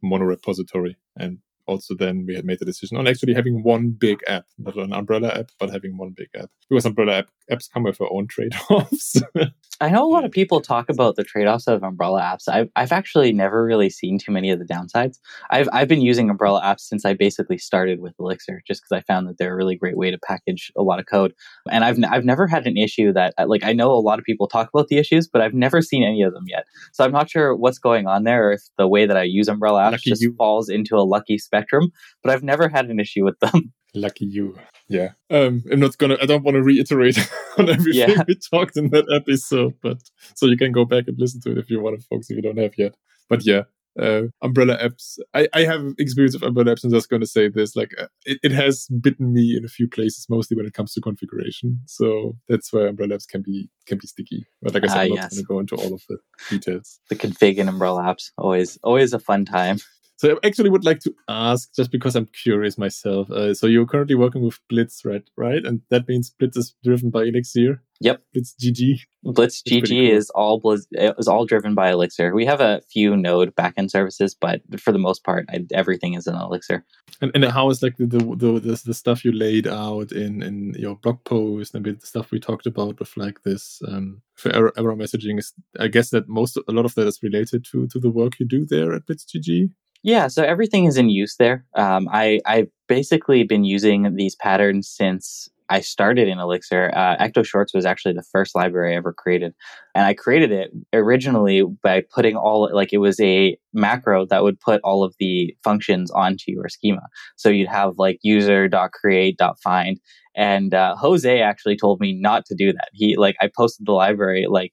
mono 0.03 0.25
repository. 0.25 0.97
And 1.21 1.39
also 1.71 1.95
then 1.95 2.25
we 2.27 2.35
had 2.35 2.45
made 2.45 2.59
the 2.59 2.65
decision 2.65 2.97
on 2.97 3.07
actually 3.07 3.33
having 3.33 3.63
one 3.63 3.91
big 3.91 4.21
app, 4.27 4.45
not 4.59 4.77
an 4.77 4.93
umbrella 4.93 5.29
app, 5.29 5.51
but 5.59 5.71
having 5.71 5.97
one 5.97 6.13
big 6.17 6.29
app. 6.37 6.51
Because 6.69 6.85
umbrella 6.85 7.19
app, 7.19 7.29
apps 7.51 7.71
come 7.73 7.85
with 7.85 7.99
their 7.99 8.13
own 8.13 8.27
trade-offs. 8.27 9.23
I 9.83 9.89
know 9.89 10.05
a 10.05 10.13
lot 10.13 10.25
of 10.25 10.31
people 10.31 10.61
talk 10.61 10.91
about 10.91 11.17
the 11.17 11.25
trade-offs 11.25 11.67
of 11.67 11.83
umbrella 11.83 12.21
apps. 12.21 12.49
I've, 12.49 12.69
I've 12.77 12.93
actually 12.93 13.33
never 13.33 13.65
really 13.65 13.89
seen 13.89 14.19
too 14.19 14.31
many 14.31 14.51
of 14.51 14.59
the 14.59 14.67
downsides. 14.67 15.19
I've, 15.51 15.69
I've 15.73 15.89
been 15.89 16.03
using 16.03 16.29
umbrella 16.29 16.61
apps 16.63 16.81
since 16.81 17.07
I 17.07 17.15
basically 17.15 17.57
started 17.57 18.01
with 18.01 18.15
Elixir, 18.19 18.63
just 18.67 18.83
because 18.83 18.99
I 18.99 19.01
found 19.11 19.27
that 19.29 19.39
they're 19.39 19.53
a 19.53 19.57
really 19.57 19.77
great 19.77 19.97
way 19.97 20.11
to 20.11 20.19
package 20.19 20.71
a 20.77 20.83
lot 20.83 20.99
of 20.99 21.07
code. 21.07 21.33
And 21.71 21.85
I've, 21.85 21.99
I've 22.11 22.27
never 22.27 22.47
had 22.47 22.67
an 22.67 22.77
issue 22.77 23.13
that, 23.15 23.33
uh, 23.39 23.47
like, 23.47 23.65
I 23.65 23.73
know 23.73 23.93
a 23.93 23.95
lot 23.95 24.19
of 24.19 24.25
people 24.25 24.49
talk 24.49 24.69
about 24.75 24.89
the 24.89 24.99
issues, 24.99 25.27
but 25.27 25.41
I've 25.41 25.55
never 25.55 25.81
seen 25.81 26.05
any 26.05 26.23
of 26.23 26.35
them 26.35 26.45
yet. 26.47 26.65
So 26.93 27.05
I'm 27.05 27.13
not 27.13 27.31
sure 27.31 27.57
what's 27.57 27.79
going 27.79 28.07
on 28.07 28.25
there, 28.25 28.49
or 28.49 28.53
if 28.53 28.63
the 28.77 28.89
way 28.89 29.07
that 29.07 29.17
I 29.17 29.23
use 29.23 29.49
umbrella 29.49 29.81
apps 29.81 29.93
lucky 29.93 30.11
just 30.11 30.23
you. 30.23 30.35
falls 30.35 30.69
into 30.69 30.97
a 30.97 31.05
lucky 31.05 31.39
spectrum, 31.61 31.91
but 32.23 32.33
I've 32.33 32.43
never 32.43 32.69
had 32.69 32.87
an 32.87 33.01
issue 33.01 33.25
with 33.25 33.39
them. 33.41 33.73
Lucky 33.95 34.25
you. 34.25 34.57
Yeah. 34.89 35.11
Um, 35.31 35.63
I'm 35.71 35.81
not 35.81 35.99
gonna. 35.99 36.17
I 36.23 36.27
don't 36.27 36.45
want 36.45 36.57
to 36.57 36.63
reiterate 36.63 37.19
on 37.59 37.69
everything 37.69 38.11
yeah. 38.11 38.23
we 38.27 38.37
talked 38.37 38.77
in 38.77 38.91
that 38.91 39.07
episode, 39.13 39.75
but 39.83 39.99
so 40.37 40.47
you 40.47 40.57
can 40.57 40.73
go 40.73 40.85
back 40.85 41.05
and 41.09 41.19
listen 41.19 41.41
to 41.43 41.53
it 41.53 41.59
if 41.59 41.71
you 41.71 41.81
want, 41.81 42.03
folks, 42.05 42.31
if 42.31 42.37
you 42.37 42.43
don't 42.43 42.59
have 42.59 42.79
yet. 42.79 42.95
But 43.29 43.45
yeah, 43.45 43.63
uh, 43.99 44.23
umbrella 44.43 44.77
apps. 44.79 45.19
I, 45.35 45.49
I 45.53 45.65
have 45.65 45.95
experience 45.99 46.35
of 46.35 46.43
umbrella 46.43 46.73
apps. 46.73 46.85
I'm 46.85 46.91
just 46.91 47.11
going 47.11 47.21
to 47.21 47.27
say 47.27 47.49
this: 47.49 47.75
like, 47.75 47.93
uh, 47.99 48.07
it, 48.25 48.39
it 48.43 48.53
has 48.53 48.87
bitten 49.01 49.33
me 49.33 49.57
in 49.57 49.65
a 49.65 49.69
few 49.69 49.89
places, 49.89 50.27
mostly 50.29 50.57
when 50.57 50.67
it 50.67 50.75
comes 50.75 50.93
to 50.95 51.01
configuration. 51.01 51.81
So 51.87 52.37
that's 52.49 52.73
where 52.73 52.87
umbrella 52.87 53.17
apps 53.17 53.29
can 53.29 53.43
be 53.43 53.69
can 53.87 53.99
be 53.99 54.07
sticky. 54.07 54.47
But 54.63 54.75
like 54.75 54.85
I 54.85 54.87
said, 54.87 54.97
uh, 54.97 55.01
I'm 55.01 55.09
not 55.11 55.31
going 55.31 55.41
to 55.41 55.43
go 55.43 55.59
into 55.59 55.77
all 55.77 55.95
of 55.95 56.03
the 56.09 56.19
details. 56.49 57.01
The 57.09 57.17
config 57.17 57.59
and 57.59 57.69
umbrella 57.69 58.03
apps 58.03 58.31
always 58.39 58.79
always 58.83 59.13
a 59.13 59.19
fun 59.19 59.45
time. 59.45 59.79
So 60.21 60.33
I 60.33 60.47
actually 60.47 60.69
would 60.69 60.85
like 60.85 61.01
to 61.01 61.15
ask, 61.31 61.75
just 61.75 61.91
because 61.91 62.15
I'm 62.15 62.27
curious 62.27 62.77
myself. 62.77 63.31
Uh, 63.31 63.55
so 63.55 63.67
you're 63.67 63.87
currently 63.87 64.17
working 64.17 64.43
with 64.45 64.61
Blitz, 64.69 65.03
right? 65.03 65.23
Right, 65.35 65.65
and 65.65 65.81
that 65.89 66.07
means 66.09 66.29
Blitz 66.29 66.59
is 66.59 66.75
driven 66.85 67.09
by 67.09 67.23
Elixir. 67.23 67.83
Yep. 68.03 68.23
Blitz 68.35 68.55
GG. 68.63 69.01
Blitz 69.25 69.63
GG 69.63 69.89
cool. 69.89 70.17
is 70.19 70.29
all 70.35 70.61
Blitz, 70.61 70.87
is 70.93 71.27
all 71.27 71.47
driven 71.47 71.75
by 71.75 71.91
Elixir. 71.91 72.35
We 72.35 72.45
have 72.45 72.61
a 72.61 72.83
few 72.93 73.17
Node 73.17 73.57
backend 73.57 73.91
services, 73.91 74.37
but 74.39 74.61
for 74.79 74.93
the 74.93 74.99
most 74.99 75.25
part, 75.25 75.47
I, 75.49 75.65
everything 75.73 76.13
is 76.13 76.27
in 76.27 76.35
Elixir. 76.35 76.85
And, 77.23 77.31
and 77.35 77.45
how 77.47 77.71
is 77.71 77.83
like 77.83 77.97
the 77.97 78.07
the, 78.07 78.61
the 78.61 78.83
the 78.85 78.95
stuff 78.95 79.25
you 79.25 79.33
laid 79.33 79.67
out 79.67 80.13
in 80.13 80.43
in 80.43 80.75
your 80.79 80.97
blog 80.97 81.25
post 81.25 81.75
and 81.75 81.83
the 81.83 81.97
stuff 82.07 82.31
we 82.31 82.41
talked 82.41 82.67
about 82.67 83.01
with 83.01 83.17
like 83.17 83.43
this 83.45 83.81
um, 83.89 84.21
for 84.35 84.55
error, 84.55 84.73
error 84.77 84.97
messaging 84.97 85.39
is 85.39 85.55
I 85.79 85.89
guess 85.89 86.11
that 86.11 86.29
most 86.29 86.59
a 86.59 86.73
lot 86.73 86.85
of 86.85 86.95
that 86.97 87.07
is 87.07 87.23
related 87.23 87.65
to 87.73 87.87
to 87.87 87.99
the 87.99 88.11
work 88.11 88.39
you 88.39 88.47
do 88.47 88.67
there 88.67 88.93
at 88.93 89.07
Blitz 89.07 89.25
GG. 89.25 89.71
Yeah, 90.03 90.29
so 90.29 90.43
everything 90.43 90.87
is 90.87 90.97
in 90.97 91.11
use 91.11 91.37
there. 91.39 91.67
Um, 91.75 92.09
I 92.11 92.41
I've 92.47 92.69
basically 92.89 93.43
been 93.45 93.65
using 93.65 94.15
these 94.17 94.35
patterns 94.35 94.89
since 94.89 95.49
I 95.69 95.81
started 95.81 96.27
in 96.27 96.39
Elixir. 96.39 96.91
Uh, 96.95 97.17
Ecto 97.19 97.45
Shorts 97.45 97.73
was 97.75 97.85
actually 97.85 98.15
the 98.15 98.25
first 98.33 98.57
library 98.57 98.95
I 98.95 98.97
ever 98.97 99.13
created. 99.13 99.53
And 99.95 100.05
I 100.05 100.15
created 100.15 100.51
it 100.51 100.71
originally 100.93 101.63
by 101.83 102.03
putting 102.13 102.35
all, 102.35 102.69
like, 102.75 102.93
it 102.93 102.99
was 102.99 103.21
a 103.21 103.57
macro 103.73 104.27
that 104.27 104.43
would 104.43 104.59
put 104.59 104.81
all 104.83 105.05
of 105.05 105.15
the 105.21 105.55
functions 105.63 106.11
onto 106.11 106.51
your 106.51 106.69
schema. 106.69 107.03
So 107.37 107.51
you'd 107.51 107.69
have 107.69 107.93
like 107.99 108.19
user 108.23 108.67
dot 108.69 108.91
create 108.93 109.37
dot 109.37 109.59
find, 109.63 110.01
And 110.35 110.75
uh, 110.75 110.97
Jose 110.97 111.41
actually 111.41 111.77
told 111.77 112.01
me 112.01 112.13
not 112.19 112.45
to 112.47 112.55
do 112.55 112.73
that. 112.73 112.89
He, 112.93 113.17
like, 113.17 113.37
I 113.41 113.49
posted 113.55 113.87
the 113.87 113.93
library, 113.93 114.47
like, 114.49 114.73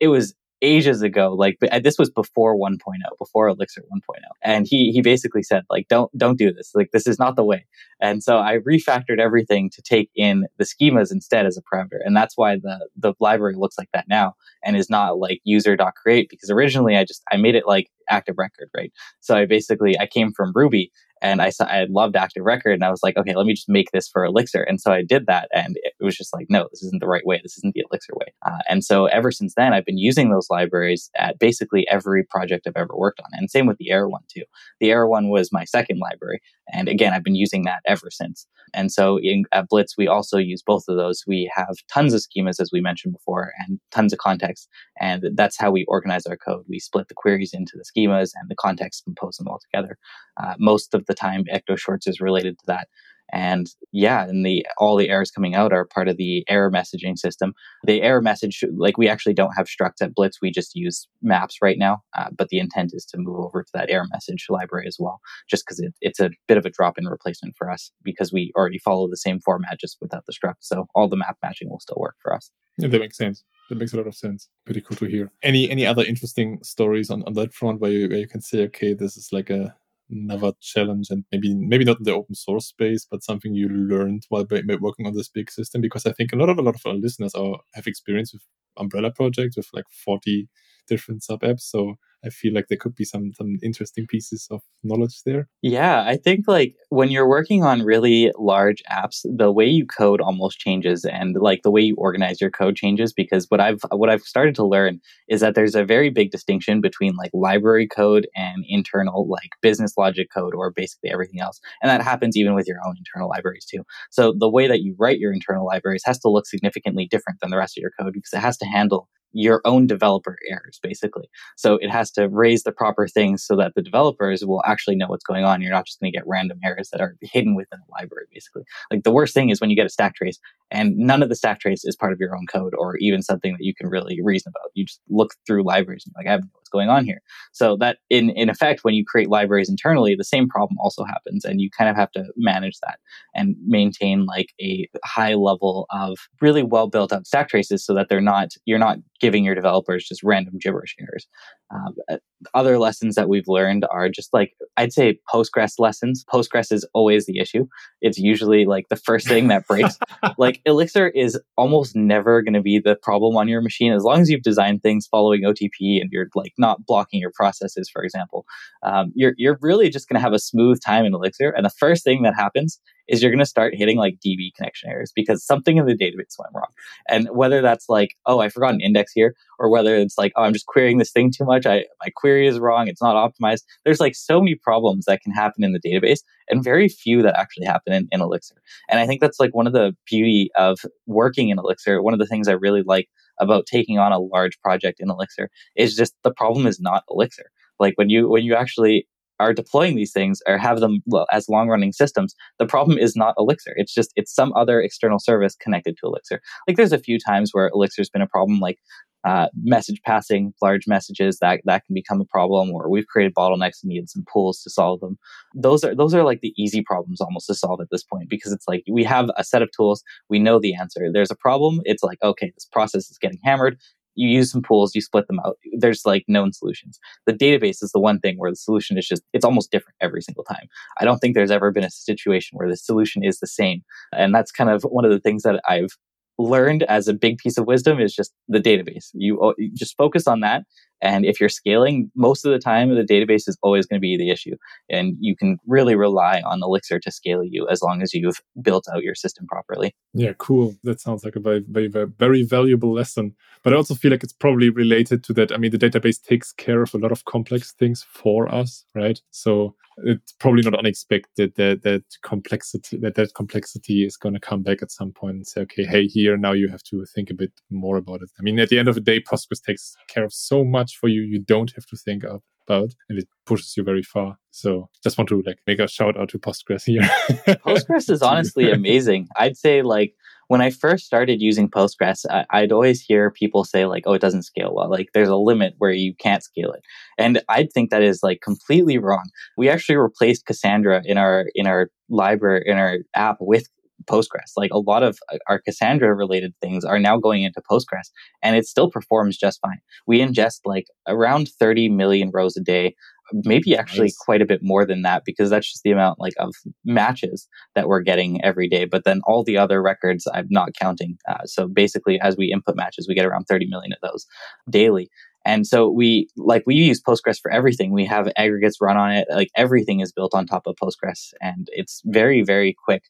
it 0.00 0.08
was 0.08 0.34
ages 0.64 1.02
ago 1.02 1.34
like 1.34 1.58
uh, 1.70 1.78
this 1.78 1.98
was 1.98 2.10
before 2.10 2.56
1.0 2.56 2.78
before 3.18 3.48
elixir 3.48 3.82
1.0 3.82 4.16
and 4.42 4.66
he 4.66 4.90
he 4.90 5.02
basically 5.02 5.42
said 5.42 5.62
like 5.70 5.88
don't 5.88 6.16
don't 6.16 6.38
do 6.38 6.52
this. 6.52 6.72
Like 6.74 6.90
this 6.92 7.06
is 7.06 7.18
not 7.18 7.36
the 7.36 7.44
way. 7.44 7.66
And 8.00 8.22
so 8.22 8.38
i 8.38 8.58
refactored 8.58 9.20
everything 9.20 9.70
to 9.70 9.82
take 9.82 10.10
in 10.14 10.46
the 10.58 10.64
schemas 10.64 11.12
instead 11.12 11.46
as 11.46 11.58
a 11.58 11.62
parameter. 11.62 11.98
And 12.04 12.16
that's 12.16 12.36
why 12.36 12.56
the 12.56 12.88
the 12.96 13.14
library 13.20 13.54
looks 13.56 13.78
like 13.78 13.90
that 13.92 14.08
now 14.08 14.34
and 14.64 14.76
is 14.76 14.90
not 14.90 15.18
like 15.18 15.40
user.create 15.44 16.28
because 16.30 16.50
originally 16.50 16.96
i 16.96 17.04
just 17.04 17.22
i 17.30 17.36
made 17.36 17.54
it 17.54 17.66
like 17.66 17.88
active 18.08 18.36
record 18.38 18.68
right? 18.76 18.92
So 19.20 19.36
i 19.36 19.46
basically 19.46 19.98
i 19.98 20.06
came 20.06 20.32
from 20.32 20.52
ruby 20.54 20.90
and 21.22 21.40
I 21.40 21.50
saw 21.50 21.64
I 21.64 21.86
loved 21.88 22.16
Active 22.16 22.44
Record, 22.44 22.72
and 22.72 22.84
I 22.84 22.90
was 22.90 23.02
like, 23.02 23.16
okay, 23.16 23.34
let 23.34 23.46
me 23.46 23.54
just 23.54 23.68
make 23.68 23.90
this 23.92 24.08
for 24.08 24.24
Elixir. 24.24 24.62
And 24.62 24.80
so 24.80 24.92
I 24.92 25.02
did 25.02 25.26
that, 25.26 25.48
and 25.52 25.76
it 25.76 25.94
was 26.00 26.16
just 26.16 26.34
like, 26.34 26.46
no, 26.48 26.68
this 26.70 26.82
isn't 26.82 27.00
the 27.00 27.08
right 27.08 27.26
way. 27.26 27.40
This 27.42 27.56
isn't 27.58 27.74
the 27.74 27.84
Elixir 27.90 28.14
way. 28.14 28.32
Uh, 28.44 28.58
and 28.68 28.84
so 28.84 29.06
ever 29.06 29.30
since 29.30 29.54
then, 29.56 29.72
I've 29.72 29.86
been 29.86 29.98
using 29.98 30.30
those 30.30 30.48
libraries 30.50 31.10
at 31.16 31.38
basically 31.38 31.86
every 31.90 32.24
project 32.24 32.66
I've 32.66 32.76
ever 32.76 32.94
worked 32.96 33.20
on, 33.20 33.30
and 33.32 33.50
same 33.50 33.66
with 33.66 33.78
the 33.78 33.90
Error 33.90 34.08
one 34.08 34.22
too. 34.28 34.44
The 34.80 34.90
Error 34.90 35.08
one 35.08 35.28
was 35.28 35.52
my 35.52 35.64
second 35.64 35.98
library, 35.98 36.40
and 36.72 36.88
again, 36.88 37.12
I've 37.12 37.24
been 37.24 37.34
using 37.34 37.64
that 37.64 37.80
ever 37.86 38.10
since. 38.10 38.46
And 38.74 38.90
so 38.92 39.18
in, 39.22 39.44
at 39.52 39.68
Blitz, 39.68 39.96
we 39.96 40.08
also 40.08 40.38
use 40.38 40.62
both 40.62 40.84
of 40.88 40.96
those. 40.96 41.22
We 41.26 41.50
have 41.54 41.76
tons 41.92 42.12
of 42.12 42.20
schemas, 42.20 42.60
as 42.60 42.70
we 42.72 42.80
mentioned 42.80 43.14
before, 43.14 43.52
and 43.60 43.78
tons 43.90 44.12
of 44.12 44.18
context, 44.18 44.68
and 45.00 45.24
that's 45.34 45.58
how 45.58 45.70
we 45.70 45.84
organize 45.86 46.26
our 46.26 46.36
code. 46.36 46.64
We 46.68 46.78
split 46.80 47.08
the 47.08 47.14
queries 47.14 47.52
into 47.52 47.72
the 47.76 47.84
schemas, 47.84 48.30
and 48.34 48.48
the 48.48 48.56
context 48.56 49.04
compose 49.04 49.36
them 49.36 49.48
all 49.48 49.60
together. 49.60 49.96
Uh, 50.42 50.54
most 50.58 50.94
of 50.94 51.06
the 51.06 51.14
time 51.14 51.44
ecto 51.52 51.78
shorts 51.78 52.06
is 52.06 52.20
related 52.20 52.58
to 52.58 52.64
that 52.66 52.88
and 53.32 53.68
yeah 53.92 54.24
and 54.24 54.44
the 54.44 54.66
all 54.78 54.96
the 54.96 55.08
errors 55.08 55.30
coming 55.30 55.54
out 55.54 55.72
are 55.72 55.84
part 55.84 56.08
of 56.08 56.16
the 56.16 56.44
error 56.48 56.70
messaging 56.70 57.18
system. 57.18 57.54
The 57.84 58.02
error 58.02 58.22
message 58.22 58.64
like 58.76 58.98
we 58.98 59.08
actually 59.08 59.34
don't 59.34 59.56
have 59.56 59.66
structs 59.66 60.02
at 60.02 60.14
blitz. 60.14 60.40
We 60.40 60.50
just 60.50 60.74
use 60.74 61.08
maps 61.22 61.58
right 61.62 61.78
now 61.78 62.02
uh, 62.16 62.28
but 62.36 62.48
the 62.48 62.58
intent 62.58 62.92
is 62.94 63.04
to 63.06 63.18
move 63.18 63.38
over 63.38 63.62
to 63.62 63.70
that 63.74 63.90
error 63.90 64.06
message 64.12 64.46
library 64.48 64.86
as 64.86 64.96
well 64.98 65.20
just 65.48 65.64
because 65.64 65.80
it, 65.80 65.94
it's 66.00 66.20
a 66.20 66.30
bit 66.46 66.58
of 66.58 66.66
a 66.66 66.70
drop 66.70 66.98
in 66.98 67.06
replacement 67.06 67.54
for 67.56 67.70
us 67.70 67.90
because 68.02 68.32
we 68.32 68.52
already 68.56 68.78
follow 68.78 69.08
the 69.08 69.16
same 69.16 69.40
format 69.40 69.78
just 69.80 69.98
without 70.00 70.24
the 70.26 70.32
struct. 70.32 70.56
So 70.60 70.86
all 70.94 71.08
the 71.08 71.16
map 71.16 71.36
matching 71.42 71.70
will 71.70 71.80
still 71.80 71.98
work 71.98 72.16
for 72.20 72.34
us. 72.34 72.50
Yeah, 72.78 72.88
that 72.88 73.00
makes 73.00 73.16
sense. 73.16 73.44
That 73.68 73.78
makes 73.78 73.92
a 73.94 73.96
lot 73.96 74.06
of 74.06 74.14
sense. 74.14 74.48
Pretty 74.66 74.80
cool 74.80 74.96
to 74.98 75.06
hear. 75.06 75.32
Any 75.42 75.70
any 75.70 75.86
other 75.86 76.04
interesting 76.04 76.58
stories 76.62 77.10
on, 77.10 77.22
on 77.24 77.34
that 77.34 77.54
front 77.54 77.80
where 77.80 77.90
you 77.90 78.08
where 78.08 78.18
you 78.18 78.28
can 78.28 78.42
say, 78.42 78.62
okay, 78.64 78.94
this 78.94 79.16
is 79.16 79.32
like 79.32 79.50
a 79.50 79.74
another 80.10 80.52
challenge 80.60 81.08
and 81.10 81.24
maybe 81.32 81.54
maybe 81.54 81.84
not 81.84 81.98
in 81.98 82.04
the 82.04 82.14
open 82.14 82.34
source 82.34 82.66
space 82.66 83.06
but 83.10 83.22
something 83.22 83.54
you 83.54 83.68
learned 83.68 84.22
while 84.28 84.46
working 84.80 85.06
on 85.06 85.14
this 85.14 85.28
big 85.28 85.50
system 85.50 85.80
because 85.80 86.06
i 86.06 86.12
think 86.12 86.32
a 86.32 86.36
lot 86.36 86.48
of 86.48 86.58
a 86.58 86.62
lot 86.62 86.74
of 86.74 86.82
our 86.86 86.94
listeners 86.94 87.34
are 87.34 87.58
have 87.74 87.86
experience 87.86 88.32
with 88.32 88.42
umbrella 88.76 89.10
projects 89.10 89.56
with 89.56 89.68
like 89.72 89.84
40 90.04 90.48
different 90.88 91.22
sub 91.22 91.40
apps 91.40 91.62
so 91.62 91.94
I 92.24 92.30
feel 92.30 92.54
like 92.54 92.68
there 92.68 92.78
could 92.78 92.94
be 92.94 93.04
some 93.04 93.32
some 93.34 93.58
interesting 93.62 94.06
pieces 94.06 94.48
of 94.50 94.62
knowledge 94.82 95.22
there. 95.24 95.48
Yeah, 95.62 96.04
I 96.06 96.16
think 96.16 96.46
like 96.48 96.74
when 96.88 97.10
you're 97.10 97.28
working 97.28 97.62
on 97.62 97.82
really 97.82 98.32
large 98.38 98.82
apps, 98.90 99.24
the 99.24 99.52
way 99.52 99.66
you 99.66 99.86
code 99.86 100.20
almost 100.20 100.58
changes 100.58 101.04
and 101.04 101.36
like 101.36 101.62
the 101.62 101.70
way 101.70 101.82
you 101.82 101.94
organize 101.96 102.40
your 102.40 102.50
code 102.50 102.76
changes 102.76 103.12
because 103.12 103.46
what 103.48 103.60
I've 103.60 103.80
what 103.90 104.10
I've 104.10 104.22
started 104.22 104.54
to 104.56 104.66
learn 104.66 105.00
is 105.28 105.40
that 105.40 105.54
there's 105.54 105.74
a 105.74 105.84
very 105.84 106.10
big 106.10 106.30
distinction 106.30 106.80
between 106.80 107.14
like 107.16 107.30
library 107.34 107.86
code 107.86 108.26
and 108.34 108.64
internal 108.68 109.28
like 109.28 109.50
business 109.60 109.94
logic 109.98 110.28
code 110.32 110.54
or 110.54 110.70
basically 110.70 111.10
everything 111.10 111.40
else. 111.40 111.60
And 111.82 111.90
that 111.90 112.02
happens 112.02 112.36
even 112.36 112.54
with 112.54 112.66
your 112.66 112.78
own 112.86 112.96
internal 112.96 113.28
libraries 113.28 113.66
too. 113.66 113.84
So 114.10 114.32
the 114.36 114.50
way 114.50 114.66
that 114.66 114.82
you 114.82 114.94
write 114.98 115.18
your 115.18 115.32
internal 115.32 115.66
libraries 115.66 116.02
has 116.06 116.18
to 116.20 116.28
look 116.28 116.46
significantly 116.46 117.06
different 117.10 117.40
than 117.40 117.50
the 117.50 117.58
rest 117.58 117.76
of 117.76 117.82
your 117.82 117.92
code 117.98 118.12
because 118.14 118.32
it 118.32 118.40
has 118.40 118.56
to 118.58 118.66
handle 118.66 119.08
your 119.34 119.60
own 119.64 119.86
developer 119.86 120.38
errors, 120.48 120.78
basically. 120.82 121.28
So 121.56 121.74
it 121.74 121.90
has 121.90 122.10
to 122.12 122.28
raise 122.28 122.62
the 122.62 122.72
proper 122.72 123.08
things 123.08 123.44
so 123.44 123.56
that 123.56 123.74
the 123.74 123.82
developers 123.82 124.44
will 124.44 124.62
actually 124.64 124.96
know 124.96 125.08
what's 125.08 125.24
going 125.24 125.44
on. 125.44 125.60
You're 125.60 125.72
not 125.72 125.86
just 125.86 126.00
going 126.00 126.10
to 126.12 126.16
get 126.16 126.26
random 126.26 126.58
errors 126.64 126.88
that 126.90 127.00
are 127.00 127.16
hidden 127.20 127.54
within 127.54 127.80
a 127.80 127.92
library, 127.92 128.26
basically. 128.32 128.62
Like 128.90 129.02
the 129.02 129.12
worst 129.12 129.34
thing 129.34 129.50
is 129.50 129.60
when 129.60 129.70
you 129.70 129.76
get 129.76 129.86
a 129.86 129.90
stack 129.90 130.14
trace 130.14 130.38
and 130.70 130.96
none 130.96 131.22
of 131.22 131.28
the 131.28 131.34
stack 131.34 131.60
trace 131.60 131.84
is 131.84 131.96
part 131.96 132.12
of 132.12 132.20
your 132.20 132.36
own 132.36 132.46
code 132.46 132.74
or 132.78 132.96
even 132.98 133.22
something 133.22 133.52
that 133.52 133.64
you 133.64 133.74
can 133.74 133.88
really 133.88 134.20
reason 134.22 134.52
about. 134.54 134.70
You 134.74 134.86
just 134.86 135.00
look 135.10 135.34
through 135.46 135.64
libraries 135.64 136.04
and 136.06 136.14
like, 136.16 136.28
I 136.28 136.32
have 136.32 136.44
what's 136.52 136.68
going 136.68 136.88
on 136.88 137.04
here. 137.04 137.20
So 137.52 137.76
that 137.78 137.98
in, 138.10 138.30
in 138.30 138.48
effect, 138.48 138.80
when 138.82 138.94
you 138.94 139.04
create 139.04 139.28
libraries 139.28 139.68
internally, 139.68 140.14
the 140.14 140.24
same 140.24 140.48
problem 140.48 140.78
also 140.80 141.04
happens 141.04 141.44
and 141.44 141.60
you 141.60 141.70
kind 141.76 141.90
of 141.90 141.96
have 141.96 142.12
to 142.12 142.24
manage 142.36 142.78
that 142.80 142.98
and 143.34 143.56
maintain 143.66 144.26
like 144.26 144.52
a 144.60 144.88
high 145.04 145.34
level 145.34 145.86
of 145.90 146.18
really 146.40 146.62
well 146.62 146.88
built 146.88 147.12
up 147.12 147.26
stack 147.26 147.48
traces 147.48 147.84
so 147.84 147.94
that 147.94 148.08
they're 148.08 148.20
not, 148.20 148.52
you're 148.64 148.78
not 148.78 148.98
giving 149.24 149.42
your 149.42 149.54
developers 149.54 150.06
just 150.06 150.22
random 150.22 150.52
gibberish 150.60 150.94
errors. 151.00 151.26
Um, 151.74 151.94
uh, 152.10 152.18
other 152.52 152.78
lessons 152.78 153.14
that 153.14 153.26
we've 153.26 153.48
learned 153.48 153.86
are 153.90 154.10
just 154.10 154.34
like 154.34 154.52
I'd 154.76 154.92
say 154.92 155.18
Postgres 155.32 155.78
lessons. 155.78 156.26
Postgres 156.30 156.70
is 156.70 156.86
always 156.92 157.24
the 157.24 157.38
issue. 157.38 157.66
It's 158.02 158.18
usually 158.18 158.66
like 158.66 158.90
the 158.90 158.96
first 158.96 159.26
thing 159.26 159.48
that 159.48 159.66
breaks. 159.66 159.98
like 160.36 160.60
Elixir 160.66 161.08
is 161.08 161.40
almost 161.56 161.96
never 161.96 162.42
going 162.42 162.52
to 162.52 162.60
be 162.60 162.78
the 162.78 162.96
problem 162.96 163.34
on 163.34 163.48
your 163.48 163.62
machine 163.62 163.94
as 163.94 164.02
long 164.02 164.20
as 164.20 164.28
you've 164.28 164.42
designed 164.42 164.82
things 164.82 165.06
following 165.06 165.40
OTP 165.40 166.02
and 166.02 166.10
you're 166.12 166.28
like 166.34 166.52
not 166.58 166.84
blocking 166.84 167.18
your 167.18 167.32
processes, 167.34 167.88
for 167.90 168.04
example. 168.04 168.44
Um, 168.82 169.10
you're 169.14 169.32
you're 169.38 169.58
really 169.62 169.88
just 169.88 170.06
going 170.06 170.20
to 170.20 170.22
have 170.22 170.34
a 170.34 170.38
smooth 170.38 170.82
time 170.84 171.06
in 171.06 171.14
Elixir. 171.14 171.48
And 171.48 171.64
the 171.64 171.70
first 171.70 172.04
thing 172.04 172.24
that 172.24 172.34
happens 172.34 172.78
is 173.08 173.22
you're 173.22 173.30
going 173.30 173.38
to 173.38 173.46
start 173.46 173.74
hitting 173.74 173.98
like 173.98 174.18
DB 174.24 174.54
connection 174.56 174.90
errors 174.90 175.12
because 175.14 175.44
something 175.44 175.76
in 175.76 175.86
the 175.86 175.96
database 175.96 176.38
went 176.38 176.54
wrong. 176.54 176.70
And 177.08 177.28
whether 177.30 177.60
that's 177.60 177.88
like, 177.88 178.16
oh, 178.26 178.40
I 178.40 178.48
forgot 178.48 178.74
an 178.74 178.80
index 178.80 179.12
here, 179.12 179.34
or 179.58 179.70
whether 179.70 179.94
it's 179.96 180.16
like, 180.18 180.32
oh, 180.36 180.42
I'm 180.42 180.52
just 180.52 180.66
querying 180.66 180.98
this 180.98 181.12
thing 181.12 181.30
too 181.30 181.44
much. 181.44 181.66
I, 181.66 181.84
my 182.02 182.10
query 182.14 182.46
is 182.46 182.58
wrong. 182.58 182.88
It's 182.88 183.02
not 183.02 183.14
optimized. 183.16 183.62
There's 183.84 184.00
like 184.00 184.14
so 184.14 184.40
many 184.40 184.54
problems 184.54 185.04
that 185.06 185.20
can 185.22 185.32
happen 185.32 185.64
in 185.64 185.72
the 185.72 185.80
database 185.80 186.20
and 186.48 186.64
very 186.64 186.88
few 186.88 187.22
that 187.22 187.38
actually 187.38 187.66
happen 187.66 187.92
in, 187.92 188.08
in 188.10 188.20
Elixir. 188.20 188.56
And 188.88 189.00
I 189.00 189.06
think 189.06 189.20
that's 189.20 189.40
like 189.40 189.54
one 189.54 189.66
of 189.66 189.72
the 189.72 189.94
beauty 190.06 190.50
of 190.56 190.78
working 191.06 191.50
in 191.50 191.58
Elixir. 191.58 192.02
One 192.02 192.14
of 192.14 192.20
the 192.20 192.26
things 192.26 192.48
I 192.48 192.52
really 192.52 192.82
like 192.84 193.08
about 193.40 193.66
taking 193.66 193.98
on 193.98 194.12
a 194.12 194.18
large 194.18 194.58
project 194.60 195.00
in 195.00 195.10
Elixir 195.10 195.50
is 195.76 195.96
just 195.96 196.14
the 196.22 196.32
problem 196.32 196.66
is 196.66 196.80
not 196.80 197.04
Elixir. 197.10 197.50
Like 197.80 197.94
when 197.96 198.08
you 198.08 198.28
when 198.28 198.44
you 198.44 198.54
actually 198.54 199.06
are 199.40 199.52
deploying 199.52 199.96
these 199.96 200.12
things 200.12 200.40
or 200.46 200.58
have 200.58 200.80
them 200.80 201.02
well, 201.06 201.26
as 201.32 201.48
long 201.48 201.68
running 201.68 201.92
systems, 201.92 202.34
the 202.58 202.66
problem 202.66 202.98
is 202.98 203.16
not 203.16 203.34
Elixir. 203.38 203.72
It's 203.76 203.92
just 203.92 204.12
it's 204.16 204.34
some 204.34 204.52
other 204.54 204.80
external 204.80 205.18
service 205.18 205.54
connected 205.56 205.96
to 205.98 206.06
Elixir. 206.06 206.40
Like 206.66 206.76
there's 206.76 206.92
a 206.92 206.98
few 206.98 207.18
times 207.18 207.50
where 207.52 207.70
Elixir's 207.74 208.10
been 208.10 208.22
a 208.22 208.28
problem, 208.28 208.60
like 208.60 208.78
uh, 209.24 209.48
message 209.62 210.00
passing 210.04 210.52
large 210.60 210.86
messages 210.86 211.38
that 211.38 211.62
that 211.64 211.84
can 211.86 211.94
become 211.94 212.20
a 212.20 212.26
problem, 212.26 212.70
or 212.70 212.90
we've 212.90 213.06
created 213.06 213.34
bottlenecks 213.34 213.82
and 213.82 213.88
needed 213.88 214.10
some 214.10 214.24
pools 214.30 214.60
to 214.62 214.70
solve 214.70 215.00
them. 215.00 215.16
Those 215.54 215.82
are 215.82 215.94
those 215.94 216.14
are 216.14 216.22
like 216.22 216.40
the 216.40 216.52
easy 216.58 216.82
problems 216.82 217.20
almost 217.20 217.46
to 217.46 217.54
solve 217.54 217.80
at 217.80 217.88
this 217.90 218.04
point 218.04 218.28
because 218.28 218.52
it's 218.52 218.68
like 218.68 218.84
we 218.90 219.02
have 219.04 219.30
a 219.36 219.44
set 219.44 219.62
of 219.62 219.70
tools, 219.74 220.02
we 220.28 220.38
know 220.38 220.58
the 220.58 220.74
answer. 220.74 221.08
There's 221.12 221.30
a 221.30 221.36
problem, 221.36 221.80
it's 221.84 222.02
like 222.02 222.18
okay, 222.22 222.52
this 222.54 222.66
process 222.66 223.10
is 223.10 223.18
getting 223.18 223.40
hammered 223.42 223.78
you 224.14 224.28
use 224.28 224.50
some 224.50 224.62
pools, 224.62 224.94
you 224.94 225.00
split 225.00 225.26
them 225.26 225.40
out. 225.44 225.58
There's 225.78 226.04
like 226.06 226.24
known 226.28 226.52
solutions. 226.52 226.98
The 227.26 227.32
database 227.32 227.82
is 227.82 227.90
the 227.92 228.00
one 228.00 228.20
thing 228.20 228.36
where 228.38 228.50
the 228.50 228.56
solution 228.56 228.98
is 228.98 229.06
just, 229.06 229.22
it's 229.32 229.44
almost 229.44 229.70
different 229.70 229.96
every 230.00 230.22
single 230.22 230.44
time. 230.44 230.68
I 230.98 231.04
don't 231.04 231.18
think 231.18 231.34
there's 231.34 231.50
ever 231.50 231.70
been 231.70 231.84
a 231.84 231.90
situation 231.90 232.56
where 232.56 232.68
the 232.68 232.76
solution 232.76 233.24
is 233.24 233.40
the 233.40 233.46
same. 233.46 233.82
And 234.12 234.34
that's 234.34 234.52
kind 234.52 234.70
of 234.70 234.82
one 234.84 235.04
of 235.04 235.10
the 235.10 235.20
things 235.20 235.42
that 235.42 235.60
I've 235.68 235.96
learned 236.38 236.82
as 236.84 237.06
a 237.06 237.14
big 237.14 237.38
piece 237.38 237.58
of 237.58 237.66
wisdom 237.66 238.00
is 238.00 238.14
just 238.14 238.32
the 238.48 238.58
database. 238.58 239.10
You, 239.12 239.40
oh, 239.40 239.54
you 239.56 239.70
just 239.74 239.96
focus 239.96 240.26
on 240.26 240.40
that 240.40 240.64
And 241.04 241.26
if 241.26 241.38
you're 241.38 241.50
scaling, 241.50 242.10
most 242.16 242.46
of 242.46 242.52
the 242.52 242.58
time, 242.58 242.92
the 242.94 243.02
database 243.02 243.46
is 243.46 243.58
always 243.62 243.84
going 243.86 243.98
to 243.98 244.00
be 244.00 244.16
the 244.16 244.30
issue. 244.30 244.56
And 244.88 245.14
you 245.20 245.36
can 245.36 245.58
really 245.66 245.94
rely 245.94 246.40
on 246.46 246.62
Elixir 246.62 246.98
to 247.00 247.10
scale 247.10 247.44
you 247.44 247.68
as 247.68 247.82
long 247.82 248.02
as 248.02 248.14
you've 248.14 248.40
built 248.62 248.86
out 248.92 249.02
your 249.02 249.14
system 249.14 249.46
properly. 249.46 249.94
Yeah, 250.14 250.32
cool. 250.38 250.74
That 250.82 251.00
sounds 251.00 251.22
like 251.22 251.36
a 251.36 251.40
very, 251.40 251.62
very, 251.68 251.88
very 251.88 252.42
valuable 252.42 252.94
lesson. 252.94 253.34
But 253.62 253.74
I 253.74 253.76
also 253.76 253.94
feel 253.94 254.10
like 254.10 254.24
it's 254.24 254.32
probably 254.32 254.70
related 254.70 255.22
to 255.24 255.34
that. 255.34 255.52
I 255.52 255.58
mean, 255.58 255.70
the 255.70 255.78
database 255.78 256.22
takes 256.22 256.52
care 256.52 256.82
of 256.82 256.94
a 256.94 256.98
lot 256.98 257.12
of 257.12 257.26
complex 257.26 257.72
things 257.72 258.04
for 258.08 258.52
us, 258.52 258.86
right? 258.94 259.20
So 259.30 259.74
it's 259.98 260.32
probably 260.32 260.62
not 260.62 260.78
unexpected 260.78 261.54
that 261.56 261.82
that 261.82 262.02
complexity 262.22 262.96
that 262.98 263.14
that 263.14 263.34
complexity 263.34 264.04
is 264.04 264.16
going 264.16 264.34
to 264.34 264.40
come 264.40 264.62
back 264.62 264.82
at 264.82 264.90
some 264.90 265.12
point 265.12 265.36
and 265.36 265.46
say, 265.46 265.60
okay, 265.62 265.84
hey, 265.84 266.06
here 266.06 266.36
now 266.36 266.52
you 266.52 266.68
have 266.68 266.82
to 266.84 267.04
think 267.14 267.30
a 267.30 267.34
bit 267.34 267.52
more 267.70 267.96
about 267.96 268.22
it. 268.22 268.30
I 268.38 268.42
mean, 268.42 268.58
at 268.58 268.68
the 268.68 268.78
end 268.78 268.88
of 268.88 268.94
the 268.94 269.00
day, 269.00 269.20
Postgres 269.20 269.62
takes 269.62 269.96
care 270.08 270.24
of 270.24 270.32
so 270.32 270.64
much 270.64 270.93
for 270.94 271.08
you, 271.08 271.22
you 271.22 271.38
don't 271.38 271.72
have 271.74 271.86
to 271.86 271.96
think 271.96 272.24
about, 272.24 272.94
and 273.08 273.18
it 273.18 273.28
pushes 273.46 273.76
you 273.76 273.82
very 273.82 274.02
far. 274.02 274.36
So 274.50 274.88
just 275.02 275.18
want 275.18 275.28
to 275.28 275.42
like 275.44 275.58
make 275.66 275.78
a 275.78 275.88
shout 275.88 276.18
out 276.18 276.28
to 276.30 276.38
Postgres 276.38 276.84
here. 276.84 277.02
Postgres 277.66 278.10
is 278.10 278.22
honestly 278.22 278.70
amazing. 278.70 279.28
I'd 279.36 279.56
say 279.56 279.82
like 279.82 280.14
when 280.48 280.60
I 280.60 280.70
first 280.70 281.06
started 281.06 281.40
using 281.40 281.68
Postgres, 281.70 282.24
I, 282.30 282.60
would 282.60 282.72
always 282.72 283.00
hear 283.00 283.30
people 283.30 283.64
say 283.64 283.86
like, 283.86 284.04
"Oh, 284.06 284.12
it 284.12 284.20
doesn't 284.20 284.42
scale 284.42 284.74
well. 284.74 284.90
Like, 284.90 285.08
there's 285.14 285.28
a 285.28 285.36
limit 285.36 285.74
where 285.78 285.90
you 285.90 286.14
can't 286.14 286.42
scale 286.42 286.72
it," 286.72 286.82
and 287.18 287.42
I'd 287.48 287.72
think 287.72 287.90
that 287.90 288.02
is 288.02 288.22
like 288.22 288.40
completely 288.42 288.98
wrong. 288.98 289.24
We 289.56 289.68
actually 289.68 289.96
replaced 289.96 290.46
Cassandra 290.46 291.02
in 291.04 291.18
our 291.18 291.46
in 291.54 291.66
our 291.66 291.90
library 292.08 292.64
in 292.66 292.76
our 292.76 292.98
app 293.14 293.38
with 293.40 293.68
Postgres. 294.06 294.52
Like 294.56 294.72
a 294.72 294.78
lot 294.78 295.02
of 295.02 295.18
uh, 295.32 295.38
our 295.48 295.60
Cassandra 295.60 296.14
related 296.14 296.54
things 296.60 296.84
are 296.84 296.98
now 296.98 297.18
going 297.18 297.42
into 297.42 297.60
Postgres 297.60 298.10
and 298.42 298.56
it 298.56 298.66
still 298.66 298.90
performs 298.90 299.36
just 299.36 299.60
fine. 299.60 299.78
We 300.06 300.20
ingest 300.20 300.60
like 300.64 300.86
around 301.06 301.48
30 301.58 301.88
million 301.90 302.30
rows 302.32 302.56
a 302.56 302.60
day 302.60 302.94
maybe 303.32 303.74
actually 303.76 304.06
nice. 304.06 304.16
quite 304.16 304.42
a 304.42 304.46
bit 304.46 304.60
more 304.62 304.84
than 304.84 305.02
that 305.02 305.22
because 305.24 305.50
that's 305.50 305.70
just 305.70 305.82
the 305.82 305.90
amount 305.90 306.20
like 306.20 306.34
of 306.38 306.54
matches 306.84 307.48
that 307.74 307.88
we're 307.88 308.02
getting 308.02 308.42
every 308.44 308.68
day 308.68 308.84
but 308.84 309.04
then 309.04 309.20
all 309.24 309.42
the 309.42 309.56
other 309.56 309.80
records 309.80 310.26
i'm 310.34 310.46
not 310.50 310.74
counting 310.78 311.16
uh, 311.26 311.44
so 311.46 311.66
basically 311.66 312.20
as 312.20 312.36
we 312.36 312.52
input 312.52 312.76
matches 312.76 313.08
we 313.08 313.14
get 313.14 313.24
around 313.24 313.44
30 313.44 313.66
million 313.66 313.92
of 313.92 313.98
those 314.02 314.26
daily 314.68 315.08
and 315.44 315.66
so 315.66 315.88
we 315.88 316.28
like 316.36 316.62
we 316.66 316.74
use 316.74 317.02
Postgres 317.02 317.38
for 317.40 317.50
everything. 317.50 317.92
We 317.92 318.06
have 318.06 318.30
aggregates 318.36 318.80
run 318.80 318.96
on 318.96 319.12
it. 319.12 319.28
Like 319.30 319.50
everything 319.56 320.00
is 320.00 320.10
built 320.10 320.34
on 320.34 320.46
top 320.46 320.66
of 320.66 320.76
Postgres 320.82 321.34
and 321.40 321.68
it's 321.72 322.00
very, 322.06 322.42
very 322.42 322.74
quick 322.84 323.04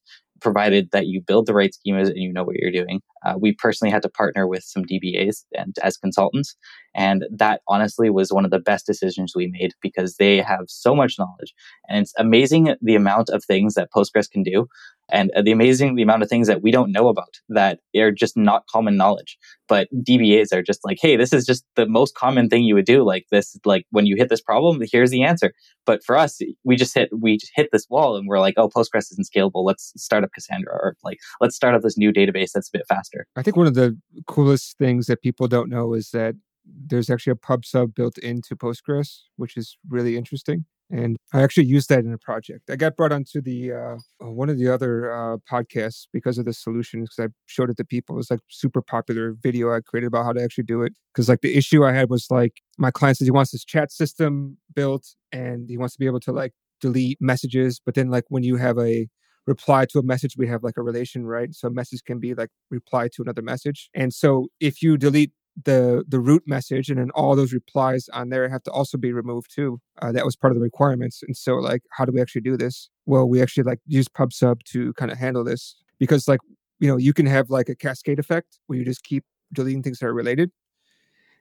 provided 0.44 0.90
that 0.92 1.06
you 1.06 1.20
build 1.20 1.46
the 1.46 1.54
right 1.54 1.74
schemas 1.74 2.08
and 2.08 2.18
you 2.18 2.32
know 2.32 2.44
what 2.44 2.56
you're 2.56 2.70
doing. 2.70 3.00
Uh, 3.24 3.34
we 3.40 3.52
personally 3.54 3.90
had 3.90 4.02
to 4.02 4.08
partner 4.08 4.46
with 4.46 4.62
some 4.62 4.84
DBAs 4.84 5.44
and 5.54 5.74
as 5.82 5.96
consultants, 5.96 6.54
and 6.94 7.24
that 7.34 7.62
honestly 7.66 8.10
was 8.10 8.32
one 8.32 8.44
of 8.44 8.50
the 8.52 8.60
best 8.60 8.86
decisions 8.86 9.32
we 9.34 9.48
made 9.48 9.72
because 9.80 10.16
they 10.16 10.36
have 10.36 10.66
so 10.68 10.94
much 10.94 11.18
knowledge, 11.18 11.54
and 11.88 11.98
it's 11.98 12.12
amazing 12.18 12.76
the 12.82 12.94
amount 12.94 13.30
of 13.30 13.42
things 13.42 13.74
that 13.74 13.90
Postgres 13.90 14.30
can 14.30 14.42
do 14.42 14.68
and 15.10 15.30
the 15.42 15.52
amazing 15.52 15.94
the 15.94 16.02
amount 16.02 16.22
of 16.22 16.28
things 16.28 16.46
that 16.46 16.62
we 16.62 16.70
don't 16.70 16.92
know 16.92 17.08
about 17.08 17.40
that 17.48 17.80
are 17.96 18.10
just 18.10 18.36
not 18.36 18.66
common 18.66 18.96
knowledge. 18.96 19.38
But 19.68 19.88
dbas 19.94 20.52
are 20.52 20.62
just 20.62 20.80
like 20.84 20.98
hey 21.00 21.16
this 21.16 21.32
is 21.32 21.46
just 21.46 21.64
the 21.76 21.86
most 21.86 22.14
common 22.14 22.48
thing 22.48 22.64
you 22.64 22.74
would 22.74 22.86
do. 22.86 23.02
Like 23.04 23.26
this 23.30 23.56
like 23.64 23.86
when 23.90 24.06
you 24.06 24.16
hit 24.16 24.28
this 24.28 24.40
problem 24.40 24.82
here's 24.90 25.10
the 25.10 25.22
answer. 25.22 25.52
But 25.86 26.04
for 26.04 26.16
us 26.16 26.40
we 26.64 26.76
just 26.76 26.94
hit 26.94 27.10
we 27.18 27.36
just 27.36 27.52
hit 27.54 27.68
this 27.72 27.86
wall 27.88 28.16
and 28.16 28.26
we're 28.28 28.40
like 28.40 28.54
oh 28.56 28.68
postgres 28.68 29.10
isn't 29.12 29.28
scalable. 29.34 29.64
Let's 29.64 29.92
start 29.96 30.24
up 30.24 30.32
cassandra 30.32 30.72
or 30.72 30.96
like 31.04 31.18
let's 31.40 31.56
start 31.56 31.74
up 31.74 31.82
this 31.82 31.98
new 31.98 32.12
database 32.12 32.52
that's 32.52 32.68
a 32.68 32.78
bit 32.78 32.86
faster. 32.88 33.26
I 33.36 33.42
think 33.42 33.56
one 33.56 33.66
of 33.66 33.74
the 33.74 33.98
coolest 34.26 34.78
things 34.78 35.06
that 35.06 35.22
people 35.22 35.48
don't 35.48 35.70
know 35.70 35.94
is 35.94 36.10
that 36.10 36.34
there's 36.66 37.10
actually 37.10 37.32
a 37.32 37.36
pub 37.36 37.64
sub 37.64 37.94
built 37.94 38.16
into 38.18 38.56
postgres 38.56 39.18
which 39.36 39.54
is 39.56 39.76
really 39.88 40.16
interesting 40.16 40.64
and 40.90 41.16
I 41.32 41.42
actually 41.42 41.66
used 41.66 41.88
that 41.88 42.00
in 42.00 42.12
a 42.12 42.18
project. 42.18 42.70
I 42.70 42.76
got 42.76 42.96
brought 42.96 43.12
onto 43.12 43.40
the 43.40 43.72
uh, 43.72 43.96
uh, 44.22 44.30
one 44.30 44.50
of 44.50 44.58
the 44.58 44.68
other 44.72 45.10
uh, 45.10 45.38
podcasts 45.50 46.06
because 46.12 46.38
of 46.38 46.44
the 46.44 46.52
solution 46.52 47.02
because 47.02 47.18
I 47.18 47.28
showed 47.46 47.70
it 47.70 47.76
to 47.78 47.84
people. 47.84 48.16
It 48.16 48.18
was 48.18 48.30
like 48.30 48.40
super 48.48 48.82
popular 48.82 49.34
video 49.42 49.74
I 49.74 49.80
created 49.80 50.08
about 50.08 50.24
how 50.24 50.32
to 50.32 50.42
actually 50.42 50.64
do 50.64 50.82
it. 50.82 50.92
Because 51.12 51.28
like 51.28 51.40
the 51.40 51.56
issue 51.56 51.84
I 51.84 51.92
had 51.92 52.10
was 52.10 52.26
like 52.30 52.60
my 52.78 52.90
client 52.90 53.18
says 53.18 53.26
he 53.26 53.32
wants 53.32 53.52
this 53.52 53.64
chat 53.64 53.90
system 53.90 54.58
built 54.74 55.14
and 55.32 55.68
he 55.68 55.78
wants 55.78 55.94
to 55.94 55.98
be 55.98 56.06
able 56.06 56.20
to 56.20 56.32
like 56.32 56.52
delete 56.80 57.18
messages, 57.20 57.80
but 57.84 57.94
then 57.94 58.10
like 58.10 58.24
when 58.28 58.42
you 58.42 58.56
have 58.56 58.78
a 58.78 59.08
reply 59.46 59.86
to 59.86 59.98
a 59.98 60.02
message, 60.02 60.36
we 60.36 60.46
have 60.48 60.62
like 60.62 60.76
a 60.76 60.82
relation, 60.82 61.26
right? 61.26 61.54
So 61.54 61.68
a 61.68 61.70
message 61.70 62.02
can 62.04 62.18
be 62.18 62.34
like 62.34 62.50
reply 62.70 63.08
to 63.14 63.22
another 63.22 63.42
message. 63.42 63.88
And 63.94 64.12
so 64.12 64.48
if 64.60 64.82
you 64.82 64.96
delete 64.96 65.32
the 65.62 66.04
the 66.08 66.18
root 66.18 66.42
message 66.46 66.90
and 66.90 66.98
then 66.98 67.10
all 67.10 67.36
those 67.36 67.52
replies 67.52 68.08
on 68.12 68.28
there 68.28 68.48
have 68.48 68.62
to 68.64 68.70
also 68.72 68.98
be 68.98 69.12
removed 69.12 69.54
too. 69.54 69.80
Uh, 70.02 70.10
that 70.12 70.24
was 70.24 70.34
part 70.34 70.50
of 70.50 70.56
the 70.56 70.62
requirements. 70.62 71.22
And 71.22 71.36
so 71.36 71.54
like 71.54 71.82
how 71.90 72.04
do 72.04 72.12
we 72.12 72.20
actually 72.20 72.42
do 72.42 72.56
this? 72.56 72.90
Well 73.06 73.28
we 73.28 73.40
actually 73.40 73.62
like 73.64 73.78
use 73.86 74.08
pubsub 74.08 74.62
to 74.64 74.92
kind 74.94 75.12
of 75.12 75.18
handle 75.18 75.44
this 75.44 75.76
because 75.98 76.26
like 76.26 76.40
you 76.80 76.88
know 76.88 76.96
you 76.96 77.12
can 77.12 77.26
have 77.26 77.50
like 77.50 77.68
a 77.68 77.76
cascade 77.76 78.18
effect 78.18 78.58
where 78.66 78.78
you 78.78 78.84
just 78.84 79.04
keep 79.04 79.24
deleting 79.52 79.82
things 79.82 80.00
that 80.00 80.06
are 80.06 80.14
related. 80.14 80.50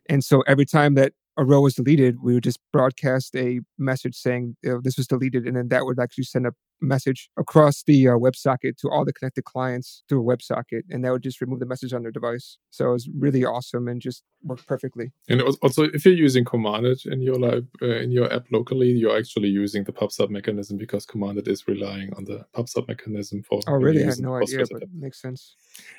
And 0.09 0.23
so 0.23 0.41
every 0.41 0.65
time 0.65 0.95
that 0.95 1.13
a 1.37 1.43
row 1.43 1.61
was 1.61 1.75
deleted, 1.75 2.21
we 2.21 2.33
would 2.33 2.43
just 2.43 2.59
broadcast 2.71 3.35
a 3.35 3.61
message 3.77 4.15
saying 4.15 4.55
you 4.61 4.73
know, 4.73 4.81
this 4.81 4.97
was 4.97 5.07
deleted, 5.07 5.47
and 5.47 5.57
then 5.57 5.69
that 5.69 5.85
would 5.85 5.99
actually 5.99 6.25
send 6.25 6.45
a 6.45 6.53
message 6.83 7.29
across 7.37 7.83
the 7.83 8.09
uh, 8.09 8.11
WebSocket 8.11 8.77
to 8.77 8.89
all 8.89 9.05
the 9.05 9.13
connected 9.13 9.45
clients 9.45 10.03
through 10.07 10.21
a 10.29 10.37
WebSocket, 10.37 10.81
and 10.89 11.03
that 11.03 11.11
would 11.11 11.23
just 11.23 11.41
remove 11.41 11.59
the 11.59 11.65
message 11.65 11.93
on 11.93 12.03
their 12.03 12.11
device. 12.11 12.57
So 12.69 12.89
it 12.89 12.93
was 12.93 13.09
really 13.17 13.45
awesome 13.45 13.87
and 13.87 14.01
just 14.01 14.23
worked 14.43 14.67
perfectly. 14.67 15.11
And 15.29 15.41
also, 15.41 15.83
if 15.83 16.05
you're 16.05 16.13
using 16.13 16.45
Commanded 16.45 17.05
in 17.05 17.21
your 17.21 17.35
lab, 17.35 17.67
uh, 17.81 17.87
in 17.87 18.11
your 18.11 18.31
app 18.31 18.45
locally, 18.51 18.91
you're 18.91 19.17
actually 19.17 19.49
using 19.49 19.83
the 19.83 19.93
PubSub 19.93 20.29
mechanism 20.29 20.77
because 20.77 21.05
Commanded 21.05 21.47
is 21.47 21.67
relying 21.67 22.13
on 22.15 22.25
the 22.25 22.45
PubSub 22.55 22.87
mechanism 22.87 23.41
for. 23.43 23.61
Oh, 23.67 23.73
really? 23.73 24.03
I 24.03 24.07
had 24.07 24.19
no 24.19 24.35
idea, 24.35 24.65
but 24.69 24.83
it 24.83 24.89
makes 24.93 25.21
sense. 25.21 25.55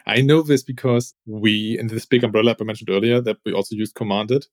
I 0.07 0.21
know 0.21 0.43
this 0.43 0.63
because 0.63 1.15
we, 1.27 1.79
in 1.79 1.89
this 1.89 2.07
big 2.07 2.25
umbrella 2.25 2.53
app 2.53 2.61
I 2.61 2.65
mentioned 2.65 2.91
earlier, 2.91 3.21
that 3.23 3.39
we 3.45 3.53
also 3.53 3.75
used 3.75 3.95
Commanded 3.95 4.47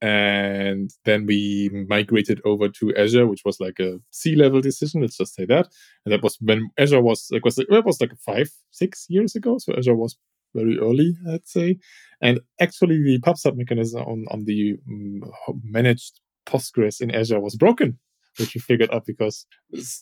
and 0.00 0.90
then 1.04 1.26
we 1.26 1.70
migrated 1.88 2.40
over 2.44 2.68
to 2.68 2.94
Azure, 2.96 3.26
which 3.26 3.42
was 3.44 3.60
like 3.60 3.78
a 3.80 3.98
C-level 4.10 4.60
decision. 4.60 5.00
Let's 5.00 5.16
just 5.16 5.34
say 5.34 5.46
that, 5.46 5.68
and 6.04 6.12
that 6.12 6.22
was 6.22 6.36
when 6.40 6.70
Azure 6.78 7.00
was 7.00 7.28
like 7.30 7.44
was 7.44 7.58
it 7.58 7.84
was 7.84 8.00
like 8.00 8.12
five 8.24 8.50
six 8.70 9.06
years 9.08 9.34
ago. 9.34 9.58
So 9.58 9.74
Azure 9.76 9.96
was 9.96 10.16
very 10.54 10.78
early, 10.78 11.16
I'd 11.30 11.46
say, 11.46 11.78
and 12.20 12.40
actually 12.60 13.02
the 13.02 13.20
PubSub 13.20 13.56
mechanism 13.56 14.02
on 14.02 14.24
on 14.30 14.44
the 14.44 14.76
um, 14.88 15.22
managed 15.62 16.20
Postgres 16.46 17.00
in 17.00 17.10
Azure 17.10 17.40
was 17.40 17.56
broken 17.56 17.98
which 18.38 18.54
we 18.54 18.60
figured 18.60 18.90
out 18.92 19.06
because 19.06 19.46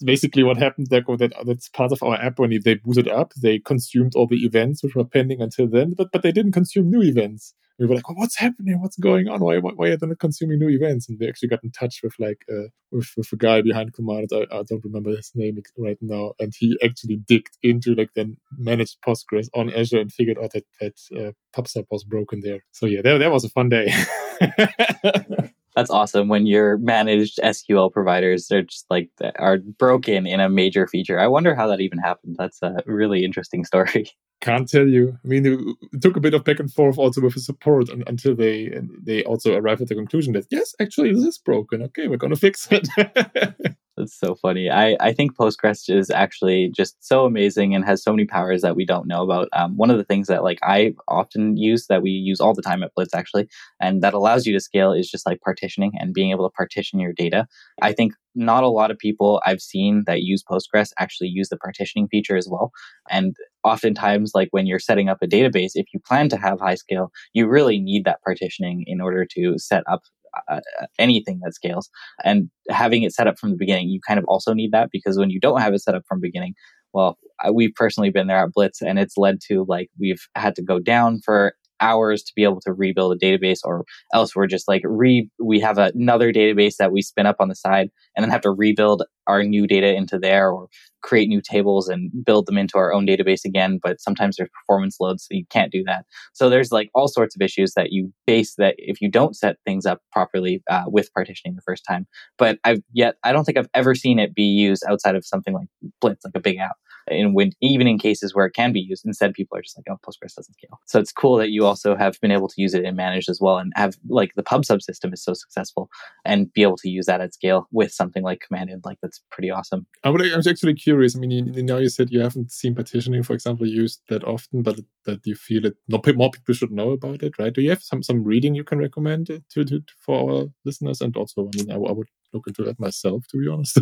basically 0.05 0.42
what 0.42 0.57
happened 0.57 0.88
there 0.90 1.03
that 1.18 1.32
that's 1.47 1.68
part 1.68 1.92
of 1.92 2.03
our 2.03 2.16
app 2.16 2.38
when 2.38 2.51
they 2.64 2.74
booted 2.74 3.09
up 3.09 3.32
they 3.34 3.59
consumed 3.59 4.14
all 4.14 4.26
the 4.26 4.45
events 4.45 4.82
which 4.82 4.95
were 4.95 5.05
pending 5.05 5.40
until 5.40 5.66
then 5.68 5.95
but 5.97 6.09
but 6.12 6.22
they 6.22 6.32
didn't 6.32 6.53
consume 6.53 6.90
new 6.90 7.03
events 7.03 7.55
we 7.79 7.87
were 7.87 7.95
like 7.95 8.09
oh, 8.09 8.14
what's 8.14 8.39
happening 8.39 8.81
what's 8.81 8.97
going 8.97 9.29
on 9.29 9.41
why, 9.41 9.59
why 9.59 9.89
are 9.89 9.97
they 9.97 10.07
not 10.07 10.18
consuming 10.18 10.59
new 10.59 10.68
events 10.68 11.09
and 11.09 11.18
we 11.20 11.29
actually 11.29 11.49
got 11.49 11.64
in 11.64 11.70
touch 11.70 12.01
with 12.03 12.14
like 12.18 12.45
uh, 12.51 12.68
with, 12.93 13.11
with 13.16 13.33
a 13.33 13.37
guy 13.37 13.61
behind 13.62 13.93
command 13.93 14.31
I, 14.33 14.43
I 14.55 14.62
don't 14.62 14.85
remember 14.85 15.11
his 15.11 15.33
name 15.35 15.61
right 15.79 15.99
now 16.01 16.33
and 16.39 16.53
he 16.57 16.79
actually 16.83 17.16
digged 17.16 17.57
into 17.62 17.95
like 17.95 18.11
then 18.14 18.37
managed 18.57 18.99
postgres 19.07 19.49
on 19.55 19.72
azure 19.72 20.01
and 20.01 20.12
figured 20.12 20.39
out 20.43 20.53
that 20.53 20.64
that 20.81 21.01
uh, 21.16 21.33
pubsub 21.57 21.87
was 21.91 22.05
broken 22.05 22.41
there 22.43 22.64
so 22.72 22.87
yeah 22.87 23.03
that, 23.03 23.18
that 23.18 23.33
was 23.33 23.45
a 23.45 23.51
fun 23.51 23.68
day 23.68 23.93
that's 25.75 25.91
awesome 25.91 26.29
when 26.29 26.47
your 26.47 26.79
managed 26.79 27.39
SQL 27.43 27.93
providers 27.93 28.47
they're 28.49 28.62
just 28.62 28.87
like 28.91 29.11
are 29.39 29.59
broken 29.59 30.27
in 30.27 30.41
a 30.41 30.49
major 30.49 30.87
feature. 30.87 31.18
I 31.18 31.27
wonder 31.27 31.55
how 31.55 31.66
that 31.68 31.81
even 31.81 31.99
happened. 31.99 32.37
That's 32.39 32.62
a 32.62 32.77
really 32.87 33.25
interesting 33.25 33.64
story. 33.64 34.11
Can't 34.45 34.68
tell 34.68 34.86
you. 34.86 35.18
I 35.24 35.26
mean, 35.26 35.76
it 35.90 36.03
took 36.03 36.18
a 36.18 36.20
bit 36.20 36.34
of 36.34 36.45
back 36.45 36.61
and 36.61 36.70
forth 36.70 36.99
also 36.99 37.22
with 37.22 37.32
the 37.32 37.40
support 37.40 37.88
until 37.88 38.34
they 38.36 38.78
they 39.03 39.24
also 39.24 39.57
arrived 39.57 39.80
at 39.80 39.88
the 39.88 39.95
conclusion 39.95 40.34
that 40.34 40.45
yes, 40.51 40.74
actually 40.78 41.14
this 41.14 41.24
is 41.24 41.38
broken. 41.38 41.80
Okay, 41.80 42.09
we're 42.09 42.18
gonna 42.18 42.36
fix 42.36 42.68
it. 42.70 42.86
That's 43.97 44.18
so 44.18 44.34
funny. 44.34 44.70
I, 44.70 44.97
I 44.99 45.12
think 45.12 45.36
Postgres 45.36 45.88
is 45.88 46.11
actually 46.11 46.72
just 46.74 46.97
so 47.01 47.26
amazing 47.26 47.76
and 47.76 47.84
has 47.84 48.03
so 48.03 48.11
many 48.11 48.24
powers 48.24 48.61
that 48.62 48.74
we 48.74 48.84
don't 48.84 49.07
know 49.07 49.22
about. 49.22 49.49
Um, 49.53 49.76
one 49.76 49.88
of 49.88 49.99
the 49.99 50.05
things 50.05 50.26
that 50.26 50.42
like 50.42 50.59
I 50.64 50.95
often 51.07 51.57
use 51.57 51.86
that 51.86 52.03
we 52.03 52.11
use 52.11 52.40
all 52.40 52.55
the 52.55 52.62
time 52.62 52.82
at 52.82 52.92
Blitz 52.97 53.14
actually, 53.14 53.49
and 53.80 54.03
that 54.03 54.12
allows 54.12 54.47
you 54.47 54.53
to 54.53 54.59
scale 54.59 54.92
is 54.92 55.09
just 55.09 55.26
like 55.26 55.40
partitioning 55.42 55.92
and 55.97 56.12
being 56.12 56.32
able 56.32 56.49
to 56.49 56.53
partition 56.53 56.99
your 56.99 57.12
data. 57.12 57.47
I 57.82 57.92
think 57.92 58.14
not 58.34 58.64
a 58.64 58.68
lot 58.68 58.90
of 58.90 58.99
people 58.99 59.40
I've 59.47 59.61
seen 59.61 60.03
that 60.07 60.22
use 60.22 60.42
Postgres 60.42 60.90
actually 60.99 61.28
use 61.28 61.49
the 61.49 61.57
partitioning 61.57 62.09
feature 62.09 62.36
as 62.36 62.49
well. 62.51 62.72
And 63.11 63.36
oftentimes, 63.62 64.32
like 64.34 64.49
when 64.51 64.66
you're 64.66 64.80
setting 64.80 65.09
up 65.09 65.18
a 65.22 65.28
database, 65.28 65.72
if 65.74 65.86
you 65.95 66.01
plan 66.01 66.28
to 66.30 66.36
have 66.36 66.59
high 66.59 66.74
scale, 66.74 67.12
you 67.32 67.47
really 67.47 67.78
need 67.78 68.05
that 68.07 68.22
partitioning 68.22 68.82
in 68.88 69.01
order 69.01 69.24
to 69.36 69.57
set 69.57 69.84
up 69.86 70.03
uh, 70.49 70.61
anything 70.99 71.41
that 71.43 71.55
scales. 71.55 71.91
And 72.24 72.51
having 72.70 73.03
it 73.03 73.12
set 73.12 73.26
up 73.26 73.39
from 73.39 73.51
the 73.51 73.57
beginning, 73.57 73.89
you 73.89 74.01
kind 74.07 74.18
of 74.18 74.24
also 74.26 74.53
need 74.53 74.72
that 74.72 74.91
because 74.93 75.18
when 75.18 75.30
you 75.30 75.41
don't 75.41 75.61
have 75.61 75.74
it 75.74 75.82
set 75.82 75.95
up 75.95 76.03
from 76.09 76.20
beginning, 76.20 76.55
well, 76.93 77.18
we've 77.53 77.74
personally 77.74 78.11
been 78.11 78.28
there 78.28 78.39
at 78.39 78.53
Blitz 78.53 78.80
and 78.80 78.99
it's 78.99 79.16
led 79.16 79.39
to 79.49 79.64
like 79.68 79.91
we've 79.99 80.26
had 80.37 80.55
to 80.57 80.62
go 80.62 80.78
down 80.78 81.20
for 81.24 81.55
hours 81.81 82.22
to 82.22 82.33
be 82.35 82.45
able 82.45 82.61
to 82.61 82.72
rebuild 82.72 83.12
a 83.12 83.18
database 83.18 83.61
or 83.64 83.85
else 84.12 84.35
we're 84.35 84.47
just 84.47 84.68
like 84.68 84.83
re 84.85 85.29
we 85.39 85.61
have 85.61 85.79
another 85.79 86.33
database 86.33 86.77
that 86.79 86.93
we 86.93 87.03
spin 87.03 87.27
up 87.27 87.37
on 87.41 87.49
the 87.49 87.55
side 87.55 87.91
and 88.16 88.22
then 88.22 88.31
have 88.31 88.41
to 88.41 88.51
rebuild 88.51 89.03
our 89.27 89.43
new 89.43 89.66
data 89.66 89.95
into 89.95 90.18
there 90.18 90.51
or 90.51 90.68
create 91.03 91.29
new 91.29 91.41
tables 91.41 91.89
and 91.89 92.11
build 92.25 92.47
them 92.47 92.59
into 92.59 92.79
our 92.79 92.93
own 92.93 93.07
database 93.07 93.45
again 93.45 93.79
but 93.83 94.01
sometimes 94.01 94.37
there's 94.37 94.51
performance 94.51 94.97
loads 95.01 95.25
so 95.25 95.35
you 95.35 95.45
can't 95.51 95.72
do 95.72 95.83
that. 95.85 96.05
So 96.33 96.51
there's 96.51 96.72
like 96.72 96.91
all 96.95 97.09
sorts 97.09 97.35
of 97.35 97.43
issues 97.43 97.72
that 97.75 97.93
you 97.93 98.12
base 98.27 98.55
that 98.57 98.75
if 98.79 99.01
you 99.01 99.11
don't 99.11 99.37
set 99.37 99.57
things 99.64 99.87
up 99.87 100.01
properly 100.12 100.62
uh, 100.70 100.85
with 100.87 101.12
partitioning 101.12 101.55
the 101.55 101.62
first 101.62 101.85
time. 101.89 102.07
But 102.39 102.59
i've 102.64 102.81
yet 102.93 103.16
i 103.25 103.33
don't 103.33 103.45
think 103.45 103.59
i've 103.59 103.68
ever 103.75 103.95
seen 103.95 104.18
it 104.18 104.35
be 104.35 104.43
used 104.43 104.83
outside 104.89 105.14
of 105.14 105.25
something 105.25 105.55
like 105.55 105.68
blitz 106.01 106.25
like 106.25 106.35
a 106.35 106.41
big 106.41 106.59
app 106.59 106.77
and 107.09 107.34
when 107.34 107.52
even 107.61 107.86
in 107.86 107.98
cases 107.98 108.34
where 108.34 108.46
it 108.46 108.52
can 108.52 108.72
be 108.72 108.80
used, 108.80 109.05
instead 109.05 109.34
people 109.34 109.57
are 109.57 109.62
just 109.62 109.78
like, 109.78 109.86
oh, 109.90 109.98
Postgres 110.05 110.34
doesn't 110.34 110.55
scale. 110.55 110.78
So 110.86 110.98
it's 110.98 111.12
cool 111.12 111.36
that 111.36 111.50
you 111.50 111.64
also 111.64 111.96
have 111.96 112.20
been 112.20 112.30
able 112.30 112.48
to 112.48 112.61
use 112.61 112.74
it 112.74 112.84
and 112.84 112.96
manage 112.96 113.28
as 113.28 113.40
well, 113.40 113.59
and 113.59 113.72
have 113.76 113.96
like 114.09 114.32
the 114.34 114.42
pub 114.42 114.62
subsystem 114.62 115.12
is 115.12 115.22
so 115.22 115.34
successful, 115.34 115.88
and 116.24 116.52
be 116.52 116.62
able 116.62 116.76
to 116.78 116.88
use 116.88 117.07
that 117.07 117.20
at 117.20 117.34
scale 117.34 117.68
with 117.72 117.92
something 117.92 118.22
like 118.22 118.40
command 118.40 118.70
like 118.84 118.98
that's 119.02 119.20
pretty 119.30 119.50
awesome. 119.50 119.86
I 120.02 120.11
would, 120.11 120.22
I 120.22 120.36
was 120.36 120.46
actually 120.46 120.74
curious. 120.74 121.16
I 121.16 121.20
mean, 121.20 121.30
you, 121.30 121.62
now 121.62 121.78
you 121.78 121.88
said 121.88 122.11
you 122.11 122.20
haven't 122.20 122.50
seen 122.50 122.74
partitioning, 122.74 123.22
for 123.22 123.34
example, 123.34 123.66
used 123.66 124.00
that 124.09 124.24
often, 124.24 124.62
but 124.62 124.80
that 125.07 125.20
you 125.26 125.34
feel 125.34 125.66
it 125.66 125.76
not 125.88 126.07
more 126.14 126.30
people 126.30 126.55
should 126.55 126.72
know 126.72 126.90
about 126.90 127.22
it, 127.22 127.38
right? 127.38 127.52
Do 127.52 127.62
you 127.62 127.70
have 127.70 127.82
some 127.82 128.02
some 128.02 128.24
reading 128.24 128.55
you 128.55 128.64
can 128.64 128.78
recommend 128.78 129.26
to, 129.26 129.64
to 129.64 129.80
for 129.98 130.32
our 130.32 130.46
listeners? 130.64 131.00
And 131.00 131.16
also, 131.16 131.48
I 131.48 131.57
mean, 131.57 131.70
I, 131.70 131.74
I 131.74 131.92
would 131.92 132.09
look 132.35 132.47
into 132.47 132.62
that 132.64 132.78
myself, 132.78 133.24
to 133.28 133.39
be 133.39 133.49
honest. 133.49 133.78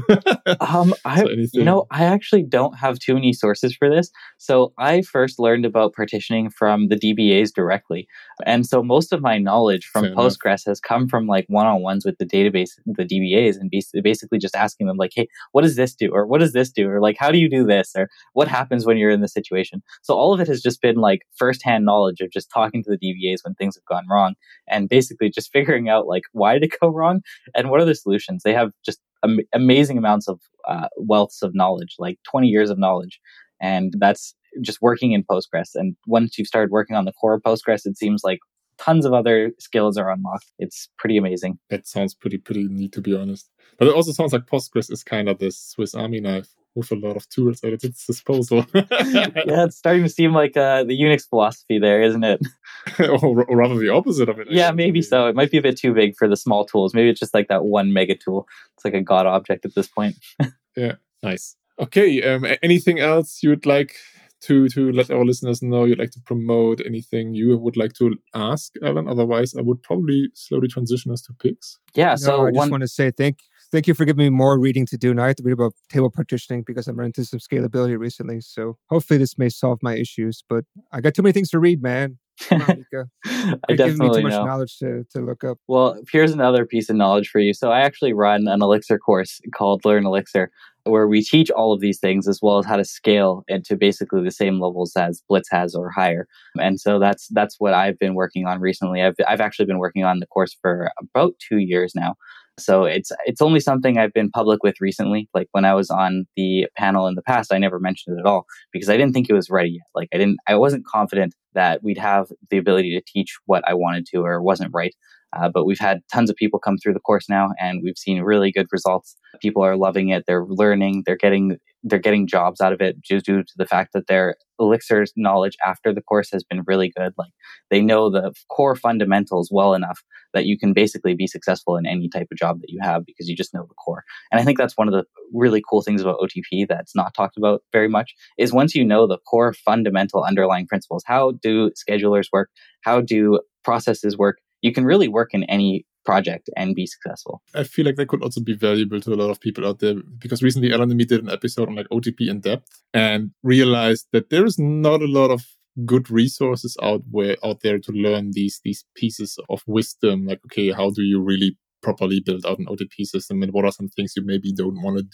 um, 0.61 0.94
I, 1.05 1.22
so 1.22 1.28
you 1.53 1.64
know, 1.64 1.86
I 1.90 2.05
actually 2.05 2.42
don't 2.42 2.78
have 2.78 2.98
too 2.98 3.14
many 3.14 3.32
sources 3.32 3.74
for 3.74 3.88
this. 3.88 4.11
So 4.38 4.72
I 4.78 5.03
first 5.03 5.38
learned 5.38 5.64
about 5.64 5.94
partitioning 5.94 6.50
from 6.50 6.88
the 6.88 6.96
DBAs 6.96 7.53
directly, 7.55 8.07
and 8.46 8.66
so 8.66 8.82
most 8.82 9.12
of 9.12 9.20
my 9.20 9.38
knowledge 9.38 9.86
from 9.86 10.05
Fair 10.05 10.14
Postgres 10.14 10.44
enough. 10.44 10.64
has 10.66 10.80
come 10.80 11.09
from 11.09 11.26
like 11.26 11.46
one-on-ones 11.48 12.05
with 12.05 12.18
the 12.18 12.26
database, 12.26 12.70
the 12.86 13.05
DBAs, 13.05 13.57
and 13.57 13.70
basically 14.03 14.38
just 14.38 14.55
asking 14.55 14.86
them 14.86 14.96
like, 14.96 15.12
"Hey, 15.14 15.28
what 15.53 15.62
does 15.62 15.76
this 15.76 15.94
do?" 15.94 16.11
or 16.12 16.26
"What 16.26 16.40
does 16.40 16.53
this 16.53 16.70
do?" 16.70 16.88
or 16.88 17.00
like, 17.00 17.16
"How 17.18 17.30
do 17.30 17.38
you 17.38 17.48
do 17.48 17.64
this?" 17.64 17.92
or 17.96 18.09
"What 18.34 18.48
happens 18.48 18.86
when 18.86 18.98
you're 18.98 19.11
in 19.11 19.22
this 19.22 19.32
situation?" 19.32 19.82
So 20.03 20.14
all 20.14 20.32
of 20.32 20.40
it 20.40 20.48
has 20.48 20.61
just 20.61 20.82
been 20.82 20.96
like 20.96 21.22
firsthand 21.36 21.84
knowledge 21.84 22.20
of 22.20 22.30
just 22.30 22.50
talking 22.50 22.82
to 22.84 22.90
the 22.90 22.98
DBAs 22.98 23.44
when 23.44 23.55
things 23.55 23.76
have 23.76 23.84
gone 23.84 24.07
wrong, 24.11 24.34
and 24.68 24.88
basically 24.88 25.30
just 25.30 25.50
figuring 25.62 25.88
out 25.88 26.07
like 26.07 26.24
why 26.32 26.55
did 26.55 26.64
it 26.64 26.76
go 26.80 26.88
wrong 26.88 27.22
and 27.55 27.70
what 27.70 27.80
are 27.80 27.84
the 27.84 27.94
solutions 27.94 28.41
they 28.43 28.53
have 28.53 28.70
just 28.84 29.01
am- 29.24 29.40
amazing 29.53 29.99
amounts 29.99 30.28
of 30.28 30.40
uh, 30.68 30.88
wealths 30.99 31.43
of 31.43 31.55
knowledge, 31.55 31.97
like 31.99 32.18
20 32.30 32.49
years 32.49 32.70
of 32.70 32.78
knowledge. 32.78 33.20
And 33.61 33.95
that's 33.99 34.34
just 34.61 34.82
working 34.82 35.12
in 35.12 35.24
Postgres. 35.24 35.70
And 35.74 35.97
once 36.07 36.36
you've 36.36 36.49
started 36.49 36.70
working 36.70 36.97
on 36.97 37.05
the 37.05 37.12
core 37.12 37.34
of 37.34 37.43
Postgres, 37.43 37.86
it 37.86 37.97
seems 37.97 38.22
like 38.24 38.38
tons 38.83 39.05
of 39.05 39.12
other 39.12 39.53
skills 39.59 39.97
are 39.97 40.11
unlocked. 40.11 40.53
It's 40.59 40.89
pretty 40.99 41.16
amazing. 41.16 41.59
That 41.70 41.87
sounds 41.87 42.14
pretty, 42.14 42.39
pretty 42.39 42.64
neat, 42.64 42.93
to 42.93 43.01
be 43.01 43.16
honest. 43.16 43.49
But 43.78 43.89
it 43.89 43.95
also 43.95 44.12
sounds 44.12 44.33
like 44.33 44.47
Postgres 44.47 44.91
is 44.91 45.05
kind 45.05 45.28
of 45.28 45.39
the 45.39 45.51
Swiss 45.51 45.95
Army 45.95 46.20
knife 46.20 46.49
with 46.74 46.91
a 46.91 46.97
lot 46.97 47.16
of 47.16 47.28
tools 47.28 47.62
at 47.64 47.72
its 47.72 48.07
disposal. 48.07 48.64
yeah, 48.74 49.28
it's 49.35 49.76
starting 49.76 50.03
to 50.03 50.09
seem 50.09 50.33
like 50.33 50.57
uh, 50.57 50.85
the 50.85 50.99
Unix 50.99 51.28
philosophy 51.28 51.78
there, 51.78 52.03
isn't 52.03 52.24
it? 52.24 52.41
or, 52.99 53.45
or, 53.45 53.57
rather 53.57 53.76
the 53.76 53.91
opposite 53.91 54.28
of 54.28 54.39
it. 54.39 54.49
Yeah, 54.51 54.70
maybe 54.70 55.03
so. 55.03 55.26
It 55.26 55.37
might 55.37 55.51
be 55.51 55.59
a 55.59 55.62
bit 55.62 55.78
too 55.78 55.93
big 55.93 56.16
for 56.16 56.28
the 56.28 56.37
small 56.37 56.64
tools. 56.64 56.95
Maybe 56.95 57.11
it's 57.11 57.20
just 57.20 57.35
like 57.35 57.49
that 57.49 57.64
one 57.64 57.93
mega 57.93 58.16
tool. 58.16 58.49
It's 58.74 58.85
like 58.85 58.95
a 58.95 59.03
god 59.03 59.26
object 59.26 59.64
at 59.64 59.74
this 59.74 59.89
point. 59.89 60.16
yeah, 60.76 60.95
nice. 61.22 61.57
Okay, 61.78 62.22
um, 62.22 62.47
anything 62.62 63.01
else 63.01 63.43
you'd 63.43 63.66
like 63.66 63.97
to 64.43 64.68
to 64.68 64.93
let 64.93 65.11
our 65.11 65.24
listeners 65.24 65.62
know 65.62 65.84
you'd 65.84 65.99
like 65.99 66.11
to 66.11 66.20
promote 66.24 66.80
anything 66.84 67.34
you 67.34 67.57
would 67.59 67.76
like 67.76 67.93
to 67.95 68.14
ask 68.34 68.72
Allen 68.82 69.09
otherwise 69.09 69.55
i 69.57 69.61
would 69.61 69.82
probably 69.82 70.28
slowly 70.34 70.68
transition 70.68 71.12
us 71.12 71.22
to 71.22 71.32
picks 71.34 71.78
yeah 71.95 72.14
so 72.14 72.36
no, 72.36 72.47
i 72.47 72.51
just 72.51 72.57
one... 72.57 72.70
want 72.70 72.80
to 72.82 72.88
say 72.88 73.11
thank 73.11 73.38
thank 73.72 73.86
you 73.86 73.95
for 73.95 74.05
giving 74.05 74.24
me 74.24 74.30
more 74.30 74.61
reading 74.61 74.86
to 74.86 74.99
do. 74.99 75.12
Now 75.14 75.24
I 75.24 75.28
have 75.28 75.36
to 75.36 75.43
read 75.43 75.53
about 75.53 75.72
table 75.88 76.11
partitioning 76.11 76.62
because 76.64 76.86
I'm 76.86 76.97
running 76.97 77.12
into 77.16 77.24
some 77.24 77.40
scalability 77.40 77.99
recently. 77.99 78.40
So 78.40 78.76
hopefully 78.90 79.18
this 79.18 79.38
may 79.38 79.49
solve 79.49 79.78
my 79.82 79.97
issues. 79.97 80.45
But 80.49 80.64
I 80.93 81.01
got 81.01 81.14
too 81.14 81.22
many 81.22 81.32
things 81.32 81.49
to 81.51 81.59
read, 81.59 81.82
man. 81.82 82.18
On, 82.51 82.61
I 83.24 83.74
definitely 83.74 84.20
too 84.20 84.22
much 84.22 84.32
know. 84.32 84.45
knowledge 84.45 84.78
to, 84.78 85.05
to 85.12 85.20
look 85.20 85.43
up. 85.43 85.59
Well, 85.68 86.01
here's 86.12 86.32
another 86.32 86.66
piece 86.66 86.88
of 86.90 86.97
knowledge 86.97 87.28
for 87.28 87.40
you. 87.40 87.55
So 87.55 87.70
I 87.70 87.80
actually 87.80 88.12
run 88.12 88.47
an 88.47 88.62
Elixir 88.62 88.99
course 88.99 89.40
called 89.55 89.84
Learn 89.84 90.07
Elixir, 90.07 90.51
where 90.85 91.07
we 91.07 91.22
teach 91.22 91.51
all 91.51 91.72
of 91.72 91.80
these 91.80 91.99
things 91.99 92.26
as 92.26 92.41
well 92.43 92.59
as 92.59 92.66
how 92.66 92.76
to 92.76 92.85
scale 92.85 93.45
into 93.49 93.76
basically 93.76 94.22
the 94.22 94.30
same 94.30 94.61
levels 94.61 94.97
as 94.97 95.22
Blitz 95.28 95.49
has 95.51 95.74
or 95.74 95.91
higher. 95.91 96.26
And 96.59 96.80
so 96.80 96.99
that's 96.99 97.28
that's 97.28 97.57
what 97.59 97.74
I've 97.74 97.99
been 97.99 98.14
working 98.14 98.47
on 98.47 98.61
recently. 98.61 99.03
I've 99.03 99.14
I've 99.28 99.41
actually 99.41 99.66
been 99.66 99.78
working 99.78 100.05
on 100.05 100.18
the 100.18 100.26
course 100.26 100.57
for 100.61 100.91
about 101.01 101.35
two 101.39 101.59
years 101.59 101.95
now. 101.95 102.14
So 102.59 102.85
it's 102.85 103.11
it's 103.24 103.41
only 103.41 103.61
something 103.61 103.97
I've 103.97 104.12
been 104.12 104.30
public 104.30 104.62
with 104.62 104.80
recently. 104.80 105.28
Like 105.35 105.49
when 105.53 105.64
I 105.64 105.74
was 105.74 105.91
on 105.91 106.26
the 106.37 106.66
panel 106.76 107.07
in 107.07 107.14
the 107.14 107.22
past, 107.22 107.53
I 107.53 107.59
never 107.59 107.78
mentioned 107.78 108.18
it 108.18 108.20
at 108.20 108.26
all 108.26 108.47
because 108.72 108.91
I 108.91 108.97
didn't 108.97 109.14
think 109.14 109.30
it 109.30 109.35
was 109.35 109.51
ready 109.51 109.70
yet. 109.70 109.87
Like 109.95 110.09
I 110.12 110.18
didn't 110.18 110.39
I 110.47 110.57
wasn't 110.57 110.87
confident 110.87 111.35
that 111.55 111.83
we'd 111.83 111.99
have 111.99 112.26
the 112.51 112.59
ability 112.59 112.91
to 112.95 113.05
teach 113.07 113.37
what 113.47 113.66
I 113.66 113.74
wanted 113.74 114.07
to 114.07 114.18
or 114.18 114.43
wasn't 114.43 114.74
right. 114.74 114.95
Uh, 115.33 115.49
but 115.49 115.64
we've 115.64 115.78
had 115.78 116.01
tons 116.12 116.30
of 116.30 116.37
people 116.37 116.59
come 116.59 116.76
through 116.78 116.95
the 116.95 117.01
course 117.01 117.28
now, 117.28 117.51
and 117.61 117.80
we've 117.83 117.99
seen 117.99 118.22
really 118.22 118.53
good 118.53 118.66
results. 118.72 119.16
People 119.41 119.62
are 119.62 119.76
loving 119.76 120.11
it. 120.11 120.24
They're 120.26 120.47
learning. 120.47 121.03
They're 121.07 121.16
getting 121.16 121.59
they're 121.85 121.99
getting 121.99 122.28
jobs 122.28 122.61
out 122.61 122.72
of 122.72 122.80
it 122.80 123.01
just 123.03 123.26
due 123.26 123.43
to 123.43 123.53
the 123.57 123.66
fact 123.66 123.93
that 123.93 124.07
their 124.07 124.37
Elixir's 124.61 125.12
knowledge 125.16 125.57
after 125.66 125.93
the 125.93 126.01
course 126.01 126.30
has 126.33 126.45
been 126.45 126.62
really 126.66 126.93
good. 126.97 127.12
Like 127.18 127.33
they 127.70 127.80
know 127.80 128.09
the 128.09 128.33
core 128.49 128.76
fundamentals 128.76 129.51
well 129.53 129.74
enough 129.74 130.01
that 130.33 130.47
you 130.47 130.57
can 130.57 130.72
basically 130.72 131.14
be 131.14 131.26
successful 131.26 131.76
in 131.76 131.87
any 131.87 132.09
type 132.09 132.28
of 132.30 132.39
job 132.39 132.61
that 132.61 132.70
you 132.70 132.78
have 132.80 133.05
because 133.05 133.28
you 133.28 133.37
just 133.37 133.53
know 133.53 133.66
the 133.68 133.74
core. 133.74 134.05
And 134.30 134.41
I 134.41 134.45
think 134.45 134.59
that's 134.59 134.76
one 134.76 134.87
of 134.87 134.95
the 134.95 135.05
really 135.33 135.62
cool 135.68 135.83
things 135.83 136.01
about 136.01 136.20
OTP 136.20 136.68
that's 136.68 136.95
not 136.95 137.14
talked 137.14 137.37
about 137.37 137.62
very 137.72 137.89
much 137.89 138.14
is 138.39 138.53
once 138.53 138.74
you 138.74 138.85
know 138.85 139.07
the 139.07 139.18
core 139.28 139.53
fundamental 139.53 140.22
underlying 140.22 140.66
principles, 140.66 141.03
how 141.07 141.33
do 141.43 141.70
schedulers 141.70 142.26
work? 142.33 142.51
How 142.83 143.01
do 143.01 143.41
processes 143.64 144.16
work? 144.16 144.39
You 144.62 144.72
can 144.72 144.84
really 144.84 145.08
work 145.08 145.34
in 145.34 145.44
any 145.44 145.84
project 146.04 146.50
and 146.56 146.74
be 146.74 146.86
successful. 146.86 147.42
I 147.54 147.64
feel 147.64 147.86
like 147.86 147.96
that 147.96 148.08
could 148.08 148.22
also 148.22 148.40
be 148.40 148.54
valuable 148.54 149.00
to 149.00 149.12
a 149.12 149.14
lot 149.14 149.30
of 149.30 149.40
people 149.40 149.66
out 149.66 149.78
there 149.78 149.94
because 150.18 150.42
recently 150.42 150.72
Allen 150.72 150.90
and 150.90 150.98
me 150.98 151.04
did 151.04 151.22
an 151.22 151.30
episode 151.30 151.68
on 151.68 151.76
like 151.76 151.88
OTP 151.90 152.28
in 152.28 152.40
depth 152.40 152.82
and 152.92 153.30
realized 153.42 154.06
that 154.12 154.30
there 154.30 154.44
is 154.44 154.58
not 154.58 155.02
a 155.02 155.06
lot 155.06 155.30
of 155.30 155.44
good 155.86 156.10
resources 156.10 156.76
out 156.82 157.02
where 157.10 157.36
out 157.44 157.60
there 157.62 157.78
to 157.78 157.92
learn 157.92 158.30
these 158.32 158.60
these 158.62 158.84
pieces 158.94 159.38
of 159.48 159.62
wisdom 159.66 160.26
like 160.26 160.38
okay 160.44 160.70
how 160.70 160.90
do 160.90 161.02
you 161.02 161.18
really 161.18 161.56
properly 161.82 162.20
build 162.20 162.44
out 162.46 162.58
an 162.58 162.66
OTP 162.66 163.04
system 163.06 163.42
and 163.42 163.52
what 163.52 163.64
are 163.64 163.72
some 163.72 163.88
things 163.88 164.12
you 164.16 164.22
maybe 164.24 164.52
don't 164.52 164.80
want 164.82 164.98
to 164.98 165.02